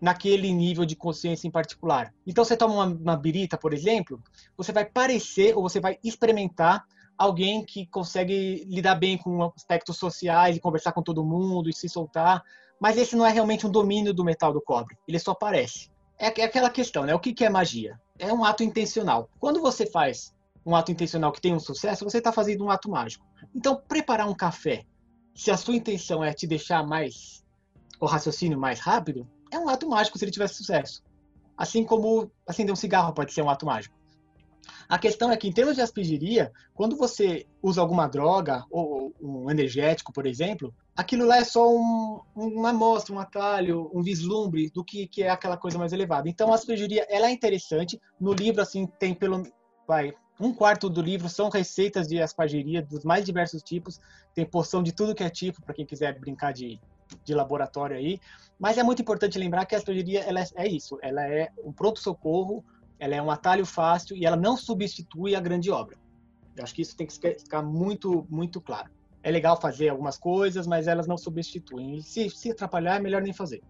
naquele 0.00 0.52
nível 0.52 0.84
de 0.84 0.94
consciência 0.94 1.48
em 1.48 1.50
particular. 1.50 2.14
Então, 2.26 2.44
você 2.44 2.56
toma 2.56 2.74
uma, 2.74 2.86
uma 2.86 3.16
birita, 3.16 3.58
por 3.58 3.74
exemplo, 3.74 4.22
você 4.56 4.72
vai 4.72 4.84
parecer 4.84 5.56
ou 5.56 5.62
você 5.62 5.80
vai 5.80 5.98
experimentar 6.04 6.84
alguém 7.18 7.64
que 7.64 7.86
consegue 7.86 8.64
lidar 8.66 8.94
bem 8.94 9.16
com 9.16 9.42
aspectos 9.56 9.96
sociais 9.96 10.56
e 10.56 10.60
conversar 10.60 10.92
com 10.92 11.02
todo 11.02 11.24
mundo 11.24 11.68
e 11.68 11.72
se 11.72 11.88
soltar 11.88 12.42
mas 12.80 12.96
esse 12.96 13.16
não 13.16 13.26
é 13.26 13.30
realmente 13.30 13.66
um 13.66 13.70
domínio 13.70 14.12
do 14.12 14.24
metal 14.24 14.52
do 14.52 14.60
cobre, 14.60 14.96
ele 15.06 15.18
só 15.18 15.32
aparece. 15.32 15.90
É, 16.18 16.40
é 16.40 16.44
aquela 16.44 16.70
questão, 16.70 17.04
né? 17.04 17.14
O 17.14 17.20
que 17.20 17.44
é 17.44 17.50
magia? 17.50 18.00
É 18.18 18.32
um 18.32 18.44
ato 18.44 18.62
intencional. 18.62 19.28
Quando 19.38 19.60
você 19.60 19.86
faz 19.86 20.34
um 20.64 20.74
ato 20.74 20.90
intencional 20.90 21.30
que 21.30 21.40
tem 21.40 21.54
um 21.54 21.60
sucesso, 21.60 22.04
você 22.04 22.18
está 22.18 22.32
fazendo 22.32 22.64
um 22.64 22.70
ato 22.70 22.90
mágico. 22.90 23.24
Então, 23.54 23.76
preparar 23.76 24.28
um 24.28 24.34
café, 24.34 24.84
se 25.34 25.50
a 25.50 25.56
sua 25.56 25.76
intenção 25.76 26.24
é 26.24 26.32
te 26.32 26.46
deixar 26.46 26.84
mais 26.86 27.44
o 28.00 28.06
raciocínio 28.06 28.58
mais 28.58 28.80
rápido, 28.80 29.28
é 29.50 29.58
um 29.58 29.68
ato 29.68 29.88
mágico 29.88 30.18
se 30.18 30.24
ele 30.24 30.32
tivesse 30.32 30.54
sucesso. 30.54 31.02
Assim 31.56 31.84
como 31.84 32.30
acender 32.46 32.72
um 32.72 32.76
cigarro 32.76 33.12
pode 33.12 33.32
ser 33.32 33.42
um 33.42 33.50
ato 33.50 33.64
mágico. 33.64 33.96
A 34.88 34.98
questão 34.98 35.30
é 35.30 35.36
que, 35.36 35.48
em 35.48 35.52
termos 35.52 35.74
de 35.74 35.82
aspergiria, 35.82 36.52
quando 36.74 36.96
você 36.96 37.46
usa 37.62 37.80
alguma 37.80 38.06
droga, 38.06 38.64
ou 38.70 39.12
um 39.20 39.50
energético, 39.50 40.12
por 40.12 40.26
exemplo, 40.26 40.72
aquilo 40.96 41.26
lá 41.26 41.38
é 41.38 41.44
só 41.44 41.68
um, 41.68 42.20
uma 42.34 42.70
amostra, 42.70 43.14
um 43.14 43.18
atalho, 43.18 43.90
um 43.92 44.02
vislumbre 44.02 44.70
do 44.70 44.84
que, 44.84 45.06
que 45.06 45.22
é 45.22 45.30
aquela 45.30 45.56
coisa 45.56 45.78
mais 45.78 45.92
elevada. 45.92 46.28
Então, 46.28 46.52
a 46.52 46.54
aspergiria, 46.54 47.06
ela 47.08 47.28
é 47.28 47.32
interessante. 47.32 48.00
No 48.20 48.32
livro, 48.32 48.62
assim, 48.62 48.86
tem 48.98 49.14
pelo... 49.14 49.42
Vai, 49.86 50.14
um 50.38 50.52
quarto 50.52 50.90
do 50.90 51.00
livro 51.00 51.28
são 51.28 51.48
receitas 51.48 52.06
de 52.06 52.20
aspergeria 52.20 52.82
dos 52.82 53.04
mais 53.04 53.24
diversos 53.24 53.62
tipos. 53.62 54.00
Tem 54.34 54.44
poção 54.44 54.82
de 54.82 54.92
tudo 54.92 55.14
que 55.14 55.24
é 55.24 55.30
tipo, 55.30 55.62
para 55.62 55.74
quem 55.74 55.86
quiser 55.86 56.18
brincar 56.18 56.52
de, 56.52 56.80
de 57.24 57.34
laboratório 57.34 57.96
aí. 57.96 58.20
Mas 58.58 58.78
é 58.78 58.82
muito 58.82 59.02
importante 59.02 59.38
lembrar 59.38 59.64
que 59.66 59.74
a 59.74 59.78
aspergeria 59.78 60.20
ela 60.20 60.40
é, 60.40 60.46
é 60.56 60.68
isso. 60.68 60.98
Ela 61.02 61.26
é 61.26 61.50
um 61.64 61.72
pronto-socorro 61.72 62.64
ela 62.98 63.14
é 63.14 63.22
um 63.22 63.30
atalho 63.30 63.66
fácil 63.66 64.16
e 64.16 64.24
ela 64.24 64.36
não 64.36 64.56
substitui 64.56 65.34
a 65.34 65.40
grande 65.40 65.70
obra. 65.70 65.96
Eu 66.56 66.64
acho 66.64 66.74
que 66.74 66.82
isso 66.82 66.96
tem 66.96 67.06
que 67.06 67.14
ficar 67.14 67.62
muito, 67.62 68.26
muito 68.30 68.60
claro. 68.60 68.90
É 69.22 69.30
legal 69.30 69.60
fazer 69.60 69.88
algumas 69.88 70.16
coisas, 70.16 70.66
mas 70.66 70.86
elas 70.86 71.06
não 71.06 71.18
substituem. 71.18 71.96
E 71.96 72.02
se, 72.02 72.30
se 72.30 72.50
atrapalhar, 72.50 72.96
é 72.96 73.00
melhor 73.00 73.20
nem 73.20 73.32
fazer. 73.32 73.62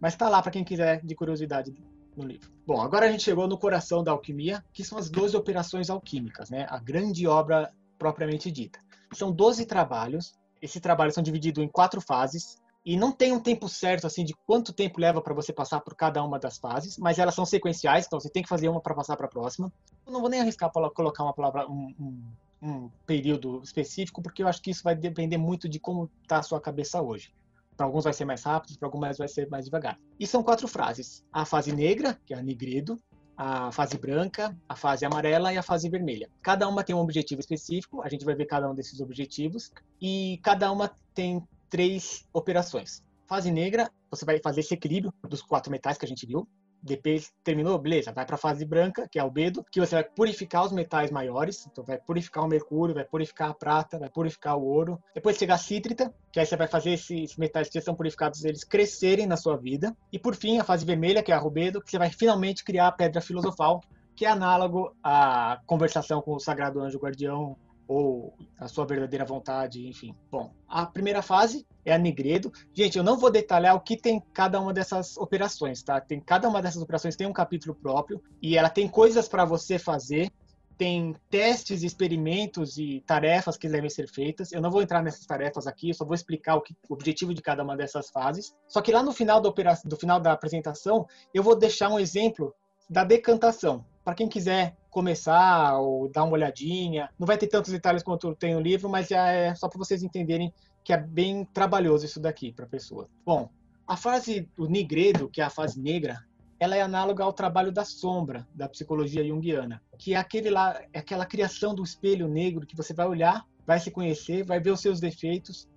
Mas 0.00 0.12
está 0.12 0.28
lá 0.28 0.42
para 0.42 0.50
quem 0.50 0.64
quiser 0.64 1.04
de 1.04 1.14
curiosidade 1.14 1.74
no 2.16 2.24
livro. 2.24 2.50
Bom, 2.66 2.80
agora 2.80 3.06
a 3.06 3.10
gente 3.10 3.22
chegou 3.22 3.46
no 3.48 3.56
coração 3.56 4.02
da 4.02 4.10
alquimia, 4.10 4.62
que 4.72 4.84
são 4.84 4.98
as 4.98 5.08
12 5.08 5.36
operações 5.36 5.88
alquímicas, 5.88 6.50
né? 6.50 6.66
A 6.68 6.78
grande 6.78 7.26
obra 7.26 7.72
propriamente 7.98 8.50
dita. 8.50 8.78
São 9.12 9.32
12 9.32 9.64
trabalhos. 9.64 10.34
Esses 10.60 10.80
trabalhos 10.80 11.14
são 11.14 11.22
divididos 11.22 11.62
em 11.62 11.68
quatro 11.68 12.00
fases 12.00 12.58
e 12.86 12.96
não 12.96 13.10
tem 13.10 13.32
um 13.32 13.40
tempo 13.40 13.68
certo 13.68 14.06
assim 14.06 14.24
de 14.24 14.32
quanto 14.46 14.72
tempo 14.72 15.00
leva 15.00 15.20
para 15.20 15.34
você 15.34 15.52
passar 15.52 15.80
por 15.80 15.96
cada 15.96 16.22
uma 16.22 16.38
das 16.38 16.56
fases, 16.56 16.96
mas 16.96 17.18
elas 17.18 17.34
são 17.34 17.44
sequenciais, 17.44 18.06
então 18.06 18.20
você 18.20 18.30
tem 18.30 18.44
que 18.44 18.48
fazer 18.48 18.68
uma 18.68 18.80
para 18.80 18.94
passar 18.94 19.16
para 19.16 19.26
a 19.26 19.28
próxima. 19.28 19.72
Eu 20.06 20.12
não 20.12 20.20
vou 20.20 20.30
nem 20.30 20.40
arriscar 20.40 20.70
colocar 20.70 21.24
uma 21.24 21.34
palavra, 21.34 21.68
um, 21.68 21.92
um, 21.98 22.22
um, 22.62 22.90
período 23.04 23.60
específico, 23.60 24.22
porque 24.22 24.40
eu 24.40 24.46
acho 24.46 24.62
que 24.62 24.70
isso 24.70 24.84
vai 24.84 24.94
depender 24.94 25.36
muito 25.36 25.68
de 25.68 25.80
como 25.80 26.08
está 26.22 26.38
a 26.38 26.42
sua 26.44 26.60
cabeça 26.60 27.02
hoje. 27.02 27.34
Para 27.76 27.86
alguns 27.86 28.04
vai 28.04 28.12
ser 28.12 28.24
mais 28.24 28.44
rápido, 28.44 28.78
para 28.78 28.86
alguns 28.86 29.18
vai 29.18 29.28
ser 29.28 29.50
mais 29.50 29.64
devagar. 29.64 29.98
E 30.18 30.24
são 30.24 30.44
quatro 30.44 30.68
frases: 30.68 31.24
a 31.32 31.44
fase 31.44 31.72
negra, 31.72 32.16
que 32.24 32.32
é 32.32 32.38
a 32.38 32.42
nigredo, 32.42 32.96
a 33.36 33.72
fase 33.72 33.98
branca, 33.98 34.56
a 34.68 34.76
fase 34.76 35.04
amarela 35.04 35.52
e 35.52 35.58
a 35.58 35.62
fase 35.62 35.88
vermelha. 35.88 36.30
Cada 36.40 36.68
uma 36.68 36.84
tem 36.84 36.94
um 36.94 37.00
objetivo 37.00 37.40
específico, 37.40 38.00
a 38.00 38.08
gente 38.08 38.24
vai 38.24 38.36
ver 38.36 38.46
cada 38.46 38.70
um 38.70 38.74
desses 38.74 39.00
objetivos, 39.00 39.72
e 40.00 40.38
cada 40.42 40.70
uma 40.70 40.96
tem 41.12 41.42
três 41.68 42.26
operações. 42.32 43.02
Fase 43.26 43.50
negra, 43.50 43.90
você 44.10 44.24
vai 44.24 44.38
fazer 44.40 44.60
esse 44.60 44.74
equilíbrio 44.74 45.12
dos 45.28 45.42
quatro 45.42 45.70
metais 45.70 45.98
que 45.98 46.04
a 46.04 46.08
gente 46.08 46.24
viu. 46.26 46.46
Depois 46.80 47.32
terminou, 47.42 47.76
beleza, 47.78 48.12
vai 48.12 48.24
para 48.24 48.36
a 48.36 48.38
fase 48.38 48.64
branca, 48.64 49.08
que 49.10 49.18
é 49.18 49.24
o 49.24 49.30
bedo, 49.30 49.64
que 49.72 49.80
você 49.80 49.96
vai 49.96 50.04
purificar 50.04 50.64
os 50.64 50.70
metais 50.70 51.10
maiores, 51.10 51.66
então 51.66 51.82
vai 51.82 51.98
purificar 51.98 52.44
o 52.44 52.48
mercúrio, 52.48 52.94
vai 52.94 53.04
purificar 53.04 53.50
a 53.50 53.54
prata, 53.54 53.98
vai 53.98 54.08
purificar 54.08 54.56
o 54.56 54.64
ouro. 54.64 55.02
Depois 55.12 55.36
chega 55.36 55.54
a 55.54 55.58
cítrita, 55.58 56.14
que 56.30 56.38
aí 56.38 56.46
você 56.46 56.56
vai 56.56 56.68
fazer 56.68 56.92
esses 56.92 57.36
metais 57.36 57.66
que 57.66 57.74
já 57.74 57.80
estão 57.80 57.96
purificados, 57.96 58.44
eles 58.44 58.62
crescerem 58.62 59.26
na 59.26 59.36
sua 59.36 59.56
vida. 59.56 59.96
E 60.12 60.18
por 60.18 60.36
fim, 60.36 60.60
a 60.60 60.64
fase 60.64 60.84
vermelha, 60.84 61.22
que 61.22 61.32
é 61.32 61.34
a 61.34 61.38
rubedo, 61.38 61.82
que 61.82 61.90
você 61.90 61.98
vai 61.98 62.10
finalmente 62.10 62.62
criar 62.62 62.86
a 62.86 62.92
pedra 62.92 63.20
filosofal, 63.20 63.80
que 64.14 64.24
é 64.24 64.28
análogo 64.28 64.94
à 65.02 65.60
conversação 65.66 66.22
com 66.22 66.34
o 66.34 66.40
sagrado 66.40 66.80
anjo 66.80 66.98
guardião 66.98 67.56
ou 67.88 68.36
a 68.58 68.68
sua 68.68 68.84
verdadeira 68.84 69.24
vontade, 69.24 69.86
enfim. 69.86 70.14
Bom, 70.30 70.52
a 70.68 70.86
primeira 70.86 71.22
fase 71.22 71.66
é 71.84 71.94
a 71.94 71.98
Negredo. 71.98 72.52
Gente, 72.72 72.98
eu 72.98 73.04
não 73.04 73.18
vou 73.18 73.30
detalhar 73.30 73.74
o 73.74 73.80
que 73.80 73.96
tem 73.96 74.20
cada 74.32 74.60
uma 74.60 74.72
dessas 74.72 75.16
operações, 75.16 75.82
tá? 75.82 76.00
Tem 76.00 76.20
cada 76.20 76.48
uma 76.48 76.60
dessas 76.60 76.82
operações 76.82 77.16
tem 77.16 77.26
um 77.26 77.32
capítulo 77.32 77.74
próprio 77.74 78.22
e 78.42 78.56
ela 78.56 78.68
tem 78.68 78.88
coisas 78.88 79.28
para 79.28 79.44
você 79.44 79.78
fazer, 79.78 80.30
tem 80.76 81.14
testes, 81.30 81.82
experimentos 81.82 82.76
e 82.76 83.02
tarefas 83.06 83.56
que 83.56 83.68
devem 83.68 83.88
ser 83.88 84.08
feitas. 84.08 84.52
Eu 84.52 84.60
não 84.60 84.70
vou 84.70 84.82
entrar 84.82 85.02
nessas 85.02 85.24
tarefas 85.24 85.66
aqui, 85.66 85.90
eu 85.90 85.94
só 85.94 86.04
vou 86.04 86.14
explicar 86.14 86.56
o, 86.56 86.60
que, 86.60 86.74
o 86.88 86.94
objetivo 86.94 87.32
de 87.32 87.40
cada 87.40 87.62
uma 87.62 87.76
dessas 87.76 88.10
fases. 88.10 88.54
Só 88.68 88.82
que 88.82 88.92
lá 88.92 89.02
no 89.02 89.12
final 89.12 89.40
da 89.40 89.48
operação, 89.48 89.88
do 89.88 89.96
final 89.96 90.20
da 90.20 90.32
apresentação, 90.32 91.06
eu 91.32 91.42
vou 91.42 91.56
deixar 91.56 91.88
um 91.88 91.98
exemplo 91.98 92.54
da 92.88 93.04
decantação. 93.04 93.84
para 94.04 94.14
quem 94.14 94.28
quiser 94.28 94.76
começar 94.96 95.78
ou 95.78 96.08
dar 96.08 96.24
uma 96.24 96.32
olhadinha, 96.32 97.10
não 97.18 97.26
vai 97.26 97.36
ter 97.36 97.48
tantos 97.48 97.70
detalhes 97.70 98.02
quanto 98.02 98.34
tem 98.34 98.54
no 98.54 98.60
livro, 98.60 98.88
mas 98.88 99.08
já 99.08 99.30
é 99.30 99.54
só 99.54 99.68
para 99.68 99.76
vocês 99.78 100.02
entenderem 100.02 100.50
que 100.82 100.90
é 100.90 100.96
bem 100.96 101.44
trabalhoso 101.44 102.06
isso 102.06 102.18
daqui 102.18 102.50
para 102.50 102.64
a 102.64 102.68
pessoa. 102.68 103.06
Bom, 103.22 103.50
a 103.86 103.94
fase 103.94 104.48
do 104.56 104.66
nigredo, 104.66 105.28
que 105.28 105.42
é 105.42 105.44
a 105.44 105.50
fase 105.50 105.78
negra, 105.78 106.24
ela 106.58 106.74
é 106.74 106.80
análoga 106.80 107.22
ao 107.22 107.30
trabalho 107.34 107.70
da 107.70 107.84
sombra 107.84 108.48
da 108.54 108.66
psicologia 108.70 109.22
junguiana, 109.22 109.82
que 109.98 110.14
é 110.14 110.16
aquele 110.16 110.48
lá, 110.48 110.80
é 110.90 111.00
aquela 111.00 111.26
criação 111.26 111.74
do 111.74 111.84
espelho 111.84 112.26
negro 112.26 112.66
que 112.66 112.74
você 112.74 112.94
vai 112.94 113.06
olhar, 113.06 113.46
vai 113.66 113.78
se 113.78 113.90
conhecer, 113.90 114.46
vai 114.46 114.60
ver 114.60 114.70
os 114.70 114.80
seus 114.80 114.98
defeitos 114.98 115.68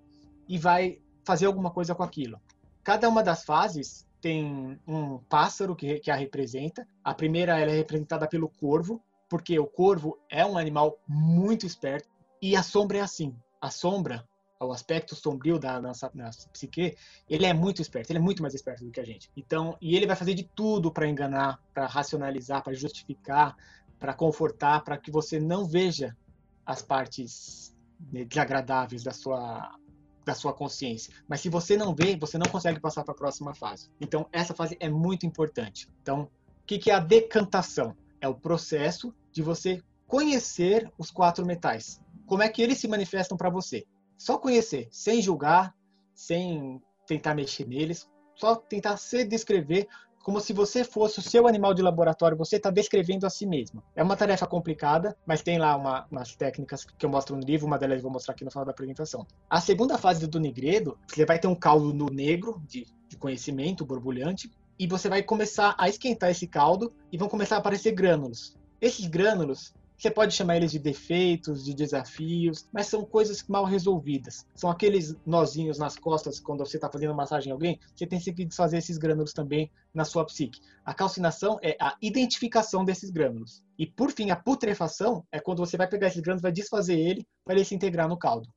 e 0.48 0.56
vai 0.56 0.98
fazer 1.26 1.44
alguma 1.44 1.70
coisa 1.70 1.94
com 1.94 2.02
aquilo. 2.02 2.40
Cada 2.82 3.06
uma 3.06 3.22
das 3.22 3.44
fases 3.44 4.08
tem 4.18 4.80
um 4.86 5.18
pássaro 5.18 5.76
que, 5.76 5.98
que 5.98 6.10
a 6.10 6.16
representa. 6.16 6.88
A 7.04 7.12
primeira 7.12 7.58
ela 7.58 7.70
é 7.70 7.76
representada 7.76 8.26
pelo 8.26 8.48
corvo, 8.48 9.02
porque 9.30 9.56
o 9.58 9.66
corvo 9.66 10.18
é 10.28 10.44
um 10.44 10.58
animal 10.58 10.98
muito 11.06 11.64
esperto 11.64 12.08
e 12.42 12.56
a 12.56 12.62
sombra 12.64 12.98
é 12.98 13.00
assim. 13.00 13.34
A 13.60 13.70
sombra, 13.70 14.28
o 14.58 14.72
aspecto 14.72 15.14
sombrio 15.14 15.56
da 15.56 15.80
nossa, 15.80 16.10
nossa 16.12 16.48
psique, 16.48 16.96
ele 17.28 17.46
é 17.46 17.54
muito 17.54 17.80
esperto, 17.80 18.10
ele 18.10 18.18
é 18.18 18.22
muito 18.22 18.42
mais 18.42 18.54
esperto 18.54 18.84
do 18.84 18.90
que 18.90 19.00
a 19.00 19.04
gente. 19.04 19.30
Então, 19.36 19.78
e 19.80 19.96
ele 19.96 20.06
vai 20.06 20.16
fazer 20.16 20.34
de 20.34 20.42
tudo 20.42 20.90
para 20.90 21.08
enganar, 21.08 21.60
para 21.72 21.86
racionalizar, 21.86 22.62
para 22.64 22.74
justificar, 22.74 23.56
para 24.00 24.12
confortar, 24.12 24.82
para 24.82 24.98
que 24.98 25.12
você 25.12 25.38
não 25.38 25.64
veja 25.64 26.16
as 26.66 26.82
partes 26.82 27.72
desagradáveis 27.98 29.04
da 29.04 29.12
sua 29.12 29.76
da 30.24 30.34
sua 30.34 30.52
consciência. 30.52 31.14
Mas 31.26 31.40
se 31.40 31.48
você 31.48 31.76
não 31.76 31.94
vê, 31.94 32.14
você 32.14 32.36
não 32.36 32.46
consegue 32.46 32.78
passar 32.78 33.02
para 33.04 33.14
a 33.14 33.16
próxima 33.16 33.54
fase. 33.54 33.88
Então, 33.98 34.28
essa 34.30 34.54
fase 34.54 34.76
é 34.78 34.88
muito 34.88 35.24
importante. 35.24 35.88
Então, 36.02 36.22
o 36.22 36.66
que, 36.66 36.78
que 36.78 36.90
é 36.90 36.94
a 36.94 37.00
decantação? 37.00 37.96
É 38.20 38.28
o 38.28 38.34
processo 38.34 39.14
de 39.32 39.42
você 39.42 39.82
conhecer 40.06 40.90
os 40.98 41.10
quatro 41.10 41.46
metais. 41.46 42.00
Como 42.26 42.42
é 42.42 42.48
que 42.48 42.62
eles 42.62 42.78
se 42.78 42.88
manifestam 42.88 43.36
para 43.36 43.50
você? 43.50 43.84
Só 44.16 44.38
conhecer, 44.38 44.88
sem 44.90 45.22
julgar, 45.22 45.74
sem 46.14 46.80
tentar 47.06 47.34
mexer 47.34 47.66
neles, 47.66 48.08
só 48.34 48.54
tentar 48.54 48.96
se 48.96 49.24
descrever 49.24 49.88
como 50.22 50.38
se 50.40 50.52
você 50.52 50.84
fosse 50.84 51.18
o 51.18 51.22
seu 51.22 51.46
animal 51.46 51.72
de 51.72 51.80
laboratório, 51.80 52.36
você 52.36 52.56
está 52.56 52.70
descrevendo 52.70 53.26
a 53.26 53.30
si 53.30 53.46
mesmo. 53.46 53.82
É 53.96 54.02
uma 54.02 54.16
tarefa 54.16 54.46
complicada, 54.46 55.16
mas 55.26 55.42
tem 55.42 55.58
lá 55.58 55.74
uma, 55.76 56.06
umas 56.10 56.36
técnicas 56.36 56.84
que 56.84 57.06
eu 57.06 57.10
mostro 57.10 57.34
no 57.34 57.42
livro, 57.42 57.66
uma 57.66 57.78
delas 57.78 57.96
eu 57.96 58.02
vou 58.02 58.12
mostrar 58.12 58.34
aqui 58.34 58.44
no 58.44 58.50
final 58.50 58.64
da 58.64 58.70
apresentação. 58.70 59.26
A 59.48 59.60
segunda 59.60 59.96
fase 59.96 60.26
do 60.26 60.38
negredo, 60.38 60.98
você 61.08 61.24
vai 61.24 61.38
ter 61.38 61.48
um 61.48 61.54
caldo 61.54 61.94
no 61.94 62.06
negro 62.06 62.62
de, 62.66 62.86
de 63.08 63.16
conhecimento 63.16 63.84
borbulhante, 63.84 64.50
e 64.78 64.86
você 64.86 65.10
vai 65.10 65.22
começar 65.22 65.74
a 65.78 65.88
esquentar 65.88 66.30
esse 66.30 66.46
caldo 66.46 66.90
e 67.12 67.18
vão 67.18 67.28
começar 67.28 67.56
a 67.56 67.58
aparecer 67.58 67.92
grânulos. 67.92 68.56
Esses 68.80 69.06
grânulos 69.06 69.74
você 70.00 70.10
pode 70.10 70.32
chamar 70.34 70.56
eles 70.56 70.70
de 70.70 70.78
defeitos, 70.78 71.62
de 71.62 71.74
desafios, 71.74 72.66
mas 72.72 72.86
são 72.86 73.04
coisas 73.04 73.46
mal 73.46 73.66
resolvidas. 73.66 74.46
São 74.54 74.70
aqueles 74.70 75.14
nozinhos 75.26 75.76
nas 75.76 75.98
costas 75.98 76.40
quando 76.40 76.60
você 76.60 76.78
está 76.78 76.90
fazendo 76.90 77.14
massagem 77.14 77.50
em 77.50 77.52
alguém, 77.52 77.78
você 77.94 78.06
tem 78.06 78.18
que 78.18 78.46
desfazer 78.46 78.78
esses 78.78 78.96
grânulos 78.96 79.34
também 79.34 79.70
na 79.92 80.06
sua 80.06 80.24
psique. 80.24 80.58
A 80.86 80.94
calcinação 80.94 81.58
é 81.62 81.76
a 81.78 81.98
identificação 82.00 82.82
desses 82.82 83.10
grânulos. 83.10 83.62
E 83.78 83.86
por 83.86 84.10
fim, 84.10 84.30
a 84.30 84.36
putrefação 84.36 85.22
é 85.30 85.38
quando 85.38 85.58
você 85.58 85.76
vai 85.76 85.86
pegar 85.86 86.06
esses 86.06 86.22
grânulos, 86.22 86.40
vai 86.40 86.52
desfazer 86.52 86.98
ele 86.98 87.28
para 87.44 87.56
ele 87.56 87.64
se 87.66 87.74
integrar 87.74 88.08
no 88.08 88.18
caldo. 88.18 88.48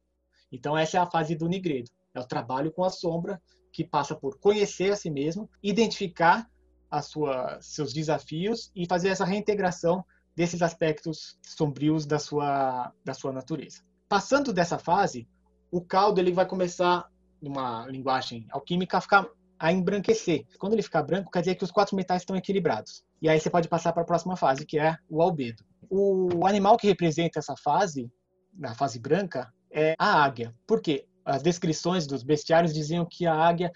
Então 0.50 0.78
essa 0.78 0.96
é 0.96 1.02
a 1.02 1.12
fase 1.12 1.36
do 1.36 1.50
nigredo. 1.50 1.92
É 2.16 2.22
o 2.22 2.26
trabalho 2.26 2.72
com 2.72 2.86
a 2.86 2.90
sombra 2.90 3.42
que 3.70 3.84
passa 3.84 4.16
por 4.16 4.40
conhecer 4.40 4.94
a 4.94 4.96
si 4.96 5.12
mesmo, 5.12 5.50
identificar 5.62 6.50
as 6.90 7.08
suas, 7.08 7.66
seus 7.66 7.92
desafios 7.92 8.72
e 8.74 8.86
fazer 8.88 9.10
essa 9.10 9.26
reintegração 9.26 10.06
desses 10.36 10.62
aspectos 10.62 11.38
sombrios 11.42 12.06
da 12.06 12.20
sua, 12.20 12.92
da 13.04 13.14
sua 13.14 13.32
natureza. 13.32 13.82
Passando 14.10 14.54
dessa 14.54 14.78
fase, 14.78 15.28
o 15.72 15.82
caldo 15.82 16.20
ele 16.20 16.32
vai 16.32 16.46
começar, 16.46 17.08
numa 17.42 17.86
linguagem 17.88 18.48
alquímica, 18.52 18.98
a 18.98 19.02
ficar 19.02 19.28
a 19.60 19.72
embranquecer. 19.72 20.46
Quando 20.60 20.74
ele 20.74 20.82
ficar 20.82 21.04
branco, 21.04 21.32
quer 21.32 21.40
dizer 21.40 21.56
que 21.56 21.64
os 21.64 21.72
quatro 21.72 21.96
metais 21.96 22.22
estão 22.22 22.36
equilibrados. 22.36 23.04
E 23.22 23.30
aí 23.30 23.40
você 23.40 23.50
pode 23.50 23.70
passar 23.70 23.94
para 23.94 24.04
a 24.04 24.06
próxima 24.06 24.36
fase, 24.36 24.66
que 24.66 24.78
é 24.78 24.98
o 25.10 25.22
albedo. 25.22 25.64
O 25.90 26.46
animal 26.46 26.76
que 26.76 26.88
representa 26.88 27.40
essa 27.40 27.56
fase, 27.56 28.12
na 28.54 28.76
fase 28.76 29.00
branca, 29.00 29.54
é 29.72 29.96
a 29.98 30.24
águia. 30.24 30.54
Por 30.68 30.82
quê? 30.82 31.06
As 31.24 31.42
descrições 31.42 32.06
dos 32.06 32.24
bestiários 32.24 32.74
diziam 32.74 33.08
que 33.10 33.26
a 33.26 33.34
águia 33.34 33.72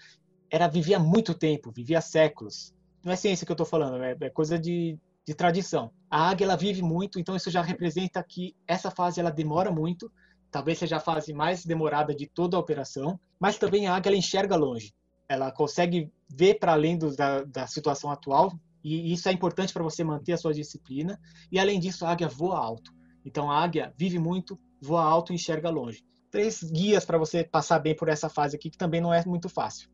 era 0.50 0.68
vivia 0.68 0.98
muito 0.98 1.32
tempo, 1.32 1.72
vivia 1.72 2.00
séculos. 2.00 2.74
Não 3.02 3.12
é 3.12 3.16
ciência 3.16 3.46
que 3.46 3.52
eu 3.52 3.54
estou 3.54 3.66
falando, 3.66 4.02
é, 4.02 4.14
é 4.20 4.30
coisa 4.30 4.58
de, 4.58 4.98
de 5.28 5.34
tradição. 5.34 5.92
A 6.10 6.30
águia 6.30 6.46
ela 6.46 6.56
vive 6.56 6.80
muito, 6.80 7.20
então 7.20 7.36
isso 7.36 7.50
já 7.50 7.60
representa 7.60 8.24
que 8.26 8.56
essa 8.66 8.90
fase 8.90 9.20
ela 9.20 9.30
demora 9.30 9.70
muito, 9.70 10.10
talvez 10.50 10.78
seja 10.78 10.96
a 10.96 11.00
fase 11.00 11.34
mais 11.34 11.66
demorada 11.66 12.14
de 12.14 12.26
toda 12.26 12.56
a 12.56 12.60
operação, 12.60 13.20
mas 13.38 13.58
também 13.58 13.86
a 13.86 13.94
águia 13.94 14.08
ela 14.08 14.16
enxerga 14.16 14.56
longe. 14.56 14.94
Ela 15.28 15.52
consegue 15.52 16.10
ver 16.26 16.58
para 16.58 16.72
além 16.72 16.96
do, 16.96 17.14
da, 17.14 17.42
da 17.42 17.66
situação 17.66 18.10
atual, 18.10 18.58
e 18.82 19.12
isso 19.12 19.28
é 19.28 19.32
importante 19.32 19.70
para 19.70 19.82
você 19.82 20.02
manter 20.02 20.32
a 20.32 20.38
sua 20.38 20.54
disciplina. 20.54 21.20
E 21.52 21.58
além 21.58 21.78
disso, 21.78 22.06
a 22.06 22.10
águia 22.10 22.28
voa 22.28 22.56
alto. 22.56 22.90
Então 23.22 23.50
a 23.50 23.62
águia 23.62 23.92
vive 23.98 24.18
muito, 24.18 24.58
voa 24.80 25.02
alto 25.02 25.30
e 25.30 25.34
enxerga 25.34 25.68
longe. 25.68 26.02
Três 26.30 26.62
guias 26.62 27.04
para 27.04 27.18
você 27.18 27.44
passar 27.44 27.80
bem 27.80 27.94
por 27.94 28.08
essa 28.08 28.30
fase 28.30 28.56
aqui, 28.56 28.70
que 28.70 28.78
também 28.78 29.02
não 29.02 29.12
é 29.12 29.22
muito 29.26 29.50
fácil. 29.50 29.90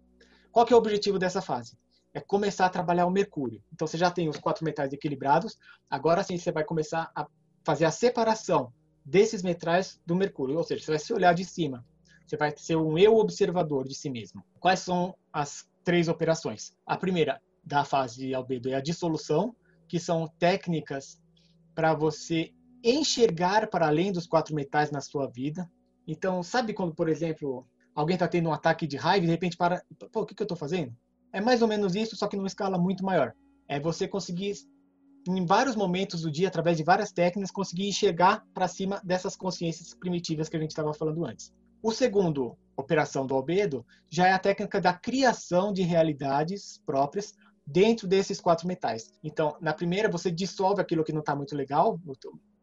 Qual 0.53 0.65
que 0.65 0.73
é 0.73 0.77
o 0.77 0.79
objetivo 0.79 1.19
dessa 1.19 1.43
fase? 1.43 1.77
É 2.15 2.21
começar 2.21 2.67
a 2.67 2.71
trabalhar 2.71 3.07
o 3.07 3.11
mercúrio. 3.11 3.61
Então 3.73 3.87
você 3.87 3.99
já 3.99 4.11
tem 4.11 4.29
os 4.29 4.39
quatro 4.39 4.65
metais 4.65 4.93
equilibrados, 4.93 5.59
agora 5.91 6.23
sim 6.23 6.39
você 6.39 6.53
vai 6.53 6.65
começar 6.65 7.11
a 7.15 7.27
fazer 7.65 7.85
a 7.85 7.91
separação 7.91 8.73
desses 9.05 9.43
metais 9.43 10.01
do 10.07 10.15
mercúrio, 10.15 10.57
ou 10.57 10.65
seja, 10.65 10.85
você 10.85 10.93
vai 10.93 10.99
se 10.99 11.13
olhar 11.13 11.35
de 11.35 11.45
cima. 11.45 11.85
Você 12.25 12.37
vai 12.37 12.57
ser 12.57 12.77
um 12.77 12.97
eu 12.97 13.17
observador 13.17 13.87
de 13.87 13.95
si 13.95 14.09
mesmo. 14.09 14.43
Quais 14.59 14.81
são 14.81 15.15
as 15.33 15.69
três 15.83 16.09
operações? 16.09 16.73
A 16.87 16.97
primeira 16.97 17.41
da 17.63 17.85
fase 17.85 18.27
de 18.27 18.35
albedo 18.35 18.71
é 18.71 18.75
a 18.75 18.81
dissolução, 18.81 19.55
que 19.89 19.99
são 19.99 20.27
técnicas 20.39 21.21
para 21.75 21.93
você 21.93 22.51
enxergar 22.83 23.69
para 23.69 23.89
além 23.89 24.13
dos 24.13 24.27
quatro 24.27 24.55
metais 24.55 24.91
na 24.91 25.01
sua 25.01 25.27
vida. 25.27 25.71
Então, 26.07 26.43
sabe 26.43 26.73
quando, 26.73 26.95
por 26.95 27.09
exemplo, 27.09 27.67
alguém 27.95 28.15
está 28.15 28.29
tendo 28.29 28.49
um 28.49 28.53
ataque 28.53 28.87
de 28.87 28.97
raiva 28.97 29.25
e 29.25 29.27
de 29.27 29.33
repente 29.33 29.57
para, 29.57 29.83
pô, 30.13 30.23
o 30.23 30.27
que, 30.27 30.35
que 30.35 30.43
eu 30.43 30.45
estou 30.45 30.57
fazendo? 30.57 30.95
É 31.35 31.41
mais 31.41 31.63
ou 31.63 31.67
menos 31.67 31.97
isso, 31.97 32.15
só 32.15 32.29
que 32.29 32.37
numa 32.37 32.47
escala 32.47 32.79
muito 32.79 33.05
maior. 33.05 33.35
É 33.67 33.81
você 33.81 34.07
conseguir, 34.07 34.55
em 35.27 35.45
vários 35.45 35.75
momentos 35.75 36.23
do 36.23 36.31
dia, 36.31 36.47
através 36.47 36.77
de 36.77 36.85
várias 36.85 37.11
técnicas, 37.11 37.51
conseguir 37.51 37.89
enxergar 37.89 38.47
para 38.55 38.69
cima 38.69 39.01
dessas 39.03 39.35
consciências 39.35 39.93
primitivas 39.95 40.49
que 40.49 40.57
a 40.57 40.61
gente 40.61 40.71
estava 40.71 40.95
falando 40.95 41.27
antes. 41.27 41.53
O 41.83 41.91
segundo, 41.91 42.57
operação 42.77 43.27
do 43.27 43.35
albedo, 43.35 43.85
já 44.09 44.29
é 44.29 44.33
a 44.33 44.39
técnica 44.39 44.81
da 44.81 44.93
criação 44.93 45.73
de 45.73 45.83
realidades 45.83 46.81
próprias 46.87 47.35
dentro 47.67 48.07
desses 48.07 48.41
quatro 48.41 48.69
metais. 48.69 49.11
Então, 49.21 49.57
na 49.61 49.75
primeira, 49.75 50.09
você 50.09 50.31
dissolve 50.31 50.81
aquilo 50.81 51.03
que 51.03 51.13
não 51.13 51.19
está 51.19 51.35
muito 51.35 51.57
legal, 51.57 52.01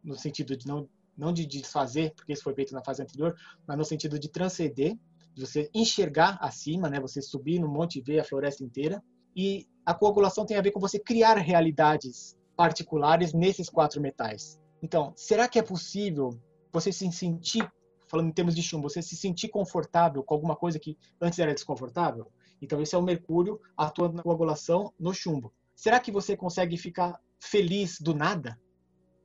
no, 0.01 0.15
sentido 0.15 0.55
de 0.55 0.65
não, 0.65 0.87
não 1.17 1.33
de 1.33 1.45
desfazer, 1.45 2.13
porque 2.15 2.31
isso 2.31 2.43
foi 2.43 2.53
feito 2.53 2.73
na 2.73 2.81
fase 2.81 3.01
anterior, 3.01 3.35
mas 3.67 3.77
no 3.77 3.83
sentido 3.83 4.17
de 4.17 4.29
transcender 4.29 4.97
você 5.35 5.69
enxergar 5.73 6.37
acima, 6.41 6.89
né? 6.89 6.99
Você 6.99 7.21
subir 7.21 7.59
no 7.59 7.67
monte 7.67 7.99
e 7.99 8.01
ver 8.01 8.19
a 8.19 8.23
floresta 8.23 8.63
inteira. 8.63 9.01
E 9.35 9.67
a 9.85 9.93
coagulação 9.93 10.45
tem 10.45 10.57
a 10.57 10.61
ver 10.61 10.71
com 10.71 10.79
você 10.79 10.99
criar 10.99 11.37
realidades 11.37 12.37
particulares 12.55 13.33
nesses 13.33 13.69
quatro 13.69 14.01
metais. 14.01 14.59
Então, 14.83 15.13
será 15.15 15.47
que 15.47 15.59
é 15.59 15.63
possível 15.63 16.37
você 16.71 16.91
se 16.91 17.09
sentir, 17.11 17.69
falando 18.07 18.29
em 18.29 18.33
termos 18.33 18.55
de 18.55 18.61
chumbo, 18.61 18.89
você 18.89 19.01
se 19.01 19.15
sentir 19.15 19.49
confortável 19.49 20.23
com 20.23 20.33
alguma 20.33 20.55
coisa 20.55 20.79
que 20.79 20.97
antes 21.21 21.39
era 21.39 21.53
desconfortável? 21.53 22.31
Então, 22.61 22.81
esse 22.81 22.93
é 22.93 22.97
o 22.97 23.01
mercúrio 23.03 23.59
atuando 23.75 24.15
na 24.15 24.23
coagulação 24.23 24.93
no 24.99 25.13
chumbo. 25.13 25.53
Será 25.75 25.99
que 25.99 26.11
você 26.11 26.37
consegue 26.37 26.77
ficar 26.77 27.19
feliz 27.39 27.99
do 27.99 28.13
nada? 28.13 28.59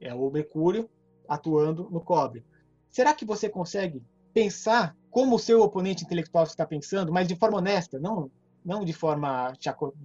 É 0.01 0.15
o 0.15 0.31
mercúrio 0.31 0.89
atuando 1.29 1.91
no 1.91 2.01
cobre. 2.01 2.45
Será 2.91 3.13
que 3.13 3.27
você 3.27 3.49
consegue 3.49 4.03
pensar 4.37 4.95
como 5.11 5.37
o 5.37 5.39
seu 5.39 5.62
oponente 5.62 6.05
intelectual 6.05 6.45
está 6.45 6.66
pensando, 6.66 7.11
mas 7.11 7.26
de 7.26 7.34
forma 7.34 7.57
honesta, 7.57 7.99
não 7.99 8.30
não 8.62 8.84
de 8.84 8.93
forma 8.93 9.55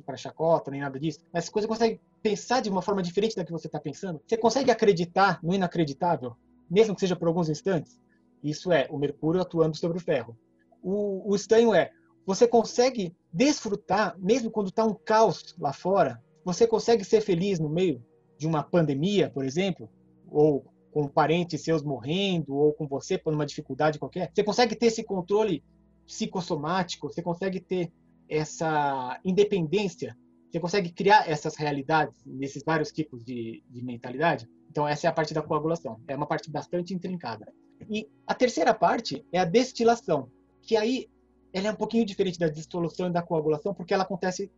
para 0.05 0.15
chacota 0.15 0.71
nem 0.71 0.79
nada 0.79 0.97
disso, 0.97 1.19
mas 1.33 1.49
você 1.49 1.67
consegue 1.67 1.99
pensar 2.21 2.61
de 2.61 2.69
uma 2.69 2.81
forma 2.81 3.01
diferente 3.01 3.35
da 3.35 3.43
que 3.43 3.51
você 3.51 3.67
está 3.67 3.79
pensando. 3.79 4.21
Você 4.25 4.37
consegue 4.37 4.69
acreditar 4.69 5.39
no 5.43 5.53
inacreditável, 5.53 6.37
mesmo 6.69 6.93
que 6.93 7.01
seja 7.01 7.15
por 7.15 7.27
alguns 7.27 7.49
instantes. 7.49 7.99
Isso 8.41 8.71
é 8.71 8.87
o 8.89 8.97
Mercúrio 8.99 9.41
atuando 9.41 9.75
sobre 9.75 9.97
o 9.97 10.01
ferro. 10.01 10.37
O, 10.81 11.31
o 11.31 11.35
estranho 11.35 11.73
é 11.73 11.89
você 12.25 12.47
consegue 12.47 13.13
desfrutar, 13.33 14.15
mesmo 14.17 14.51
quando 14.51 14.67
está 14.67 14.85
um 14.85 14.93
caos 14.93 15.55
lá 15.59 15.73
fora, 15.73 16.23
você 16.45 16.65
consegue 16.65 17.03
ser 17.03 17.19
feliz 17.19 17.59
no 17.59 17.67
meio 17.67 18.01
de 18.37 18.47
uma 18.47 18.63
pandemia, 18.63 19.29
por 19.29 19.43
exemplo, 19.43 19.89
ou 20.29 20.70
com 20.91 21.07
parentes 21.07 21.63
seus 21.63 21.81
morrendo 21.83 22.53
ou 22.53 22.73
com 22.73 22.87
você 22.87 23.17
por 23.17 23.33
uma 23.33 23.45
dificuldade 23.45 23.97
qualquer, 23.97 24.31
você 24.33 24.43
consegue 24.43 24.75
ter 24.75 24.87
esse 24.87 25.03
controle 25.03 25.63
psicossomático, 26.05 27.09
você 27.09 27.21
consegue 27.21 27.59
ter 27.59 27.91
essa 28.27 29.19
independência 29.25 30.17
Você 30.51 30.59
consegue 30.59 30.91
criar 30.91 31.29
essas 31.29 31.55
realidades 31.55 32.13
nesses 32.25 32.61
vários 32.63 32.91
tipos 32.91 33.23
de, 33.23 33.63
de 33.69 33.81
mentalidade? 33.81 34.49
Então, 34.69 34.85
essa 34.85 35.07
é 35.07 35.09
a 35.09 35.13
parte 35.13 35.33
da 35.33 35.41
coagulação. 35.41 35.99
É 36.07 36.15
uma 36.15 36.27
parte 36.27 36.51
bastante 36.51 36.93
intrincada. 36.93 37.51
E 37.89 38.09
a 38.27 38.33
terceira 38.33 38.73
parte 38.73 39.25
é 39.31 39.39
a 39.39 39.45
destilação, 39.45 40.29
que 40.61 40.75
aí 40.75 41.09
ela 41.53 41.69
é 41.69 41.71
um 41.71 41.75
pouquinho 41.75 42.05
diferente 42.05 42.37
da 42.37 42.49
dissolução 42.49 43.07
e 43.07 43.11
da 43.13 43.21
coagulação, 43.21 43.73
porque 43.73 43.93
ela 43.93 44.03
acontece 44.03 44.51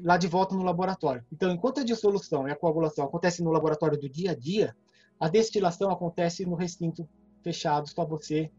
lá 0.00 0.16
de 0.16 0.26
volta 0.26 0.54
no 0.54 0.62
laboratório. 0.62 1.24
Então, 1.32 1.50
enquanto 1.50 1.80
a 1.80 1.84
dissolução 1.84 2.48
e 2.48 2.50
a 2.50 2.56
coagulação 2.56 3.04
acontecem 3.04 3.44
no 3.44 3.52
laboratório 3.52 3.98
do 3.98 4.08
dia 4.08 4.32
a 4.32 4.34
dia, 4.34 4.76
a 5.18 5.28
destilação 5.28 5.90
acontece 5.90 6.44
no 6.44 6.54
recinto 6.54 7.08
fechado, 7.42 7.88
só 7.88 8.04
você, 8.04 8.50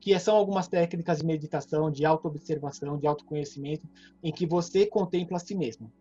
que 0.00 0.18
são 0.18 0.34
algumas 0.36 0.66
técnicas 0.66 1.18
de 1.18 1.26
meditação, 1.26 1.90
de 1.90 2.04
autoobservação, 2.04 2.98
de 2.98 3.06
autoconhecimento, 3.06 3.88
em 4.22 4.32
que 4.32 4.46
você 4.46 4.86
contempla 4.86 5.36
a 5.36 5.40
si 5.40 5.54
mesmo. 5.54 5.92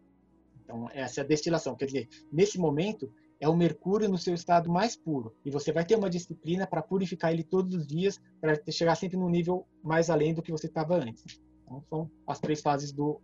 Então, 0.64 0.90
essa 0.92 1.22
é 1.22 1.24
a 1.24 1.28
destilação. 1.28 1.76
Quer 1.76 1.86
dizer, 1.86 2.10
nesse 2.32 2.58
momento, 2.58 3.14
é 3.40 3.48
o 3.48 3.56
mercúrio 3.56 4.10
no 4.10 4.18
seu 4.18 4.34
estado 4.34 4.72
mais 4.72 4.96
puro. 4.96 5.36
E 5.46 5.52
você 5.52 5.72
vai 5.72 5.86
ter 5.86 5.96
uma 5.96 6.10
disciplina 6.10 6.66
para 6.66 6.82
purificar 6.82 7.32
ele 7.32 7.44
todos 7.44 7.76
os 7.76 7.86
dias, 7.86 8.20
para 8.40 8.60
chegar 8.72 8.96
sempre 8.96 9.18
no 9.18 9.30
nível 9.30 9.68
mais 9.84 10.10
além 10.10 10.34
do 10.34 10.42
que 10.42 10.52
você 10.52 10.68
estava 10.68 10.96
antes. 10.96 11.40
Então, 11.66 11.84
são 11.90 12.12
as 12.26 12.40
três 12.40 12.62
fases 12.62 12.92
do, 12.92 13.22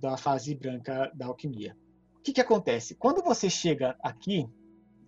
da 0.00 0.16
fase 0.16 0.54
branca 0.54 1.10
da 1.14 1.26
alquimia. 1.26 1.76
O 2.18 2.20
que, 2.22 2.32
que 2.32 2.40
acontece? 2.40 2.94
Quando 2.96 3.22
você 3.22 3.48
chega 3.48 3.96
aqui, 4.02 4.48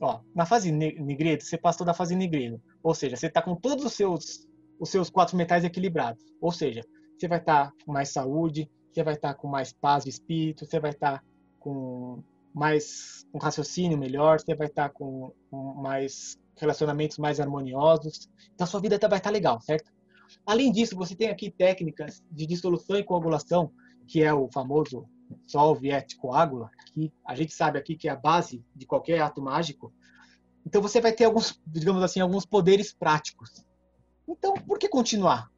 ó, 0.01 0.21
na 0.35 0.47
fase 0.47 0.71
negredo, 0.71 1.43
você 1.43 1.57
passou 1.57 1.87
da 1.87 1.95
fase 1.95 2.15
negredo. 2.15 2.61
Ou 2.83 2.95
seja, 2.95 3.17
você 3.17 3.27
está 3.27 3.43
com 3.43 3.55
todos 3.55 3.85
os 3.85 3.93
seus, 3.93 4.47
os 4.79 4.91
seus 4.91 5.11
quatro 5.11 5.37
metais 5.37 5.65
equilibrados. 5.65 6.23
Ou 6.41 6.53
seja, 6.53 6.83
você 7.17 7.29
vai 7.29 7.39
estar 7.39 7.67
tá 7.67 7.73
com 7.85 7.93
mais 7.93 8.11
saúde, 8.11 8.71
você 8.93 9.03
vai 9.03 9.15
estar 9.15 9.35
tá 9.35 9.35
com 9.35 9.49
mais 9.49 9.73
paz 9.73 10.05
de 10.05 10.11
espírito, 10.11 10.65
você 10.67 10.79
vai 10.81 10.91
estar 10.91 11.19
tá 11.19 11.25
com 11.59 12.23
mais 12.55 13.27
um 13.35 13.39
raciocínio 13.39 13.99
melhor, 13.99 14.41
você 14.41 14.55
vai 14.55 14.67
estar 14.67 14.91
com, 14.91 15.33
com 15.51 15.75
mais 15.75 16.37
relacionamentos 16.57 17.19
mais 17.19 17.41
harmoniosos. 17.41 18.29
Então, 18.55 18.67
sua 18.67 18.81
vida 18.81 18.99
vai 19.09 19.19
estar 19.19 19.31
legal, 19.31 19.61
certo? 19.61 19.93
Além 20.45 20.71
disso, 20.73 20.97
você 20.97 21.15
tem 21.15 21.29
aqui 21.29 21.51
técnicas 21.51 22.23
de 22.31 22.47
dissolução 22.47 22.97
e 22.97 23.05
coagulação 23.05 23.71
que 24.09 24.23
é 24.23 24.33
o 24.33 24.49
famoso 24.51 25.07
solve 25.47 25.91
et 25.91 26.17
coagula, 26.17 26.71
que 26.93 27.13
a 27.27 27.35
gente 27.35 27.53
sabe 27.53 27.79
aqui 27.79 27.97
que 27.97 28.09
é 28.09 28.13
a 28.13 28.17
base 28.17 28.65
de 28.75 28.87
qualquer 28.87 29.21
ato 29.21 29.43
mágico. 29.43 29.93
Então 30.67 30.83
você 30.83 31.01
vai 31.01 31.13
ter 31.13 31.25
alguns, 31.25 31.61
digamos 31.67 32.03
assim, 32.03 32.21
alguns 32.21 32.45
poderes 32.45 32.93
práticos. 32.93 33.65
Então, 34.29 34.55
por 34.55 34.79
que 34.79 34.89
continuar? 34.89 35.51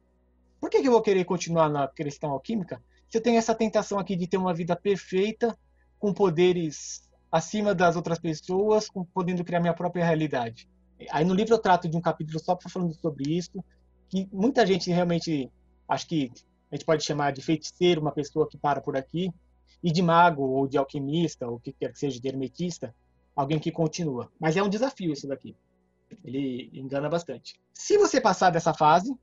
Por 0.59 0.69
que, 0.69 0.77
eu 0.77 0.91
vou 0.91 1.01
querer 1.01 1.25
continuar 1.25 1.69
na 1.69 1.87
questão 1.87 2.31
alquímica 2.31 2.81
se 3.09 3.17
eu 3.17 3.21
tenho 3.21 3.37
essa 3.37 3.53
tentação 3.53 3.99
aqui 3.99 4.15
de 4.15 4.27
ter 4.27 4.37
uma 4.37 4.53
vida 4.53 4.75
perfeita, 4.75 5.57
com 5.99 6.13
poderes 6.13 7.09
acima 7.31 7.75
das 7.75 7.95
outras 7.95 8.19
pessoas, 8.19 8.89
com, 8.89 9.03
podendo 9.03 9.43
criar 9.43 9.59
minha 9.59 9.73
própria 9.73 10.05
realidade? 10.05 10.69
Aí 11.09 11.25
no 11.25 11.33
livro 11.33 11.55
eu 11.55 11.59
trato 11.59 11.89
de 11.89 11.97
um 11.97 12.01
capítulo 12.01 12.39
só 12.39 12.57
falando 12.69 12.93
sobre 12.93 13.35
isso, 13.35 13.63
que 14.07 14.29
muita 14.31 14.65
gente 14.65 14.89
realmente, 14.91 15.51
acho 15.87 16.07
que 16.07 16.31
a 16.71 16.75
gente 16.75 16.85
pode 16.85 17.03
chamar 17.03 17.31
de 17.31 17.41
feiticeiro 17.41 17.99
uma 17.99 18.11
pessoa 18.11 18.47
que 18.47 18.57
para 18.57 18.79
por 18.79 18.95
aqui, 18.95 19.29
e 19.83 19.91
de 19.91 20.01
mago 20.01 20.43
ou 20.43 20.67
de 20.67 20.77
alquimista, 20.77 21.47
ou 21.47 21.59
que 21.59 21.71
quer 21.71 21.91
que 21.91 21.99
seja, 21.99 22.19
de 22.19 22.27
hermetista, 22.27 22.93
alguém 23.35 23.59
que 23.59 23.71
continua. 23.71 24.31
Mas 24.39 24.55
é 24.55 24.63
um 24.63 24.69
desafio 24.69 25.11
isso 25.11 25.27
daqui. 25.27 25.55
Ele 26.23 26.69
engana 26.73 27.09
bastante. 27.09 27.59
Se 27.73 27.97
você 27.97 28.19
passar 28.19 28.49
dessa 28.49 28.73
fase, 28.73 29.15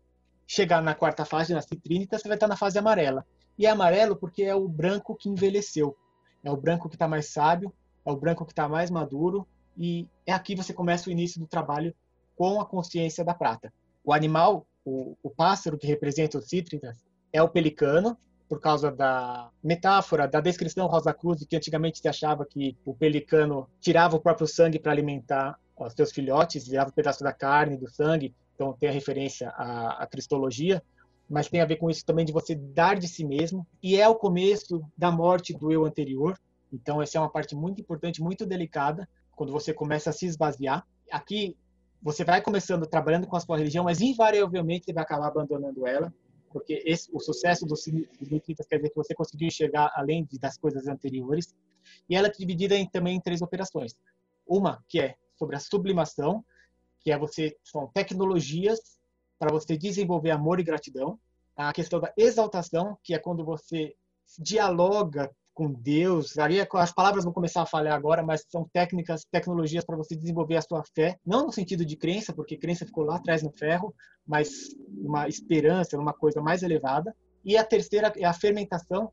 chegar 0.46 0.82
na 0.82 0.94
quarta 0.94 1.24
fase, 1.24 1.52
na 1.52 1.61
citrínita, 1.61 2.18
você 2.18 2.26
vai 2.26 2.36
estar 2.36 2.48
na 2.48 2.56
fase 2.56 2.78
amarela. 2.78 3.26
E 3.59 3.66
é 3.66 3.70
amarelo 3.70 4.16
porque 4.16 4.42
é 4.42 4.54
o 4.54 4.68
branco 4.68 5.14
que 5.14 5.28
envelheceu. 5.28 5.96
É 6.42 6.50
o 6.50 6.56
branco 6.56 6.88
que 6.88 6.94
está 6.94 7.06
mais 7.06 7.26
sábio, 7.26 7.72
é 8.04 8.11
o 8.11 8.16
branco 8.16 8.44
que 8.44 8.52
está 8.52 8.68
mais 8.68 8.90
maduro, 8.90 9.46
e 9.76 10.09
é 10.26 10.32
aqui 10.32 10.54
você 10.54 10.72
começa 10.72 11.09
o 11.09 11.12
início 11.12 11.40
do 11.40 11.46
trabalho 11.46 11.94
com 12.36 12.61
a 12.61 12.66
consciência 12.66 13.24
da 13.24 13.34
prata. 13.34 13.72
O 14.04 14.12
animal, 14.12 14.66
o, 14.84 15.16
o 15.22 15.30
pássaro 15.30 15.76
que 15.76 15.86
representa 15.86 16.38
os 16.38 16.48
cítritas, 16.48 17.04
é 17.32 17.42
o 17.42 17.48
pelicano, 17.48 18.16
por 18.49 18.61
causa 18.61 18.90
da 18.90 19.51
metáfora, 19.62 20.26
da 20.26 20.40
descrição 20.40 20.86
Rosa 20.86 21.12
Cruz, 21.12 21.38
de 21.38 21.46
que 21.46 21.57
antigamente 21.57 21.99
se 21.99 22.09
achava 22.09 22.46
que 22.46 22.76
o 22.84 22.94
pelicano 22.94 23.68
tirava 23.80 24.16
o 24.16 24.20
próprio 24.20 24.46
sangue 24.46 24.78
para 24.78 24.92
alimentar 24.92 25.59
os 25.76 25.92
seus 25.92 26.11
filhotes, 26.11 26.64
tirava 26.64 26.90
um 26.90 26.92
pedaço 26.92 27.22
da 27.22 27.32
carne, 27.32 27.76
do 27.76 27.88
sangue, 27.88 28.34
então 28.55 28.72
tem 28.72 28.88
a 28.88 28.92
referência 28.92 29.51
à, 29.51 30.03
à 30.03 30.07
cristologia, 30.07 30.82
mas 31.28 31.49
tem 31.49 31.61
a 31.61 31.66
ver 31.66 31.76
com 31.76 31.90
isso 31.90 32.05
também 32.05 32.24
de 32.24 32.32
você 32.32 32.55
dar 32.55 32.99
de 32.99 33.07
si 33.07 33.24
mesmo, 33.24 33.66
e 33.82 33.96
é 34.01 34.09
o 34.09 34.14
começo 34.14 34.82
da 34.96 35.11
morte 35.11 35.53
do 35.53 35.70
eu 35.70 35.84
anterior, 35.84 36.36
então 36.72 37.01
essa 37.01 37.18
é 37.18 37.20
uma 37.20 37.30
parte 37.30 37.55
muito 37.55 37.80
importante, 37.80 38.22
muito 38.22 38.46
delicada, 38.46 39.09
quando 39.36 39.53
você 39.53 39.72
começa 39.72 40.11
a 40.11 40.12
se 40.12 40.26
esvaziar. 40.26 40.84
Aqui 41.12 41.57
você 42.03 42.24
vai 42.24 42.40
começando 42.40 42.86
trabalhando 42.86 43.26
com 43.26 43.36
a 43.36 43.40
sua 43.40 43.57
religião, 43.57 43.84
mas 43.84 44.01
invariavelmente 44.01 44.86
você 44.86 44.92
vai 44.92 45.05
acabar 45.05 45.28
abandonando 45.28 45.86
ela, 45.86 46.12
porque 46.51 46.82
esse, 46.84 47.11
o 47.12 47.20
sucesso 47.20 47.66
dos 47.66 47.86
Nikitas 47.86 48.66
quer 48.66 48.76
dizer 48.76 48.90
que 48.90 48.96
você 48.96 49.14
conseguiu 49.14 49.49
enxergar 49.49 49.92
além 49.94 50.24
de, 50.24 50.38
das 50.38 50.57
coisas 50.57 50.86
anteriores. 50.86 51.55
E 52.09 52.16
ela 52.16 52.28
é 52.28 52.30
dividida 52.30 52.74
em, 52.74 52.88
também 52.88 53.16
em 53.16 53.20
três 53.20 53.42
operações. 53.42 53.94
Uma 54.46 54.82
que 54.88 55.01
é 55.01 55.14
sobre 55.38 55.57
a 55.57 55.61
sublimação, 55.61 56.44
que 57.01 57.12
é 57.12 57.18
você 57.18 57.57
são 57.62 57.86
tecnologias 57.88 58.99
para 59.38 59.53
você 59.53 59.76
desenvolver 59.76 60.30
amor 60.30 60.59
e 60.59 60.64
gratidão. 60.64 61.18
A 61.57 61.72
questão 61.72 62.01
da 62.01 62.12
exaltação, 62.16 62.99
que 63.03 63.14
é 63.14 63.18
quando 63.18 63.44
você 63.44 63.94
dialoga 64.38 65.30
com 65.59 65.72
Deus. 65.72 66.38
Ali 66.38 66.61
é 66.61 66.68
as 66.74 66.92
palavras 66.92 67.24
vão 67.24 67.32
começar 67.32 67.62
a 67.62 67.66
falhar 67.66 67.96
agora, 67.96 68.22
mas 68.22 68.46
são 68.48 68.64
técnicas, 68.72 69.24
tecnologias 69.28 69.84
para 69.84 69.96
você 69.96 70.14
desenvolver 70.14 70.56
a 70.56 70.62
sua 70.62 70.84
fé, 70.94 71.18
não 71.26 71.46
no 71.46 71.52
sentido 71.52 71.84
de 71.84 71.96
crença, 71.96 72.32
porque 72.32 72.56
crença 72.56 72.86
ficou 72.86 73.02
lá 73.02 73.16
atrás 73.16 73.42
no 73.42 73.50
ferro, 73.50 73.92
mas 74.24 74.68
uma 74.96 75.26
esperança, 75.26 75.98
uma 75.98 76.12
coisa 76.12 76.40
mais 76.40 76.62
elevada. 76.62 77.12
E 77.44 77.56
a 77.56 77.64
terceira 77.64 78.12
é 78.16 78.24
a 78.24 78.32
fermentação, 78.32 79.11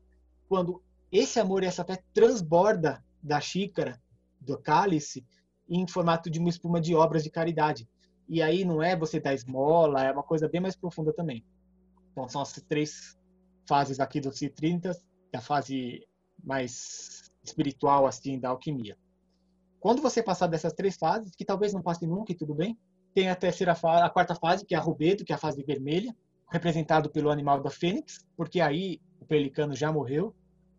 quando 0.48 0.80
esse 1.10 1.40
amor 1.40 1.64
e 1.64 1.66
essa 1.66 1.84
fé 1.84 1.98
transborda 2.14 3.04
da 3.20 3.40
xícara, 3.40 4.00
do 4.40 4.56
cálice, 4.56 5.26
em 5.68 5.84
formato 5.88 6.30
de 6.30 6.38
uma 6.38 6.48
espuma 6.48 6.80
de 6.80 6.94
obras 6.94 7.24
de 7.24 7.30
caridade. 7.30 7.88
E 8.28 8.40
aí 8.40 8.64
não 8.64 8.80
é 8.80 8.94
você 8.94 9.18
dar 9.18 9.34
esmola, 9.34 10.04
é 10.04 10.12
uma 10.12 10.22
coisa 10.22 10.48
bem 10.48 10.60
mais 10.60 10.76
profunda 10.76 11.12
também. 11.12 11.44
Então 12.12 12.28
são 12.28 12.40
as 12.40 12.52
três 12.68 13.18
fases 13.68 13.98
aqui 13.98 14.20
do 14.20 14.30
C30, 14.30 14.96
a 15.34 15.40
fase 15.40 16.06
mais 16.42 17.30
espiritual 17.42 18.06
assim 18.06 18.38
da 18.38 18.50
alquimia. 18.50 18.96
Quando 19.80 20.02
você 20.02 20.22
passar 20.22 20.46
dessas 20.48 20.72
três 20.72 20.96
fases, 20.96 21.34
que 21.34 21.44
talvez 21.44 21.72
não 21.72 21.82
passe 21.82 22.06
nunca 22.06 22.32
e 22.32 22.34
tudo 22.34 22.54
bem, 22.54 22.76
tem 23.14 23.30
a 23.30 23.36
terceira 23.36 23.74
fase, 23.74 24.02
a 24.02 24.10
quarta 24.10 24.34
fase, 24.34 24.66
que 24.66 24.74
é 24.74 24.78
a 24.78 24.80
rubedo, 24.80 25.24
que 25.24 25.32
é 25.32 25.36
a 25.36 25.38
fase 25.38 25.62
vermelha, 25.62 26.14
representado 26.50 27.10
pelo 27.10 27.30
animal 27.30 27.62
da 27.62 27.70
fênix, 27.70 28.26
porque 28.36 28.60
aí 28.60 29.00
o 29.20 29.24
pelicano 29.24 29.74
já 29.74 29.92
morreu 29.92 30.34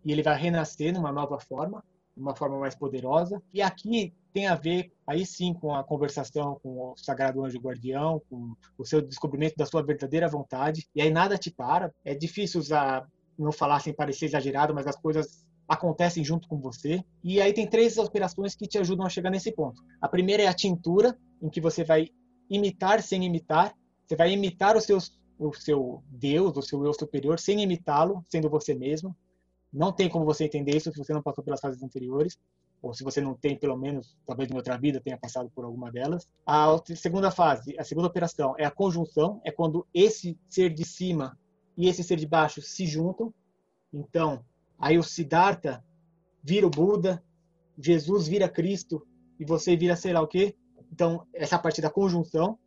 e 0.06 0.12
ele 0.12 0.24
vai 0.24 0.38
renascer 0.38 0.94
numa 0.94 1.12
nova 1.12 1.40
forma, 1.40 1.84
uma 2.16 2.36
forma 2.36 2.60
mais 2.60 2.76
poderosa. 2.76 3.42
E 3.54 3.62
aqui 3.62 4.14
tem 4.34 4.48
a 4.48 4.56
ver, 4.56 4.92
aí 5.06 5.26
sim, 5.26 5.54
com 5.54 5.74
a 5.74 5.84
conversação 5.84 6.60
com 6.62 6.92
o 6.92 6.98
sagrado 6.98 7.44
anjo 7.44 7.60
guardião, 7.60 8.22
com 8.30 8.56
o 8.78 8.86
seu 8.86 9.02
descobrimento 9.02 9.56
da 9.56 9.66
sua 9.66 9.82
verdadeira 9.82 10.28
vontade. 10.28 10.88
E 10.94 11.02
aí 11.02 11.10
nada 11.10 11.38
te 11.38 11.50
para. 11.50 11.94
É 12.04 12.14
difícil 12.14 12.60
usar, 12.60 13.08
não 13.38 13.52
falar 13.52 13.80
sem 13.80 13.94
parecer 13.94 14.26
exagerado, 14.26 14.74
mas 14.74 14.86
as 14.86 14.96
coisas 14.96 15.47
acontecem 15.68 16.24
junto 16.24 16.48
com 16.48 16.60
você. 16.60 17.04
E 17.24 17.42
aí 17.42 17.54
tem 17.54 17.68
três 17.68 17.98
operações 17.98 18.56
que 18.56 18.68
te 18.68 18.78
ajudam 18.78 19.06
a 19.06 19.10
chegar 19.10 19.30
nesse 19.30 19.52
ponto. 19.52 19.82
A 20.02 20.08
primeira 20.08 20.44
é 20.44 20.48
a 20.48 20.54
tintura, 20.54 21.18
em 21.42 21.50
que 21.50 21.60
você 21.60 21.84
vai 21.84 22.10
imitar 22.50 23.02
sem 23.02 23.26
imitar. 23.26 23.76
Você 24.06 24.16
vai 24.16 24.32
imitar 24.32 24.78
o 24.78 24.82
seu, 24.82 24.98
o 25.38 25.54
seu 25.54 26.04
Deus, 26.10 26.56
o 26.56 26.62
seu 26.62 26.86
eu 26.86 26.94
superior, 26.94 27.40
sem 27.40 27.62
imitá-lo, 27.62 28.26
sendo 28.30 28.50
você 28.50 28.74
mesmo. 28.74 29.16
Não 29.72 29.92
tem 29.92 30.08
como 30.08 30.26
você 30.26 30.46
entender 30.46 30.78
isso 30.78 30.92
se 30.92 30.98
você 30.98 31.14
não 31.14 31.22
passou 31.22 31.44
pelas 31.44 31.60
fases 31.60 31.84
anteriores, 31.84 32.40
ou 32.82 32.94
se 32.94 33.04
você 33.04 33.20
não 33.20 33.34
tem, 33.34 33.58
pelo 33.58 33.76
menos, 33.76 34.16
talvez 34.26 34.50
em 34.50 34.56
outra 34.56 34.78
vida 34.78 35.02
tenha 35.02 35.18
passado 35.18 35.50
por 35.54 35.66
alguma 35.66 35.92
delas. 35.92 36.28
A 36.46 36.80
segunda 36.96 37.32
fase, 37.32 37.76
a 37.78 37.84
segunda 37.84 38.08
operação 38.08 38.56
é 38.58 38.66
a 38.66 38.72
conjunção, 38.72 39.42
é 39.44 39.52
quando 39.52 39.86
esse 39.94 40.40
ser 40.50 40.74
de 40.74 40.86
cima 40.86 41.38
e 41.76 41.88
esse 41.88 42.04
ser 42.04 42.18
de 42.18 42.28
baixo 42.28 42.62
se 42.62 42.86
juntam. 42.86 43.34
Então, 43.92 44.44
Aí 44.80 44.98
o 44.98 45.04
Siddhartha 45.04 45.84
vira 46.44 46.68
o 46.68 46.70
Buda, 46.70 47.24
Jesus 47.78 48.28
vira 48.28 48.50
Cristo 48.50 49.06
e 49.40 49.46
você 49.46 49.76
vira 49.76 49.96
sei 49.96 50.14
lá 50.14 50.22
o 50.22 50.28
quê. 50.28 50.56
Então, 50.92 51.26
essa 51.34 51.56
é 51.56 51.60
parte 51.60 51.82
da 51.82 51.90
conjunção. 51.90 52.58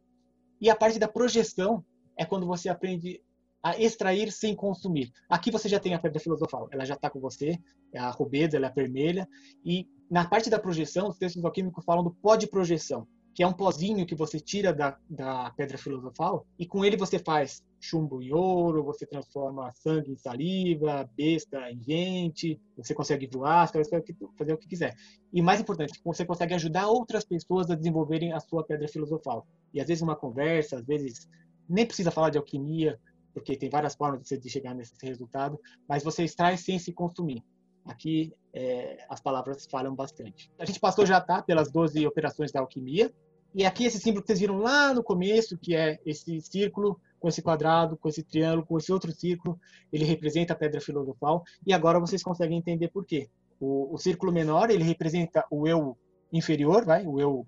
E 0.60 0.68
a 0.68 0.76
parte 0.76 0.98
da 0.98 1.08
projeção 1.08 1.84
é 2.16 2.24
quando 2.24 2.46
você 2.46 2.68
aprende 2.68 3.22
a 3.62 3.78
extrair 3.78 4.32
sem 4.32 4.54
consumir. 4.54 5.12
Aqui 5.28 5.50
você 5.50 5.68
já 5.68 5.78
tem 5.78 5.94
a 5.94 5.98
pedra 5.98 6.20
filosofal, 6.20 6.68
ela 6.70 6.84
já 6.84 6.94
está 6.94 7.10
com 7.10 7.20
você, 7.20 7.58
é 7.92 7.98
a 7.98 8.10
rubedo, 8.10 8.56
ela 8.56 8.66
é 8.66 8.70
vermelha. 8.70 9.28
E 9.64 9.86
na 10.10 10.26
parte 10.26 10.48
da 10.48 10.58
projeção, 10.58 11.08
os 11.08 11.18
textos 11.18 11.44
alquímicos 11.44 11.84
falam 11.84 12.04
do 12.04 12.10
pó 12.10 12.36
de 12.36 12.46
projeção, 12.46 13.06
que 13.34 13.42
é 13.42 13.46
um 13.46 13.52
pozinho 13.52 14.06
que 14.06 14.14
você 14.14 14.40
tira 14.40 14.72
da, 14.72 14.98
da 15.08 15.50
pedra 15.50 15.78
filosofal 15.78 16.46
e 16.58 16.66
com 16.66 16.84
ele 16.84 16.96
você 16.96 17.18
faz 17.18 17.62
chumbo 17.80 18.22
em 18.22 18.32
ouro, 18.32 18.84
você 18.84 19.06
transforma 19.06 19.72
sangue 19.72 20.12
em 20.12 20.16
saliva, 20.16 21.08
besta 21.16 21.70
em 21.70 21.82
gente, 21.82 22.60
você 22.76 22.94
consegue 22.94 23.26
voar, 23.26 23.66
você 23.66 23.78
consegue 23.78 24.16
fazer 24.36 24.52
o 24.52 24.58
que 24.58 24.68
quiser. 24.68 24.94
E 25.32 25.40
mais 25.40 25.60
importante, 25.60 25.98
você 26.04 26.24
consegue 26.24 26.54
ajudar 26.54 26.88
outras 26.88 27.24
pessoas 27.24 27.70
a 27.70 27.74
desenvolverem 27.74 28.32
a 28.32 28.40
sua 28.40 28.62
pedra 28.62 28.86
filosofal. 28.86 29.46
E 29.72 29.80
às 29.80 29.88
vezes 29.88 30.02
uma 30.02 30.14
conversa, 30.14 30.76
às 30.76 30.84
vezes 30.84 31.28
nem 31.68 31.86
precisa 31.86 32.10
falar 32.10 32.30
de 32.30 32.38
alquimia, 32.38 33.00
porque 33.32 33.56
tem 33.56 33.70
várias 33.70 33.94
formas 33.94 34.28
de 34.28 34.50
chegar 34.50 34.74
nesse 34.74 34.94
resultado, 35.02 35.58
mas 35.88 36.02
você 36.02 36.24
extrai 36.24 36.56
sem 36.56 36.78
se 36.78 36.92
consumir. 36.92 37.42
Aqui 37.84 38.32
é, 38.52 38.98
as 39.08 39.20
palavras 39.20 39.66
falham 39.70 39.94
bastante. 39.94 40.50
A 40.58 40.64
gente 40.64 40.78
passou 40.78 41.06
já 41.06 41.20
tá 41.20 41.42
pelas 41.42 41.70
12 41.70 42.06
operações 42.06 42.52
da 42.52 42.60
alquimia, 42.60 43.10
e 43.54 43.64
aqui 43.64 43.84
esse 43.84 43.98
símbolo 43.98 44.22
que 44.22 44.28
vocês 44.28 44.40
viram 44.40 44.58
lá 44.58 44.92
no 44.92 45.02
começo, 45.02 45.58
que 45.58 45.74
é 45.74 45.98
esse 46.04 46.40
círculo 46.40 47.00
com 47.20 47.28
esse 47.28 47.42
quadrado, 47.42 47.96
com 47.96 48.08
esse 48.08 48.22
triângulo, 48.24 48.66
com 48.66 48.78
esse 48.78 48.92
outro 48.92 49.12
círculo, 49.12 49.60
ele 49.92 50.04
representa 50.04 50.54
a 50.54 50.56
pedra 50.56 50.80
filosofal. 50.80 51.44
E 51.66 51.72
agora 51.72 52.00
vocês 52.00 52.22
conseguem 52.22 52.58
entender 52.58 52.88
por 52.88 53.04
quê. 53.04 53.28
O, 53.60 53.94
o 53.94 53.98
círculo 53.98 54.32
menor 54.32 54.70
ele 54.70 54.82
representa 54.82 55.44
o 55.50 55.68
eu 55.68 55.96
inferior, 56.32 56.84
vai, 56.84 57.06
o 57.06 57.20
eu 57.20 57.46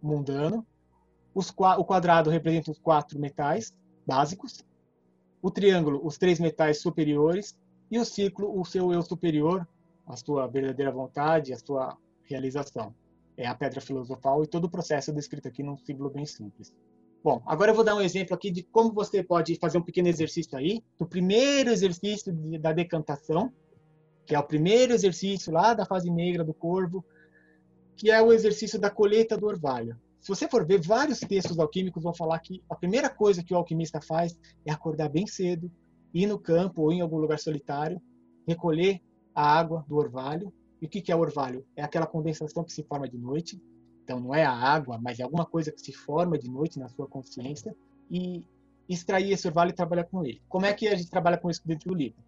mundano. 0.00 0.66
Os, 1.34 1.50
o 1.50 1.84
quadrado 1.84 2.30
representa 2.30 2.70
os 2.70 2.78
quatro 2.78 3.18
metais 3.18 3.76
básicos. 4.06 4.64
O 5.42 5.50
triângulo, 5.50 6.00
os 6.04 6.16
três 6.16 6.38
metais 6.38 6.80
superiores. 6.80 7.58
E 7.90 7.98
o 7.98 8.04
círculo, 8.04 8.58
o 8.58 8.64
seu 8.64 8.92
eu 8.92 9.02
superior, 9.02 9.66
a 10.06 10.16
sua 10.16 10.46
verdadeira 10.46 10.92
vontade, 10.92 11.52
a 11.52 11.58
sua 11.58 11.98
realização 12.22 12.94
é 13.40 13.46
a 13.46 13.54
pedra 13.54 13.80
filosofal 13.80 14.44
e 14.44 14.46
todo 14.46 14.66
o 14.66 14.70
processo 14.70 15.12
descrito 15.12 15.48
aqui 15.48 15.62
num 15.62 15.78
símbolo 15.78 16.10
bem 16.10 16.26
simples. 16.26 16.74
Bom, 17.22 17.42
agora 17.46 17.70
eu 17.70 17.74
vou 17.74 17.84
dar 17.84 17.94
um 17.94 18.00
exemplo 18.00 18.34
aqui 18.34 18.50
de 18.50 18.62
como 18.62 18.92
você 18.92 19.22
pode 19.22 19.54
fazer 19.56 19.76
um 19.76 19.82
pequeno 19.82 20.08
exercício 20.08 20.56
aí, 20.56 20.82
do 20.98 21.06
primeiro 21.06 21.70
exercício 21.70 22.32
de, 22.32 22.58
da 22.58 22.72
decantação, 22.72 23.52
que 24.26 24.34
é 24.34 24.38
o 24.38 24.42
primeiro 24.42 24.94
exercício 24.94 25.52
lá 25.52 25.74
da 25.74 25.84
fase 25.84 26.10
negra 26.10 26.42
do 26.42 26.54
corvo, 26.54 27.04
que 27.94 28.10
é 28.10 28.22
o 28.22 28.32
exercício 28.32 28.80
da 28.80 28.88
colheita 28.88 29.36
do 29.36 29.46
orvalho. 29.46 29.98
Se 30.20 30.28
você 30.28 30.48
for 30.48 30.66
ver, 30.66 30.80
vários 30.80 31.20
textos 31.20 31.58
alquímicos 31.58 32.02
vão 32.02 32.14
falar 32.14 32.38
que 32.38 32.62
a 32.70 32.74
primeira 32.74 33.10
coisa 33.10 33.42
que 33.42 33.52
o 33.52 33.56
alquimista 33.56 34.00
faz 34.00 34.38
é 34.64 34.72
acordar 34.72 35.10
bem 35.10 35.26
cedo, 35.26 35.70
ir 36.14 36.26
no 36.26 36.38
campo 36.38 36.82
ou 36.82 36.92
em 36.92 37.02
algum 37.02 37.18
lugar 37.18 37.38
solitário, 37.38 38.00
recolher 38.46 39.00
a 39.34 39.58
água 39.58 39.84
do 39.86 39.96
orvalho 39.96 40.52
e 40.80 40.86
o 40.86 40.88
que 40.88 41.12
é 41.12 41.16
orvalho? 41.16 41.66
É 41.76 41.82
aquela 41.82 42.06
condensação 42.06 42.64
que 42.64 42.72
se 42.72 42.82
forma 42.82 43.08
de 43.08 43.18
noite. 43.18 43.60
Então, 44.10 44.18
não 44.18 44.34
é 44.34 44.44
a 44.44 44.52
água, 44.52 44.98
mas 45.00 45.20
é 45.20 45.22
alguma 45.22 45.46
coisa 45.46 45.70
que 45.70 45.80
se 45.80 45.92
forma 45.92 46.36
de 46.36 46.50
noite 46.50 46.80
na 46.80 46.88
sua 46.88 47.06
consciência. 47.06 47.72
E 48.10 48.44
extrair 48.88 49.30
esse 49.30 49.46
orvalho 49.46 49.70
e 49.70 49.72
trabalhar 49.72 50.02
com 50.02 50.26
ele. 50.26 50.42
Como 50.48 50.66
é 50.66 50.72
que 50.72 50.88
a 50.88 50.96
gente 50.96 51.08
trabalha 51.08 51.38
com 51.38 51.48
isso 51.48 51.62
dentro 51.64 51.88
do 51.88 51.94
livro? 51.94 52.18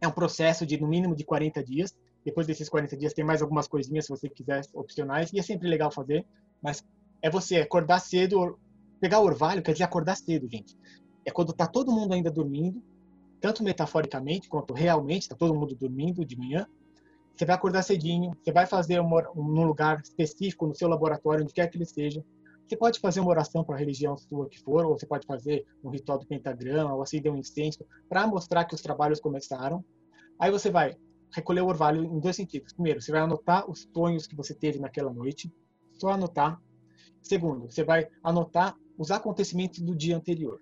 É 0.00 0.06
um 0.06 0.12
processo 0.12 0.64
de, 0.64 0.80
no 0.80 0.86
mínimo, 0.86 1.16
de 1.16 1.24
40 1.24 1.64
dias. 1.64 1.98
Depois 2.24 2.46
desses 2.46 2.68
40 2.68 2.96
dias, 2.96 3.12
tem 3.12 3.24
mais 3.24 3.42
algumas 3.42 3.66
coisinhas, 3.66 4.04
se 4.04 4.10
você 4.10 4.28
quiser, 4.28 4.62
opcionais. 4.72 5.32
E 5.32 5.40
é 5.40 5.42
sempre 5.42 5.68
legal 5.68 5.90
fazer. 5.90 6.24
Mas 6.62 6.86
é 7.20 7.28
você 7.28 7.56
acordar 7.56 7.98
cedo, 7.98 8.56
pegar 9.00 9.18
o 9.18 9.24
orvalho, 9.24 9.64
quer 9.64 9.72
dizer 9.72 9.82
acordar 9.82 10.14
cedo, 10.14 10.48
gente. 10.48 10.78
É 11.24 11.32
quando 11.32 11.50
está 11.50 11.66
todo 11.66 11.90
mundo 11.90 12.14
ainda 12.14 12.30
dormindo, 12.30 12.80
tanto 13.40 13.64
metaforicamente 13.64 14.48
quanto 14.48 14.72
realmente, 14.72 15.22
está 15.22 15.34
todo 15.34 15.56
mundo 15.56 15.74
dormindo 15.74 16.24
de 16.24 16.38
manhã, 16.38 16.68
você 17.36 17.44
vai 17.44 17.54
acordar 17.54 17.82
cedinho, 17.82 18.32
você 18.42 18.50
vai 18.50 18.66
fazer 18.66 18.98
um, 19.00 19.08
num 19.34 19.64
lugar 19.64 20.00
específico, 20.00 20.66
no 20.66 20.74
seu 20.74 20.88
laboratório, 20.88 21.44
onde 21.44 21.52
quer 21.52 21.68
que 21.68 21.76
ele 21.76 21.84
seja. 21.84 22.24
Você 22.66 22.76
pode 22.76 22.98
fazer 22.98 23.20
uma 23.20 23.28
oração 23.28 23.62
para 23.62 23.76
a 23.76 23.78
religião 23.78 24.16
sua 24.16 24.48
que 24.48 24.58
for, 24.58 24.86
ou 24.86 24.98
você 24.98 25.06
pode 25.06 25.26
fazer 25.26 25.64
um 25.84 25.90
ritual 25.90 26.18
do 26.18 26.26
pentagrama, 26.26 26.94
ou 26.94 27.02
acender 27.02 27.30
um 27.30 27.36
incenso, 27.36 27.84
para 28.08 28.26
mostrar 28.26 28.64
que 28.64 28.74
os 28.74 28.80
trabalhos 28.80 29.20
começaram. 29.20 29.84
Aí 30.40 30.50
você 30.50 30.70
vai 30.70 30.96
recolher 31.34 31.60
o 31.60 31.66
orvalho 31.66 32.04
em 32.04 32.18
dois 32.18 32.36
sentidos. 32.36 32.72
Primeiro, 32.72 33.02
você 33.02 33.12
vai 33.12 33.20
anotar 33.20 33.70
os 33.70 33.86
sonhos 33.94 34.26
que 34.26 34.34
você 34.34 34.54
teve 34.54 34.78
naquela 34.78 35.12
noite, 35.12 35.52
só 35.92 36.08
anotar. 36.08 36.58
Segundo, 37.22 37.70
você 37.70 37.84
vai 37.84 38.08
anotar 38.22 38.74
os 38.96 39.10
acontecimentos 39.10 39.80
do 39.80 39.94
dia 39.94 40.16
anterior 40.16 40.58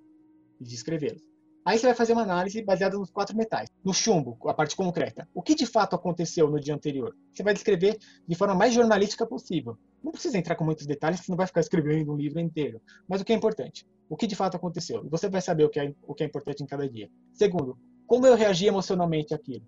e 0.60 0.64
descrevê-los. 0.64 1.33
Aí 1.64 1.78
você 1.78 1.86
vai 1.86 1.94
fazer 1.94 2.12
uma 2.12 2.22
análise 2.22 2.60
baseada 2.62 2.98
nos 2.98 3.10
quatro 3.10 3.34
metais. 3.34 3.70
No 3.82 3.94
chumbo, 3.94 4.36
a 4.46 4.52
parte 4.52 4.76
concreta. 4.76 5.26
O 5.32 5.40
que 5.40 5.54
de 5.54 5.64
fato 5.64 5.96
aconteceu 5.96 6.50
no 6.50 6.60
dia 6.60 6.74
anterior? 6.74 7.16
Você 7.32 7.42
vai 7.42 7.54
descrever 7.54 7.96
de 8.28 8.34
forma 8.34 8.54
mais 8.54 8.74
jornalística 8.74 9.26
possível. 9.26 9.78
Não 10.02 10.12
precisa 10.12 10.36
entrar 10.36 10.56
com 10.56 10.64
muitos 10.64 10.84
detalhes, 10.84 11.20
você 11.20 11.32
não 11.32 11.38
vai 11.38 11.46
ficar 11.46 11.60
escrevendo 11.60 12.12
um 12.12 12.16
livro 12.16 12.38
inteiro. 12.38 12.82
Mas 13.08 13.22
o 13.22 13.24
que 13.24 13.32
é 13.32 13.36
importante? 13.36 13.86
O 14.10 14.16
que 14.16 14.26
de 14.26 14.36
fato 14.36 14.56
aconteceu? 14.58 15.08
Você 15.08 15.26
vai 15.26 15.40
saber 15.40 15.64
o 15.64 15.70
que 15.70 15.80
é, 15.80 15.94
o 16.06 16.14
que 16.14 16.22
é 16.22 16.26
importante 16.26 16.62
em 16.62 16.66
cada 16.66 16.86
dia. 16.86 17.10
Segundo, 17.32 17.78
como 18.06 18.26
eu 18.26 18.34
reagi 18.36 18.66
emocionalmente 18.66 19.32
àquilo? 19.32 19.66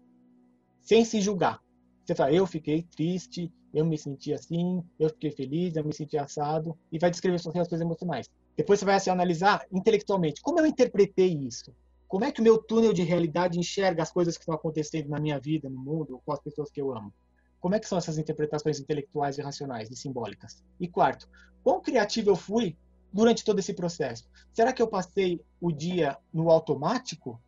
Sem 0.82 1.02
se 1.02 1.22
julgar. 1.22 1.62
Você 2.04 2.14
fala, 2.14 2.30
eu 2.30 2.46
fiquei 2.46 2.82
triste, 2.82 3.50
eu 3.72 3.86
me 3.86 3.96
senti 3.96 4.34
assim, 4.34 4.84
eu 4.98 5.08
fiquei 5.08 5.30
feliz, 5.30 5.74
eu 5.74 5.84
me 5.84 5.94
senti 5.94 6.18
assado, 6.18 6.78
e 6.92 6.98
vai 6.98 7.10
descrever 7.10 7.38
suas 7.38 7.54
reações 7.54 7.80
emocionais. 7.80 8.30
Depois 8.54 8.78
você 8.78 8.84
vai 8.84 9.00
se 9.00 9.08
analisar 9.08 9.64
intelectualmente. 9.72 10.42
Como 10.42 10.60
eu 10.60 10.66
interpretei 10.66 11.32
isso? 11.32 11.74
Como 12.08 12.24
é 12.24 12.30
que 12.30 12.40
o 12.40 12.44
meu 12.44 12.58
túnel 12.58 12.92
de 12.92 13.02
realidade 13.02 13.58
enxerga 13.58 14.02
as 14.02 14.12
coisas 14.12 14.36
que 14.36 14.42
estão 14.42 14.54
acontecendo 14.54 15.08
na 15.08 15.18
minha 15.18 15.40
vida, 15.40 15.68
no 15.68 15.78
mundo, 15.78 16.20
com 16.24 16.32
as 16.32 16.40
pessoas 16.40 16.70
que 16.70 16.80
eu 16.80 16.96
amo? 16.96 17.12
Como 17.60 17.74
é 17.74 17.80
que 17.80 17.88
são 17.88 17.98
essas 17.98 18.16
interpretações 18.16 18.78
intelectuais 18.78 19.38
e 19.38 19.42
racionais 19.42 19.90
e 19.90 19.96
simbólicas? 19.96 20.62
E 20.78 20.86
quarto, 20.86 21.28
quão 21.64 21.80
criativo 21.80 22.30
eu 22.30 22.36
fui 22.36 22.76
durante 23.12 23.44
todo 23.44 23.58
esse 23.58 23.74
processo? 23.74 24.28
Será 24.52 24.72
que 24.72 24.80
eu 24.80 24.86
passei 24.86 25.40
o 25.60 25.72
dia 25.72 26.16
no 26.32 26.48
automático, 26.48 27.40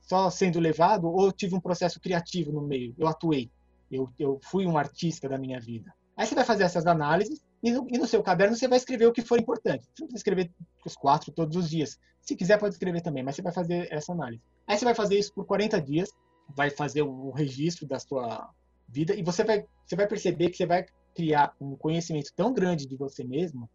só 0.00 0.28
sendo 0.28 0.58
levado, 0.58 1.06
ou 1.06 1.30
tive 1.30 1.54
um 1.54 1.60
processo 1.60 2.00
criativo 2.00 2.50
no 2.50 2.62
meio? 2.62 2.94
Eu 2.98 3.06
atuei, 3.06 3.48
eu, 3.92 4.10
eu 4.18 4.40
fui 4.42 4.66
um 4.66 4.76
artista 4.76 5.28
da 5.28 5.38
minha 5.38 5.60
vida. 5.60 5.94
Aí 6.16 6.26
você 6.26 6.34
vai 6.34 6.44
fazer 6.44 6.64
essas 6.64 6.86
análises 6.86 7.40
e 7.62 7.70
no, 7.70 7.86
e 7.90 7.98
no, 7.98 8.06
seu 8.06 8.22
caderno 8.22 8.56
você 8.56 8.66
vai 8.66 8.78
escrever 8.78 9.06
o 9.06 9.12
que 9.12 9.22
for 9.22 9.38
importante. 9.38 9.84
Você 9.84 10.02
não 10.02 10.08
precisa 10.08 10.16
escrever 10.16 10.50
os 10.84 10.96
quatro 10.96 11.30
todos 11.32 11.56
os 11.56 11.68
dias. 11.68 11.98
Se 12.20 12.34
quiser, 12.34 12.58
pode 12.58 12.74
escrever 12.74 13.02
também, 13.02 13.22
mas 13.22 13.36
você 13.36 13.42
vai 13.42 13.52
fazer 13.52 13.88
essa 13.90 14.12
análise. 14.12 14.42
Aí 14.66 14.78
você 14.78 14.84
vai 14.84 14.94
fazer 14.94 15.18
isso 15.18 15.32
por 15.34 15.44
40 15.44 15.80
dias, 15.80 16.10
vai 16.48 16.70
fazer 16.70 17.02
o 17.02 17.30
registro 17.30 17.86
da 17.86 17.98
sua 17.98 18.50
vida 18.88 19.14
e 19.14 19.22
você 19.22 19.44
vai, 19.44 19.64
você 19.84 19.94
vai 19.94 20.06
perceber 20.06 20.50
que 20.50 20.56
você 20.56 20.66
vai 20.66 20.86
criar 21.14 21.54
um 21.60 21.76
conhecimento 21.76 22.32
tão 22.34 22.52
grande 22.52 22.86
de 22.86 22.96
você 22.96 23.24
mesmo 23.24 23.68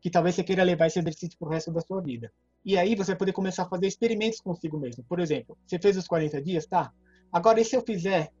que 0.00 0.10
talvez 0.10 0.34
você 0.34 0.42
queira 0.42 0.64
levar 0.64 0.88
esse 0.88 0.98
exercício 0.98 1.38
para 1.38 1.48
o 1.48 1.50
resto 1.50 1.72
da 1.72 1.80
sua 1.80 2.00
vida. 2.00 2.32
E 2.64 2.76
aí 2.76 2.94
você 2.96 3.12
vai 3.12 3.18
poder 3.18 3.32
começar 3.32 3.62
a 3.62 3.68
fazer 3.68 3.86
experimentos 3.86 4.40
consigo 4.40 4.78
mesmo. 4.78 5.04
Por 5.04 5.20
exemplo, 5.20 5.56
você 5.64 5.78
fez 5.78 5.96
os 5.96 6.08
40 6.08 6.42
dias, 6.42 6.66
tá? 6.66 6.92
Agora, 7.32 7.60
e 7.60 7.64
se 7.64 7.76
eu 7.76 7.82
fizer 7.82 8.32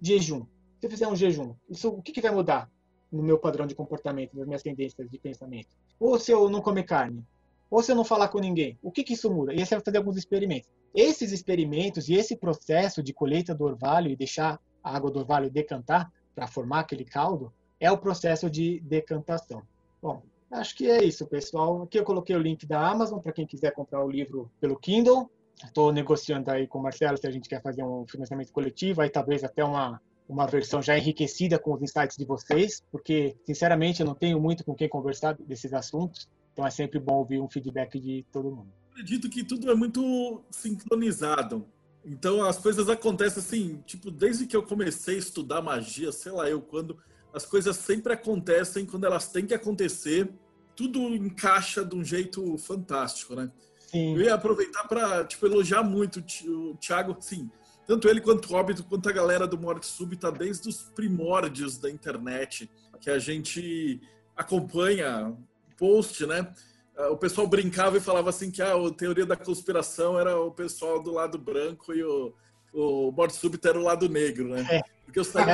jejum? 0.00 0.44
Se 0.80 0.86
eu 0.86 0.90
fizer 0.90 1.08
um 1.08 1.16
jejum, 1.16 1.54
isso, 1.70 1.88
o 1.88 2.02
que, 2.02 2.12
que 2.12 2.20
vai 2.20 2.32
mudar? 2.32 2.70
No 3.10 3.22
meu 3.22 3.38
padrão 3.38 3.66
de 3.66 3.74
comportamento, 3.74 4.36
nas 4.36 4.46
minhas 4.46 4.62
tendências 4.62 5.08
de 5.08 5.18
pensamento. 5.18 5.68
Ou 5.98 6.18
se 6.18 6.32
eu 6.32 6.48
não 6.48 6.60
comer 6.60 6.84
carne, 6.84 7.24
ou 7.70 7.82
se 7.82 7.92
eu 7.92 7.96
não 7.96 8.04
falar 8.04 8.28
com 8.28 8.38
ninguém, 8.38 8.78
o 8.82 8.90
que, 8.90 9.02
que 9.02 9.14
isso 9.14 9.32
muda? 9.32 9.52
E 9.52 9.58
aí 9.58 9.66
você 9.66 9.74
vai 9.74 9.84
fazer 9.84 9.98
alguns 9.98 10.16
experimentos. 10.16 10.68
Esses 10.94 11.32
experimentos 11.32 12.08
e 12.08 12.14
esse 12.14 12.36
processo 12.36 13.02
de 13.02 13.12
colheita 13.12 13.54
do 13.54 13.64
orvalho 13.64 14.10
e 14.10 14.16
deixar 14.16 14.60
a 14.82 14.96
água 14.96 15.10
do 15.10 15.18
orvalho 15.18 15.50
decantar 15.50 16.10
para 16.34 16.46
formar 16.46 16.80
aquele 16.80 17.04
caldo 17.04 17.52
é 17.80 17.90
o 17.90 17.98
processo 17.98 18.48
de 18.48 18.80
decantação. 18.80 19.62
Bom, 20.00 20.22
acho 20.50 20.76
que 20.76 20.88
é 20.88 21.02
isso, 21.02 21.26
pessoal. 21.26 21.82
Aqui 21.82 21.98
eu 21.98 22.04
coloquei 22.04 22.34
o 22.34 22.40
link 22.40 22.66
da 22.66 22.88
Amazon 22.88 23.18
para 23.18 23.32
quem 23.32 23.46
quiser 23.46 23.72
comprar 23.72 24.04
o 24.04 24.10
livro 24.10 24.50
pelo 24.60 24.78
Kindle. 24.78 25.30
Estou 25.62 25.92
negociando 25.92 26.50
aí 26.50 26.66
com 26.66 26.78
o 26.78 26.82
Marcelo 26.82 27.16
se 27.16 27.26
a 27.26 27.30
gente 27.30 27.48
quer 27.48 27.62
fazer 27.62 27.82
um 27.82 28.06
financiamento 28.06 28.52
coletivo, 28.52 29.00
aí 29.00 29.10
talvez 29.10 29.42
até 29.42 29.64
uma 29.64 30.00
uma 30.28 30.46
versão 30.46 30.82
já 30.82 30.96
enriquecida 30.98 31.58
com 31.58 31.74
os 31.74 31.82
insights 31.82 32.16
de 32.16 32.24
vocês, 32.24 32.82
porque, 32.90 33.36
sinceramente, 33.46 34.00
eu 34.00 34.06
não 34.06 34.14
tenho 34.14 34.40
muito 34.40 34.64
com 34.64 34.74
quem 34.74 34.88
conversar 34.88 35.34
desses 35.34 35.72
assuntos, 35.72 36.28
então 36.52 36.66
é 36.66 36.70
sempre 36.70 36.98
bom 36.98 37.14
ouvir 37.14 37.40
um 37.40 37.48
feedback 37.48 38.00
de 38.00 38.24
todo 38.32 38.50
mundo. 38.50 38.72
Acredito 38.90 39.28
que 39.28 39.44
tudo 39.44 39.70
é 39.70 39.74
muito 39.74 40.42
sincronizado. 40.50 41.66
Então 42.04 42.42
as 42.44 42.56
coisas 42.56 42.88
acontecem 42.88 43.42
assim, 43.42 43.82
tipo, 43.84 44.10
desde 44.10 44.46
que 44.46 44.56
eu 44.56 44.62
comecei 44.62 45.16
a 45.16 45.18
estudar 45.18 45.60
magia, 45.60 46.12
sei 46.12 46.30
lá 46.30 46.48
eu, 46.48 46.62
quando 46.62 46.96
as 47.34 47.44
coisas 47.44 47.76
sempre 47.76 48.12
acontecem 48.12 48.86
quando 48.86 49.04
elas 49.04 49.28
têm 49.28 49.44
que 49.44 49.52
acontecer, 49.52 50.32
tudo 50.76 51.00
encaixa 51.14 51.84
de 51.84 51.96
um 51.96 52.04
jeito 52.04 52.56
fantástico, 52.58 53.34
né? 53.34 53.50
Sim. 53.78 54.14
Eu 54.14 54.22
ia 54.22 54.34
aproveitar 54.34 54.86
para 54.86 55.24
tipo, 55.24 55.44
elogiar 55.46 55.82
muito 55.82 56.24
o 56.46 56.76
Thiago, 56.76 57.16
sim, 57.20 57.50
tanto 57.86 58.08
ele 58.08 58.20
quanto 58.20 58.46
o 58.46 58.52
Hobbit, 58.52 58.82
quanto 58.82 59.08
a 59.08 59.12
galera 59.12 59.46
do 59.46 59.58
Morte 59.58 59.86
Súbita, 59.86 60.32
desde 60.32 60.68
os 60.68 60.82
primórdios 60.82 61.78
da 61.78 61.88
internet, 61.88 62.68
que 63.00 63.08
a 63.08 63.18
gente 63.18 64.00
acompanha 64.36 65.36
post, 65.78 66.26
né? 66.26 66.52
Ah, 66.96 67.10
o 67.10 67.16
pessoal 67.16 67.46
brincava 67.46 67.96
e 67.96 68.00
falava 68.00 68.30
assim 68.30 68.50
que 68.50 68.60
ah, 68.60 68.74
a 68.74 68.90
teoria 68.90 69.24
da 69.24 69.36
conspiração 69.36 70.18
era 70.18 70.38
o 70.38 70.50
pessoal 70.50 71.00
do 71.00 71.12
lado 71.12 71.38
branco 71.38 71.94
e 71.94 72.02
o, 72.02 72.34
o 72.72 73.12
Morte 73.12 73.36
Súbita 73.36 73.68
era 73.68 73.78
o 73.78 73.84
lado 73.84 74.08
negro, 74.08 74.48
né? 74.48 74.66
É. 74.68 74.82
Porque 75.04 75.20
os 75.20 75.32
é, 75.34 75.44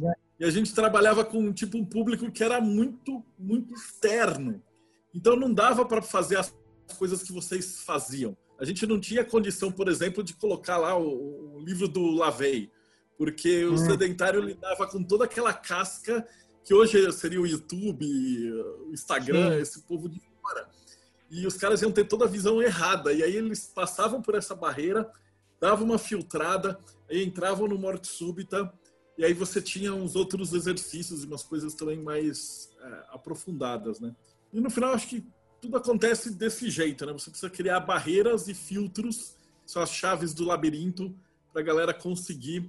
né? 0.00 0.14
E 0.40 0.44
a 0.44 0.50
gente 0.50 0.74
trabalhava 0.74 1.24
com 1.24 1.52
tipo 1.52 1.78
um 1.78 1.84
público 1.84 2.30
que 2.32 2.42
era 2.42 2.60
muito, 2.60 3.24
muito 3.38 3.72
externo. 3.72 4.60
Então 5.14 5.36
não 5.36 5.52
dava 5.52 5.84
para 5.84 6.02
fazer 6.02 6.38
as 6.38 6.52
coisas 6.98 7.22
que 7.22 7.32
vocês 7.32 7.82
faziam 7.82 8.36
a 8.60 8.64
gente 8.64 8.86
não 8.86 9.00
tinha 9.00 9.24
condição, 9.24 9.72
por 9.72 9.88
exemplo, 9.88 10.22
de 10.22 10.34
colocar 10.34 10.76
lá 10.76 10.96
o, 10.96 11.56
o 11.56 11.60
livro 11.60 11.88
do 11.88 12.10
Lavey, 12.10 12.70
porque 13.16 13.64
o 13.64 13.72
hum. 13.72 13.76
sedentário 13.78 14.40
lidava 14.40 14.86
com 14.86 15.02
toda 15.02 15.24
aquela 15.24 15.52
casca 15.52 16.26
que 16.62 16.74
hoje 16.74 17.10
seria 17.12 17.40
o 17.40 17.46
YouTube, 17.46 18.04
o 18.86 18.92
Instagram, 18.92 19.56
Sim. 19.56 19.62
esse 19.62 19.82
povo 19.82 20.10
de 20.10 20.20
fora. 20.42 20.68
E 21.30 21.46
os 21.46 21.56
caras 21.56 21.80
iam 21.80 21.90
ter 21.90 22.04
toda 22.04 22.26
a 22.26 22.28
visão 22.28 22.60
errada. 22.60 23.12
E 23.12 23.22
aí 23.22 23.34
eles 23.34 23.64
passavam 23.74 24.20
por 24.20 24.34
essa 24.34 24.54
barreira, 24.54 25.10
davam 25.58 25.86
uma 25.86 25.98
filtrada, 25.98 26.78
aí 27.08 27.24
entravam 27.24 27.66
no 27.66 27.78
morte 27.78 28.08
súbita, 28.08 28.70
e 29.16 29.24
aí 29.24 29.32
você 29.32 29.60
tinha 29.62 29.94
uns 29.94 30.16
outros 30.16 30.52
exercícios 30.52 31.24
e 31.24 31.26
umas 31.26 31.42
coisas 31.42 31.74
também 31.74 31.98
mais 31.98 32.70
é, 32.80 33.04
aprofundadas, 33.10 34.00
né? 34.00 34.14
E 34.52 34.60
no 34.60 34.70
final 34.70 34.92
acho 34.92 35.08
que 35.08 35.26
tudo 35.60 35.76
acontece 35.76 36.30
desse 36.30 36.70
jeito, 36.70 37.04
né? 37.04 37.12
Você 37.12 37.30
precisa 37.30 37.50
criar 37.50 37.80
barreiras 37.80 38.48
e 38.48 38.54
filtros, 38.54 39.36
são 39.66 39.82
as 39.82 39.90
chaves 39.90 40.32
do 40.32 40.44
labirinto 40.44 41.14
para 41.52 41.60
a 41.60 41.64
galera 41.64 41.94
conseguir 41.94 42.68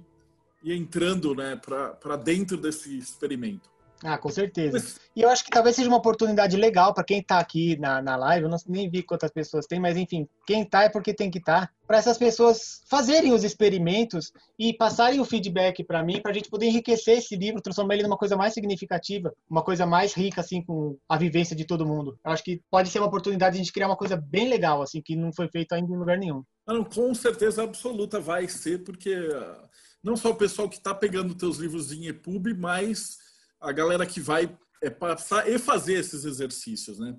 ir 0.62 0.74
entrando, 0.74 1.34
né, 1.34 1.56
para 1.56 2.16
dentro 2.16 2.56
desse 2.56 2.96
experimento. 2.96 3.71
Ah, 4.04 4.18
com 4.18 4.28
certeza. 4.28 5.00
E 5.14 5.22
eu 5.22 5.28
acho 5.28 5.44
que 5.44 5.50
talvez 5.50 5.76
seja 5.76 5.88
uma 5.88 5.98
oportunidade 5.98 6.56
legal 6.56 6.92
para 6.92 7.04
quem 7.04 7.20
está 7.20 7.38
aqui 7.38 7.78
na, 7.78 8.02
na 8.02 8.16
live. 8.16 8.44
Eu 8.44 8.50
não, 8.50 8.58
nem 8.66 8.90
vi 8.90 9.02
quantas 9.02 9.30
pessoas 9.30 9.66
tem, 9.66 9.78
mas 9.78 9.96
enfim, 9.96 10.28
quem 10.46 10.62
está 10.62 10.82
é 10.82 10.88
porque 10.88 11.14
tem 11.14 11.30
que 11.30 11.38
estar. 11.38 11.66
Tá, 11.66 11.72
para 11.86 11.98
essas 11.98 12.16
pessoas 12.16 12.82
fazerem 12.88 13.32
os 13.32 13.44
experimentos 13.44 14.32
e 14.58 14.72
passarem 14.72 15.20
o 15.20 15.24
feedback 15.24 15.84
para 15.84 16.02
mim, 16.02 16.22
para 16.22 16.30
a 16.30 16.34
gente 16.34 16.48
poder 16.48 16.66
enriquecer 16.66 17.18
esse 17.18 17.36
livro, 17.36 17.60
transformar 17.60 17.94
ele 17.94 18.04
numa 18.04 18.16
coisa 18.16 18.34
mais 18.36 18.54
significativa, 18.54 19.32
uma 19.48 19.62
coisa 19.62 19.84
mais 19.84 20.14
rica, 20.14 20.40
assim, 20.40 20.62
com 20.62 20.96
a 21.06 21.18
vivência 21.18 21.54
de 21.54 21.66
todo 21.66 21.86
mundo. 21.86 22.18
Eu 22.24 22.32
acho 22.32 22.42
que 22.42 22.62
pode 22.70 22.88
ser 22.88 22.98
uma 22.98 23.08
oportunidade 23.08 23.54
de 23.54 23.60
a 23.60 23.62
gente 23.64 23.72
criar 23.72 23.88
uma 23.88 23.96
coisa 23.96 24.16
bem 24.16 24.48
legal, 24.48 24.80
assim, 24.80 25.02
que 25.02 25.14
não 25.14 25.32
foi 25.34 25.48
feito 25.48 25.74
ainda 25.74 25.92
em 25.92 25.98
lugar 25.98 26.16
nenhum. 26.16 26.42
Não, 26.66 26.82
com 26.82 27.14
certeza 27.14 27.62
absoluta 27.62 28.18
vai 28.18 28.48
ser, 28.48 28.82
porque 28.84 29.12
ah, 29.34 29.68
não 30.02 30.16
só 30.16 30.30
o 30.30 30.36
pessoal 30.36 30.68
que 30.68 30.76
está 30.76 30.94
pegando 30.94 31.34
teus 31.34 31.58
livros 31.58 31.92
em 31.92 32.06
EPUB, 32.06 32.54
mas 32.54 33.18
a 33.62 33.72
galera 33.72 34.04
que 34.04 34.20
vai 34.20 34.54
é, 34.82 34.90
passar 34.90 35.48
e 35.48 35.58
fazer 35.58 35.94
esses 35.94 36.24
exercícios, 36.24 36.98
né? 36.98 37.16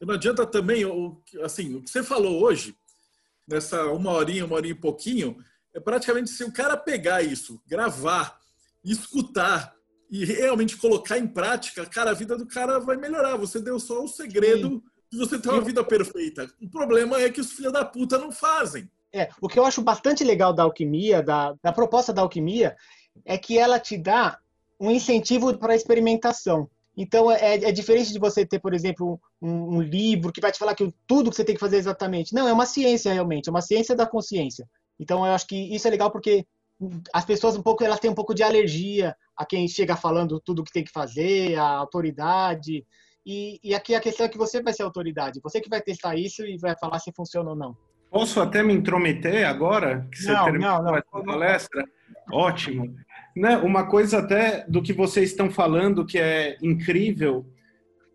E 0.00 0.06
não 0.06 0.14
adianta 0.14 0.46
também, 0.46 0.82
assim, 1.42 1.74
o 1.74 1.82
que 1.82 1.90
você 1.90 2.02
falou 2.02 2.42
hoje, 2.42 2.74
nessa 3.46 3.84
uma 3.86 4.12
horinha, 4.12 4.46
uma 4.46 4.56
horinha 4.56 4.72
e 4.72 4.78
pouquinho, 4.80 5.36
é 5.74 5.80
praticamente 5.80 6.30
se 6.30 6.42
o 6.42 6.52
cara 6.52 6.76
pegar 6.76 7.22
isso, 7.22 7.60
gravar, 7.66 8.38
escutar 8.82 9.74
e 10.10 10.24
realmente 10.24 10.76
colocar 10.76 11.18
em 11.18 11.26
prática, 11.26 11.84
cara, 11.84 12.10
a 12.10 12.14
vida 12.14 12.36
do 12.36 12.46
cara 12.46 12.80
vai 12.80 12.96
melhorar. 12.96 13.36
Você 13.36 13.60
deu 13.60 13.78
só 13.78 14.02
o 14.02 14.08
segredo 14.08 14.82
de 15.12 15.18
você 15.18 15.38
ter 15.38 15.50
uma 15.50 15.60
vida 15.60 15.84
perfeita. 15.84 16.50
O 16.60 16.68
problema 16.68 17.20
é 17.20 17.28
que 17.28 17.40
os 17.40 17.52
filhos 17.52 17.72
da 17.72 17.84
puta 17.84 18.16
não 18.16 18.32
fazem. 18.32 18.90
É, 19.12 19.28
o 19.40 19.48
que 19.48 19.58
eu 19.58 19.64
acho 19.64 19.82
bastante 19.82 20.24
legal 20.24 20.52
da 20.52 20.62
alquimia, 20.62 21.22
da, 21.22 21.54
da 21.62 21.72
proposta 21.72 22.12
da 22.12 22.22
alquimia, 22.22 22.76
é 23.24 23.36
que 23.36 23.58
ela 23.58 23.78
te 23.78 23.98
dá 23.98 24.38
um 24.80 24.90
incentivo 24.90 25.56
para 25.58 25.74
a 25.74 25.76
experimentação. 25.76 26.68
Então, 26.96 27.30
é, 27.30 27.54
é, 27.54 27.72
diferente 27.72 28.12
de 28.12 28.18
você 28.18 28.44
ter, 28.44 28.58
por 28.58 28.74
exemplo, 28.74 29.20
um, 29.40 29.76
um, 29.76 29.82
livro 29.82 30.32
que 30.32 30.40
vai 30.40 30.50
te 30.50 30.58
falar 30.58 30.74
que 30.74 30.92
tudo 31.06 31.30
que 31.30 31.36
você 31.36 31.44
tem 31.44 31.54
que 31.54 31.60
fazer 31.60 31.76
exatamente. 31.76 32.34
Não, 32.34 32.48
é 32.48 32.52
uma 32.52 32.66
ciência 32.66 33.12
realmente, 33.12 33.48
é 33.48 33.50
uma 33.50 33.62
ciência 33.62 33.94
da 33.94 34.06
consciência. 34.06 34.66
Então, 34.98 35.24
eu 35.24 35.32
acho 35.32 35.46
que 35.46 35.56
isso 35.74 35.86
é 35.86 35.90
legal 35.90 36.10
porque 36.10 36.44
as 37.12 37.24
pessoas 37.24 37.56
um 37.56 37.62
pouco 37.62 37.84
elas 37.84 38.00
têm 38.00 38.10
um 38.10 38.14
pouco 38.14 38.34
de 38.34 38.42
alergia 38.42 39.14
a 39.36 39.44
quem 39.44 39.68
chega 39.68 39.96
falando 39.96 40.40
tudo 40.40 40.60
o 40.60 40.64
que 40.64 40.72
tem 40.72 40.84
que 40.84 40.90
fazer, 40.90 41.56
a 41.56 41.68
autoridade. 41.68 42.84
E, 43.24 43.60
e 43.62 43.74
aqui 43.74 43.94
a 43.94 44.00
questão 44.00 44.26
é 44.26 44.28
que 44.28 44.38
você 44.38 44.62
vai 44.62 44.72
ser 44.72 44.82
autoridade, 44.82 45.40
você 45.42 45.60
que 45.60 45.68
vai 45.68 45.80
testar 45.80 46.16
isso 46.16 46.44
e 46.44 46.56
vai 46.56 46.74
falar 46.78 46.98
se 46.98 47.12
funciona 47.12 47.50
ou 47.50 47.56
não. 47.56 47.76
Posso 48.10 48.40
até 48.40 48.62
me 48.62 48.74
intrometer 48.74 49.46
agora 49.46 50.08
que 50.10 50.18
você 50.18 50.32
não, 50.32 50.44
terminou 50.44 50.82
não, 50.82 50.92
não. 50.92 51.24
palestra? 51.24 51.84
Ótimo. 52.32 52.94
Né, 53.36 53.56
uma 53.58 53.86
coisa 53.86 54.18
até 54.18 54.64
do 54.68 54.82
que 54.82 54.92
vocês 54.92 55.30
estão 55.30 55.50
falando 55.50 56.04
que 56.04 56.18
é 56.18 56.56
incrível 56.60 57.46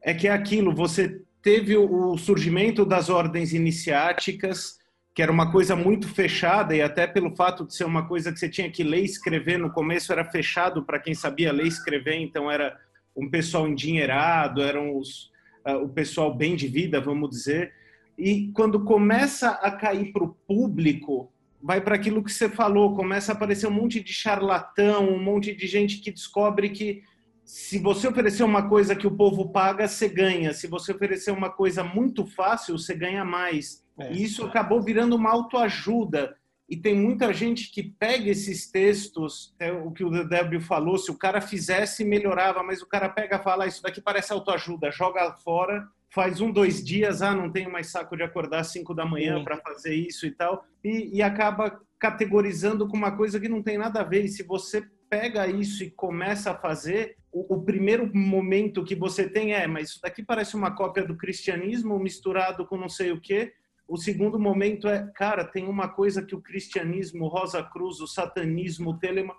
é 0.03 0.13
que 0.13 0.28
é 0.28 0.32
aquilo, 0.32 0.76
você 0.76 1.22
teve 1.41 1.78
o 1.78 2.18
surgimento 2.18 2.86
das 2.86 3.09
ordens 3.09 3.53
iniciáticas, 3.53 4.78
que 5.16 5.22
era 5.22 5.32
uma 5.32 5.51
coisa 5.51 5.76
muito 5.76 6.07
fechada, 6.07 6.76
e 6.76 6.82
até 6.82 7.07
pelo 7.07 7.36
fato 7.36 7.66
de 7.66 7.74
ser 7.74 7.86
uma 7.86 8.07
coisa 8.07 8.32
que 8.32 8.39
você 8.39 8.49
tinha 8.49 8.70
que 8.70 8.84
ler 8.84 9.01
e 9.01 9.05
escrever, 9.05 9.57
no 9.57 9.72
começo 9.72 10.11
era 10.11 10.26
fechado 10.26 10.84
para 10.84 10.99
quem 10.99 11.13
sabia 11.13 11.53
ler 11.53 11.66
e 11.66 11.70
escrever, 11.70 12.16
então 12.16 12.51
era 12.51 12.78
um 13.16 13.30
pessoal 13.30 13.68
endinheirado, 13.68 14.61
eram 14.61 14.97
os, 14.97 15.32
uh, 15.66 15.78
o 15.84 15.89
pessoal 15.89 16.36
bem 16.36 16.55
de 16.55 16.68
vida, 16.68 16.99
vamos 16.99 17.30
dizer. 17.30 17.74
E 18.18 18.51
quando 18.53 18.84
começa 18.84 19.51
a 19.51 19.72
cair 19.72 20.11
para 20.11 20.24
o 20.24 20.36
público, 20.47 21.32
vai 21.66 21.82
para 21.82 21.95
aquilo 21.95 22.24
que 22.24 22.32
você 22.32 22.47
falou, 22.47 22.95
começa 22.95 23.32
a 23.32 23.36
aparecer 23.36 23.66
um 23.66 23.72
monte 23.72 23.99
de 23.99 24.13
charlatão, 24.13 25.09
um 25.09 25.22
monte 25.22 25.51
de 25.51 25.66
gente 25.66 25.97
que 25.97 26.11
descobre 26.11 26.70
que 26.70 27.01
se 27.43 27.80
você 27.80 28.07
oferecer 28.07 28.43
uma 28.43 28.70
coisa 28.70 28.95
que 28.95 29.07
o 29.07 29.16
povo 29.16 29.49
paga, 29.51 29.88
você 29.88 30.07
ganha. 30.07 30.53
Se 30.53 30.68
você 30.68 30.93
oferecer 30.93 31.32
uma 31.32 31.49
coisa 31.49 31.84
muito 31.84 32.24
fácil, 32.24 32.78
você 32.78 32.93
ganha 32.93 33.26
mais. 33.26 33.84
É, 33.97 34.13
e 34.13 34.24
isso 34.24 34.43
é. 34.43 34.45
acabou 34.45 34.80
virando 34.80 35.16
uma 35.16 35.32
autoajuda. 35.32 36.36
E 36.70 36.78
tem 36.78 36.93
muita 36.95 37.34
gente 37.34 37.72
que 37.72 37.82
pega 37.82 38.30
esses 38.30 38.70
textos, 38.70 39.55
é 39.59 39.72
o 39.72 39.89
que 39.91 40.03
o 40.03 40.24
Débio 40.28 40.61
falou, 40.61 40.99
se 40.99 41.09
o 41.09 41.18
cara 41.18 41.41
fizesse, 41.41 42.05
melhorava, 42.05 42.61
mas 42.61 42.84
o 42.84 42.88
cara 42.88 43.09
pega 43.09 43.38
e 43.38 43.43
fala, 43.43 43.63
ah, 43.63 43.68
isso 43.68 43.82
daqui 43.82 43.99
parece 44.01 44.32
autoajuda, 44.32 44.91
joga 44.91 45.32
fora 45.34 45.88
faz 46.13 46.39
um, 46.39 46.51
dois 46.51 46.83
dias, 46.83 47.21
ah, 47.21 47.33
não 47.33 47.51
tenho 47.51 47.71
mais 47.71 47.87
saco 47.91 48.15
de 48.15 48.23
acordar 48.23 48.59
às 48.59 48.71
cinco 48.71 48.93
da 48.93 49.05
manhã 49.05 49.43
para 49.43 49.57
fazer 49.57 49.93
isso 49.93 50.25
e 50.25 50.31
tal, 50.31 50.65
e, 50.83 51.17
e, 51.17 51.21
acaba 51.21 51.81
categorizando 51.99 52.87
com 52.87 52.95
uma 52.95 53.15
coisa 53.15 53.39
que 53.39 53.49
não 53.49 53.61
tem 53.61 53.77
nada 53.77 54.01
a 54.01 54.03
ver. 54.03 54.25
E 54.25 54.29
se 54.29 54.43
você 54.43 54.87
pega 55.09 55.47
isso 55.47 55.83
e 55.83 55.91
começa 55.91 56.51
a 56.51 56.57
fazer, 56.57 57.17
o, 57.31 57.55
o 57.55 57.63
primeiro 57.63 58.09
momento 58.15 58.83
que 58.83 58.95
você 58.95 59.29
tem 59.29 59.53
é, 59.53 59.67
mas 59.67 59.89
isso 59.89 60.01
daqui 60.01 60.23
parece 60.23 60.55
uma 60.55 60.71
cópia 60.71 61.05
do 61.05 61.17
cristianismo 61.17 61.99
misturado 61.99 62.65
com 62.65 62.77
não 62.77 62.89
sei 62.89 63.11
o 63.11 63.19
quê. 63.19 63.53
O 63.87 63.97
segundo 63.97 64.39
momento 64.39 64.87
é, 64.87 65.11
cara, 65.15 65.43
tem 65.43 65.67
uma 65.67 65.87
coisa 65.87 66.23
que 66.23 66.33
o 66.33 66.41
cristianismo, 66.41 67.27
Rosa 67.27 67.61
Cruz, 67.61 67.99
o 67.99 68.07
satanismo, 68.07 68.91
o 68.91 68.97
telema, 68.97 69.35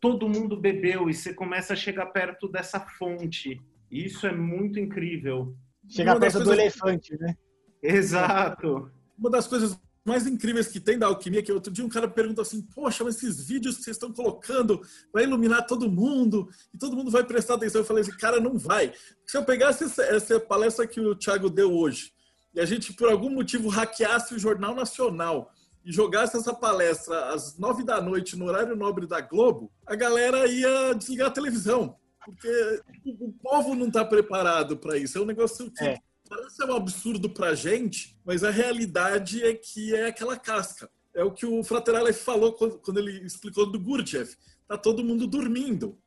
todo 0.00 0.28
mundo 0.28 0.56
bebeu 0.56 1.10
e 1.10 1.14
você 1.14 1.34
começa 1.34 1.74
a 1.74 1.76
chegar 1.76 2.06
perto 2.06 2.48
dessa 2.48 2.80
fonte. 2.80 3.60
Isso 3.90 4.26
é 4.26 4.32
muito 4.32 4.78
incrível. 4.78 5.54
Chegar 5.90 6.18
perto 6.18 6.38
coisas... 6.38 6.48
do 6.48 6.60
elefante, 6.60 7.18
né? 7.18 7.36
Exato. 7.82 8.90
Uma 9.18 9.30
das 9.30 9.46
coisas 9.46 9.78
mais 10.04 10.26
incríveis 10.26 10.68
que 10.68 10.80
tem 10.80 10.98
da 10.98 11.06
alquimia, 11.06 11.42
que 11.42 11.52
outro 11.52 11.72
dia 11.72 11.84
um 11.84 11.88
cara 11.88 12.08
perguntou 12.08 12.42
assim, 12.42 12.62
poxa, 12.62 13.04
mas 13.04 13.16
esses 13.16 13.46
vídeos 13.46 13.76
que 13.76 13.82
vocês 13.82 13.96
estão 13.96 14.12
colocando 14.12 14.80
vai 15.12 15.24
iluminar 15.24 15.66
todo 15.66 15.90
mundo 15.90 16.48
e 16.72 16.78
todo 16.78 16.96
mundo 16.96 17.10
vai 17.10 17.24
prestar 17.24 17.54
atenção. 17.54 17.82
Eu 17.82 17.84
falei 17.84 18.02
assim, 18.02 18.16
cara, 18.16 18.40
não 18.40 18.56
vai. 18.56 18.92
Se 19.26 19.36
eu 19.36 19.44
pegasse 19.44 19.84
essa, 19.84 20.02
essa 20.02 20.40
palestra 20.40 20.86
que 20.86 21.00
o 21.00 21.14
Thiago 21.14 21.50
deu 21.50 21.72
hoje 21.72 22.12
e 22.54 22.60
a 22.60 22.64
gente, 22.64 22.92
por 22.92 23.10
algum 23.10 23.30
motivo, 23.30 23.68
hackeasse 23.68 24.34
o 24.34 24.38
Jornal 24.38 24.74
Nacional 24.74 25.52
e 25.84 25.92
jogasse 25.92 26.36
essa 26.36 26.52
palestra 26.52 27.32
às 27.32 27.58
nove 27.58 27.84
da 27.84 28.00
noite 28.00 28.36
no 28.36 28.46
horário 28.46 28.76
nobre 28.76 29.06
da 29.06 29.20
Globo, 29.20 29.70
a 29.86 29.94
galera 29.94 30.46
ia 30.46 30.94
desligar 30.94 31.28
a 31.28 31.32
televisão. 31.32 31.96
Porque 32.24 32.82
o 33.06 33.32
povo 33.42 33.74
não 33.74 33.88
está 33.88 34.04
preparado 34.04 34.76
para 34.76 34.96
isso. 34.96 35.16
É 35.16 35.20
um 35.20 35.26
negócio 35.26 35.70
que 35.70 35.84
é. 35.84 35.98
parece 36.28 36.62
um 36.64 36.74
absurdo 36.74 37.30
para 37.30 37.48
a 37.48 37.54
gente, 37.54 38.18
mas 38.24 38.44
a 38.44 38.50
realidade 38.50 39.42
é 39.42 39.54
que 39.54 39.94
é 39.94 40.06
aquela 40.06 40.36
casca. 40.36 40.90
É 41.14 41.24
o 41.24 41.32
que 41.32 41.46
o 41.46 41.62
Fraterale 41.64 42.12
falou 42.12 42.52
quando 42.52 42.98
ele 42.98 43.24
explicou 43.24 43.66
do 43.70 43.80
Gurdjieff. 43.80 44.36
Tá 44.68 44.78
todo 44.78 45.04
mundo 45.04 45.26
dormindo. 45.26 45.98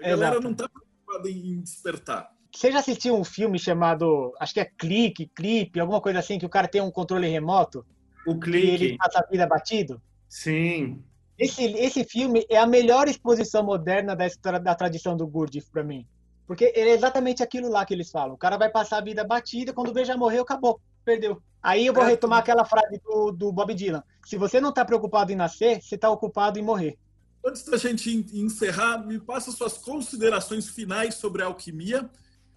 A 0.00 0.08
galera 0.10 0.40
não 0.40 0.52
está 0.52 0.68
preocupada 0.68 1.28
em 1.28 1.60
despertar. 1.60 2.32
Você 2.54 2.70
já 2.70 2.78
assistiu 2.78 3.16
um 3.16 3.24
filme 3.24 3.58
chamado, 3.58 4.32
acho 4.38 4.54
que 4.54 4.60
é 4.60 4.64
Clique, 4.64 5.26
Clipe, 5.34 5.80
alguma 5.80 6.00
coisa 6.00 6.20
assim, 6.20 6.38
que 6.38 6.46
o 6.46 6.50
cara 6.50 6.68
tem 6.68 6.80
um 6.80 6.90
controle 6.90 7.26
remoto? 7.26 7.84
O 8.26 8.38
Clique. 8.38 8.66
E 8.66 8.70
ele 8.70 8.96
passa 8.96 9.18
a 9.18 9.26
vida 9.26 9.44
batido? 9.44 10.00
Sim. 10.28 11.02
Esse, 11.38 11.64
esse 11.64 12.04
filme 12.04 12.46
é 12.48 12.56
a 12.56 12.66
melhor 12.66 13.08
exposição 13.08 13.62
moderna 13.62 14.14
da 14.14 14.26
história 14.26 14.60
da 14.60 14.74
tradição 14.74 15.16
do 15.16 15.26
Gurdjieff 15.26 15.70
para 15.70 15.82
mim. 15.82 16.06
Porque 16.46 16.66
é 16.66 16.90
exatamente 16.90 17.42
aquilo 17.42 17.68
lá 17.68 17.84
que 17.84 17.94
eles 17.94 18.10
falam. 18.10 18.34
O 18.34 18.38
cara 18.38 18.56
vai 18.56 18.70
passar 18.70 18.98
a 18.98 19.04
vida 19.04 19.24
batida, 19.24 19.72
quando 19.72 19.92
vê 19.92 20.04
já 20.04 20.16
morreu, 20.16 20.42
acabou, 20.42 20.80
perdeu. 21.04 21.42
Aí 21.62 21.86
eu 21.86 21.94
vou 21.94 22.04
é. 22.04 22.08
retomar 22.08 22.40
aquela 22.40 22.64
frase 22.64 23.00
do, 23.02 23.32
do 23.32 23.50
Bob 23.50 23.74
Dylan. 23.74 24.02
Se 24.26 24.36
você 24.36 24.60
não 24.60 24.68
está 24.68 24.84
preocupado 24.84 25.32
em 25.32 25.36
nascer, 25.36 25.82
você 25.82 25.94
está 25.94 26.10
ocupado 26.10 26.58
em 26.58 26.62
morrer. 26.62 26.98
Antes 27.44 27.64
da 27.64 27.76
gente 27.76 28.10
encerrar, 28.32 28.98
me 28.98 29.18
passa 29.18 29.50
suas 29.50 29.76
considerações 29.76 30.68
finais 30.68 31.14
sobre 31.14 31.42
a 31.42 31.46
alquimia 31.46 32.08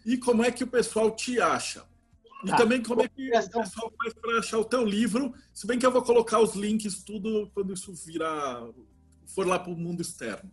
e 0.06 0.18
como 0.18 0.44
é 0.44 0.52
que 0.52 0.64
o 0.64 0.68
pessoal 0.68 1.12
te 1.12 1.42
acha. 1.42 1.84
E 2.44 2.48
tá. 2.48 2.58
também 2.58 2.84
como 2.84 3.02
é 3.02 3.08
que 3.08 3.30
o 3.30 3.32
pessoal 3.32 3.92
faz 4.02 4.14
para 4.14 4.40
achar 4.40 4.60
o 4.60 4.66
teu 4.66 4.86
livro, 4.86 5.34
se 5.54 5.66
bem 5.66 5.80
que 5.80 5.86
eu 5.86 5.92
vou 5.92 6.04
colocar 6.04 6.40
os 6.40 6.54
links 6.56 7.04
tudo 7.04 7.50
quando 7.54 7.74
isso 7.74 7.94
virar 8.06 8.64
for 9.26 9.48
lá 9.48 9.58
para 9.58 9.72
o 9.72 9.76
mundo 9.76 10.02
externo. 10.02 10.52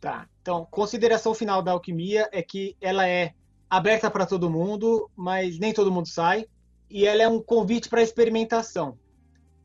Tá. 0.00 0.28
Então, 0.42 0.66
consideração 0.70 1.34
final 1.34 1.62
da 1.62 1.72
alquimia 1.72 2.28
é 2.32 2.42
que 2.42 2.76
ela 2.80 3.08
é 3.08 3.34
aberta 3.68 4.10
para 4.10 4.26
todo 4.26 4.50
mundo, 4.50 5.10
mas 5.16 5.58
nem 5.58 5.72
todo 5.72 5.90
mundo 5.90 6.06
sai, 6.06 6.46
e 6.88 7.06
ela 7.06 7.22
é 7.22 7.28
um 7.28 7.42
convite 7.42 7.88
para 7.88 8.02
experimentação. 8.02 8.98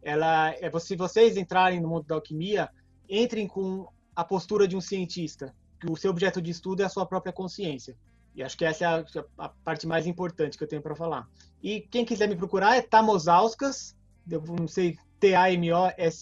ela 0.01 0.49
é 0.59 0.79
se 0.79 0.95
vocês 0.95 1.37
entrarem 1.37 1.79
no 1.79 1.87
mundo 1.87 2.07
da 2.07 2.15
alquimia, 2.15 2.69
entrem 3.07 3.47
com 3.47 3.87
a 4.15 4.23
postura 4.23 4.67
de 4.67 4.75
um 4.75 4.81
cientista, 4.81 5.53
que 5.79 5.91
o 5.91 5.95
seu 5.95 6.11
objeto 6.11 6.41
de 6.41 6.49
estudo 6.49 6.81
é 6.81 6.85
a 6.85 6.89
sua 6.89 7.05
própria 7.05 7.31
consciência. 7.31 7.95
E 8.35 8.41
acho 8.43 8.57
que 8.57 8.65
essa 8.65 8.85
é 8.85 8.87
a, 8.87 9.03
a 9.37 9.49
parte 9.49 9.85
mais 9.85 10.07
importante 10.07 10.57
que 10.57 10.63
eu 10.63 10.67
tenho 10.67 10.81
para 10.81 10.95
falar. 10.95 11.27
E 11.61 11.81
quem 11.81 12.05
quiser 12.05 12.27
me 12.27 12.35
procurar 12.35 12.75
é 12.75 12.81
Tamosauskas, 12.81 13.95
eu 14.29 14.41
não 14.41 14.67
sei, 14.67 14.97
T-A-M-O-S-A-U-S-K-A-S. 15.19 16.21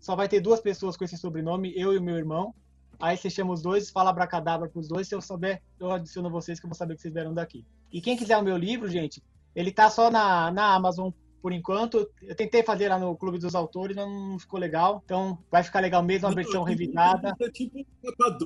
Só 0.00 0.16
vai 0.16 0.28
ter 0.28 0.40
duas 0.40 0.60
pessoas 0.60 0.96
com 0.96 1.04
esse 1.04 1.16
sobrenome, 1.16 1.72
eu 1.76 1.92
e 1.92 1.98
o 1.98 2.02
meu 2.02 2.16
irmão. 2.16 2.54
Aí 2.98 3.16
você 3.16 3.30
chama 3.30 3.52
os 3.52 3.62
dois, 3.62 3.90
fala 3.90 4.10
abracadabra 4.10 4.68
pros 4.68 4.88
dois. 4.88 5.08
Se 5.08 5.14
eu 5.14 5.20
souber, 5.20 5.62
eu 5.78 5.90
adiciono 5.92 6.30
vocês, 6.30 6.58
que 6.58 6.66
eu 6.66 6.70
vou 6.70 6.76
saber 6.76 6.96
que 6.96 7.02
vocês 7.02 7.12
vieram 7.12 7.34
daqui. 7.34 7.66
E 7.92 8.00
quem 8.00 8.16
quiser 8.16 8.38
o 8.38 8.42
meu 8.42 8.56
livro, 8.56 8.88
gente, 8.88 9.22
ele 9.54 9.70
tá 9.70 9.90
só 9.90 10.10
na, 10.10 10.50
na 10.50 10.74
Amazon 10.74 11.10
por 11.42 11.52
enquanto. 11.52 12.08
Eu 12.22 12.34
tentei 12.36 12.62
fazer 12.62 12.88
lá 12.88 12.98
no 12.98 13.16
Clube 13.16 13.38
dos 13.38 13.54
Autores, 13.54 13.96
mas 13.96 14.06
não 14.06 14.38
ficou 14.38 14.60
legal. 14.60 15.02
Então 15.04 15.36
vai 15.50 15.64
ficar 15.64 15.80
legal 15.80 16.02
mesmo, 16.02 16.28
uma 16.28 16.34
versão 16.34 16.62
revisada. 16.62 17.34
É 17.40 17.50
tipo 17.50 17.84
capa 18.16 18.38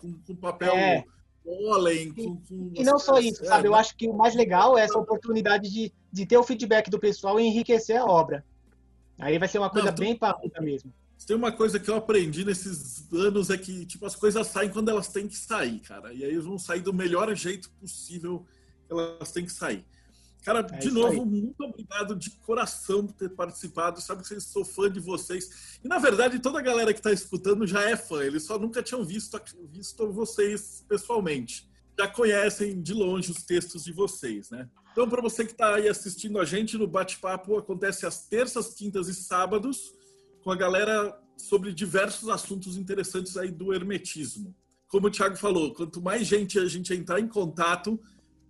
com, 0.00 0.12
com 0.26 0.36
papel 0.36 0.74
é. 0.74 1.04
pólen. 1.44 2.12
Com, 2.12 2.36
com 2.36 2.72
e 2.74 2.82
não 2.82 2.98
só 2.98 3.20
isso, 3.20 3.44
sabe? 3.44 3.66
É, 3.66 3.70
eu 3.70 3.74
acho 3.74 3.96
que 3.96 4.08
o 4.08 4.12
mais 4.12 4.34
legal 4.34 4.76
é 4.76 4.82
essa 4.82 4.98
oportunidade 4.98 5.70
de, 5.70 5.92
de 6.12 6.26
ter 6.26 6.36
o 6.36 6.42
feedback 6.42 6.90
do 6.90 6.98
pessoal 6.98 7.38
e 7.38 7.44
enriquecer 7.44 7.96
a 7.96 8.04
obra. 8.04 8.44
Aí 9.20 9.38
vai 9.38 9.48
ser 9.48 9.58
uma 9.58 9.70
coisa 9.70 9.88
não, 9.88 9.96
bem 9.96 10.16
parruda 10.16 10.60
mesmo. 10.60 10.92
Tem 11.26 11.36
uma 11.36 11.52
coisa 11.52 11.78
que 11.78 11.90
eu 11.90 11.96
aprendi 11.96 12.44
nesses 12.44 13.12
anos 13.12 13.50
é 13.50 13.58
que 13.58 13.84
tipo 13.86 14.06
as 14.06 14.16
coisas 14.16 14.46
saem 14.46 14.70
quando 14.70 14.88
elas 14.88 15.08
têm 15.08 15.28
que 15.28 15.36
sair, 15.36 15.80
cara. 15.80 16.12
E 16.12 16.24
aí 16.24 16.30
eles 16.30 16.44
vão 16.44 16.58
sair 16.58 16.80
do 16.80 16.92
melhor 16.92 17.32
jeito 17.34 17.70
possível 17.80 18.44
que 18.86 18.92
elas 18.92 19.30
têm 19.30 19.44
que 19.44 19.52
sair. 19.52 19.84
Cara, 20.48 20.66
é 20.72 20.78
de 20.78 20.90
novo, 20.90 21.22
aí. 21.22 21.26
muito 21.26 21.60
obrigado 21.62 22.16
de 22.16 22.30
coração 22.30 23.06
por 23.06 23.12
ter 23.12 23.28
participado. 23.28 24.00
Sabe 24.00 24.26
que 24.26 24.32
eu 24.32 24.40
sou 24.40 24.64
fã 24.64 24.90
de 24.90 24.98
vocês. 24.98 25.78
E, 25.84 25.88
na 25.88 25.98
verdade, 25.98 26.38
toda 26.38 26.58
a 26.58 26.62
galera 26.62 26.94
que 26.94 27.00
está 27.00 27.12
escutando 27.12 27.66
já 27.66 27.82
é 27.82 27.96
fã. 27.96 28.24
Eles 28.24 28.44
só 28.44 28.58
nunca 28.58 28.82
tinham 28.82 29.04
visto, 29.04 29.38
visto 29.70 30.10
vocês 30.10 30.82
pessoalmente. 30.88 31.68
Já 31.98 32.08
conhecem 32.08 32.80
de 32.80 32.94
longe 32.94 33.30
os 33.30 33.42
textos 33.42 33.84
de 33.84 33.92
vocês, 33.92 34.48
né? 34.48 34.66
Então, 34.92 35.06
para 35.06 35.20
você 35.20 35.44
que 35.44 35.52
está 35.52 35.74
aí 35.74 35.86
assistindo 35.86 36.38
a 36.40 36.46
gente 36.46 36.78
no 36.78 36.86
bate-papo, 36.86 37.58
acontece 37.58 38.06
às 38.06 38.26
terças, 38.26 38.72
quintas 38.72 39.06
e 39.08 39.14
sábados 39.14 39.92
com 40.42 40.50
a 40.50 40.56
galera 40.56 41.14
sobre 41.36 41.74
diversos 41.74 42.30
assuntos 42.30 42.78
interessantes 42.78 43.36
aí 43.36 43.50
do 43.50 43.74
hermetismo. 43.74 44.56
Como 44.88 45.08
o 45.08 45.10
Thiago 45.10 45.36
falou, 45.36 45.74
quanto 45.74 46.00
mais 46.00 46.26
gente 46.26 46.58
a 46.58 46.64
gente 46.64 46.94
entrar 46.94 47.20
em 47.20 47.28
contato, 47.28 48.00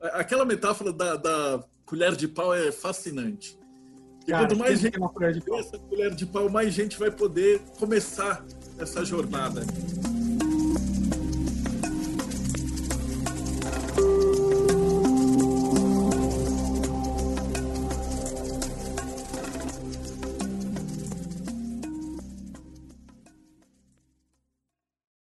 aquela 0.01 0.45
metáfora 0.45 0.93
da, 0.93 1.17
da 1.17 1.65
colher 1.85 2.15
de 2.15 2.29
pau 2.29 2.55
é 2.55 2.71
fascinante. 2.71 3.59
E 4.27 4.31
Cara, 4.31 4.47
quanto 4.47 4.59
mais 4.59 4.81
gente 4.81 4.99
colher 4.99 5.33
de 5.33 5.41
pau. 5.41 5.59
essa 5.59 5.79
colher 5.79 6.15
de 6.15 6.27
pau, 6.27 6.51
mais 6.51 6.75
gente 6.75 6.99
vai 6.99 7.11
poder 7.11 7.61
começar 7.79 8.45
essa 8.79 9.05
jornada. 9.05 9.63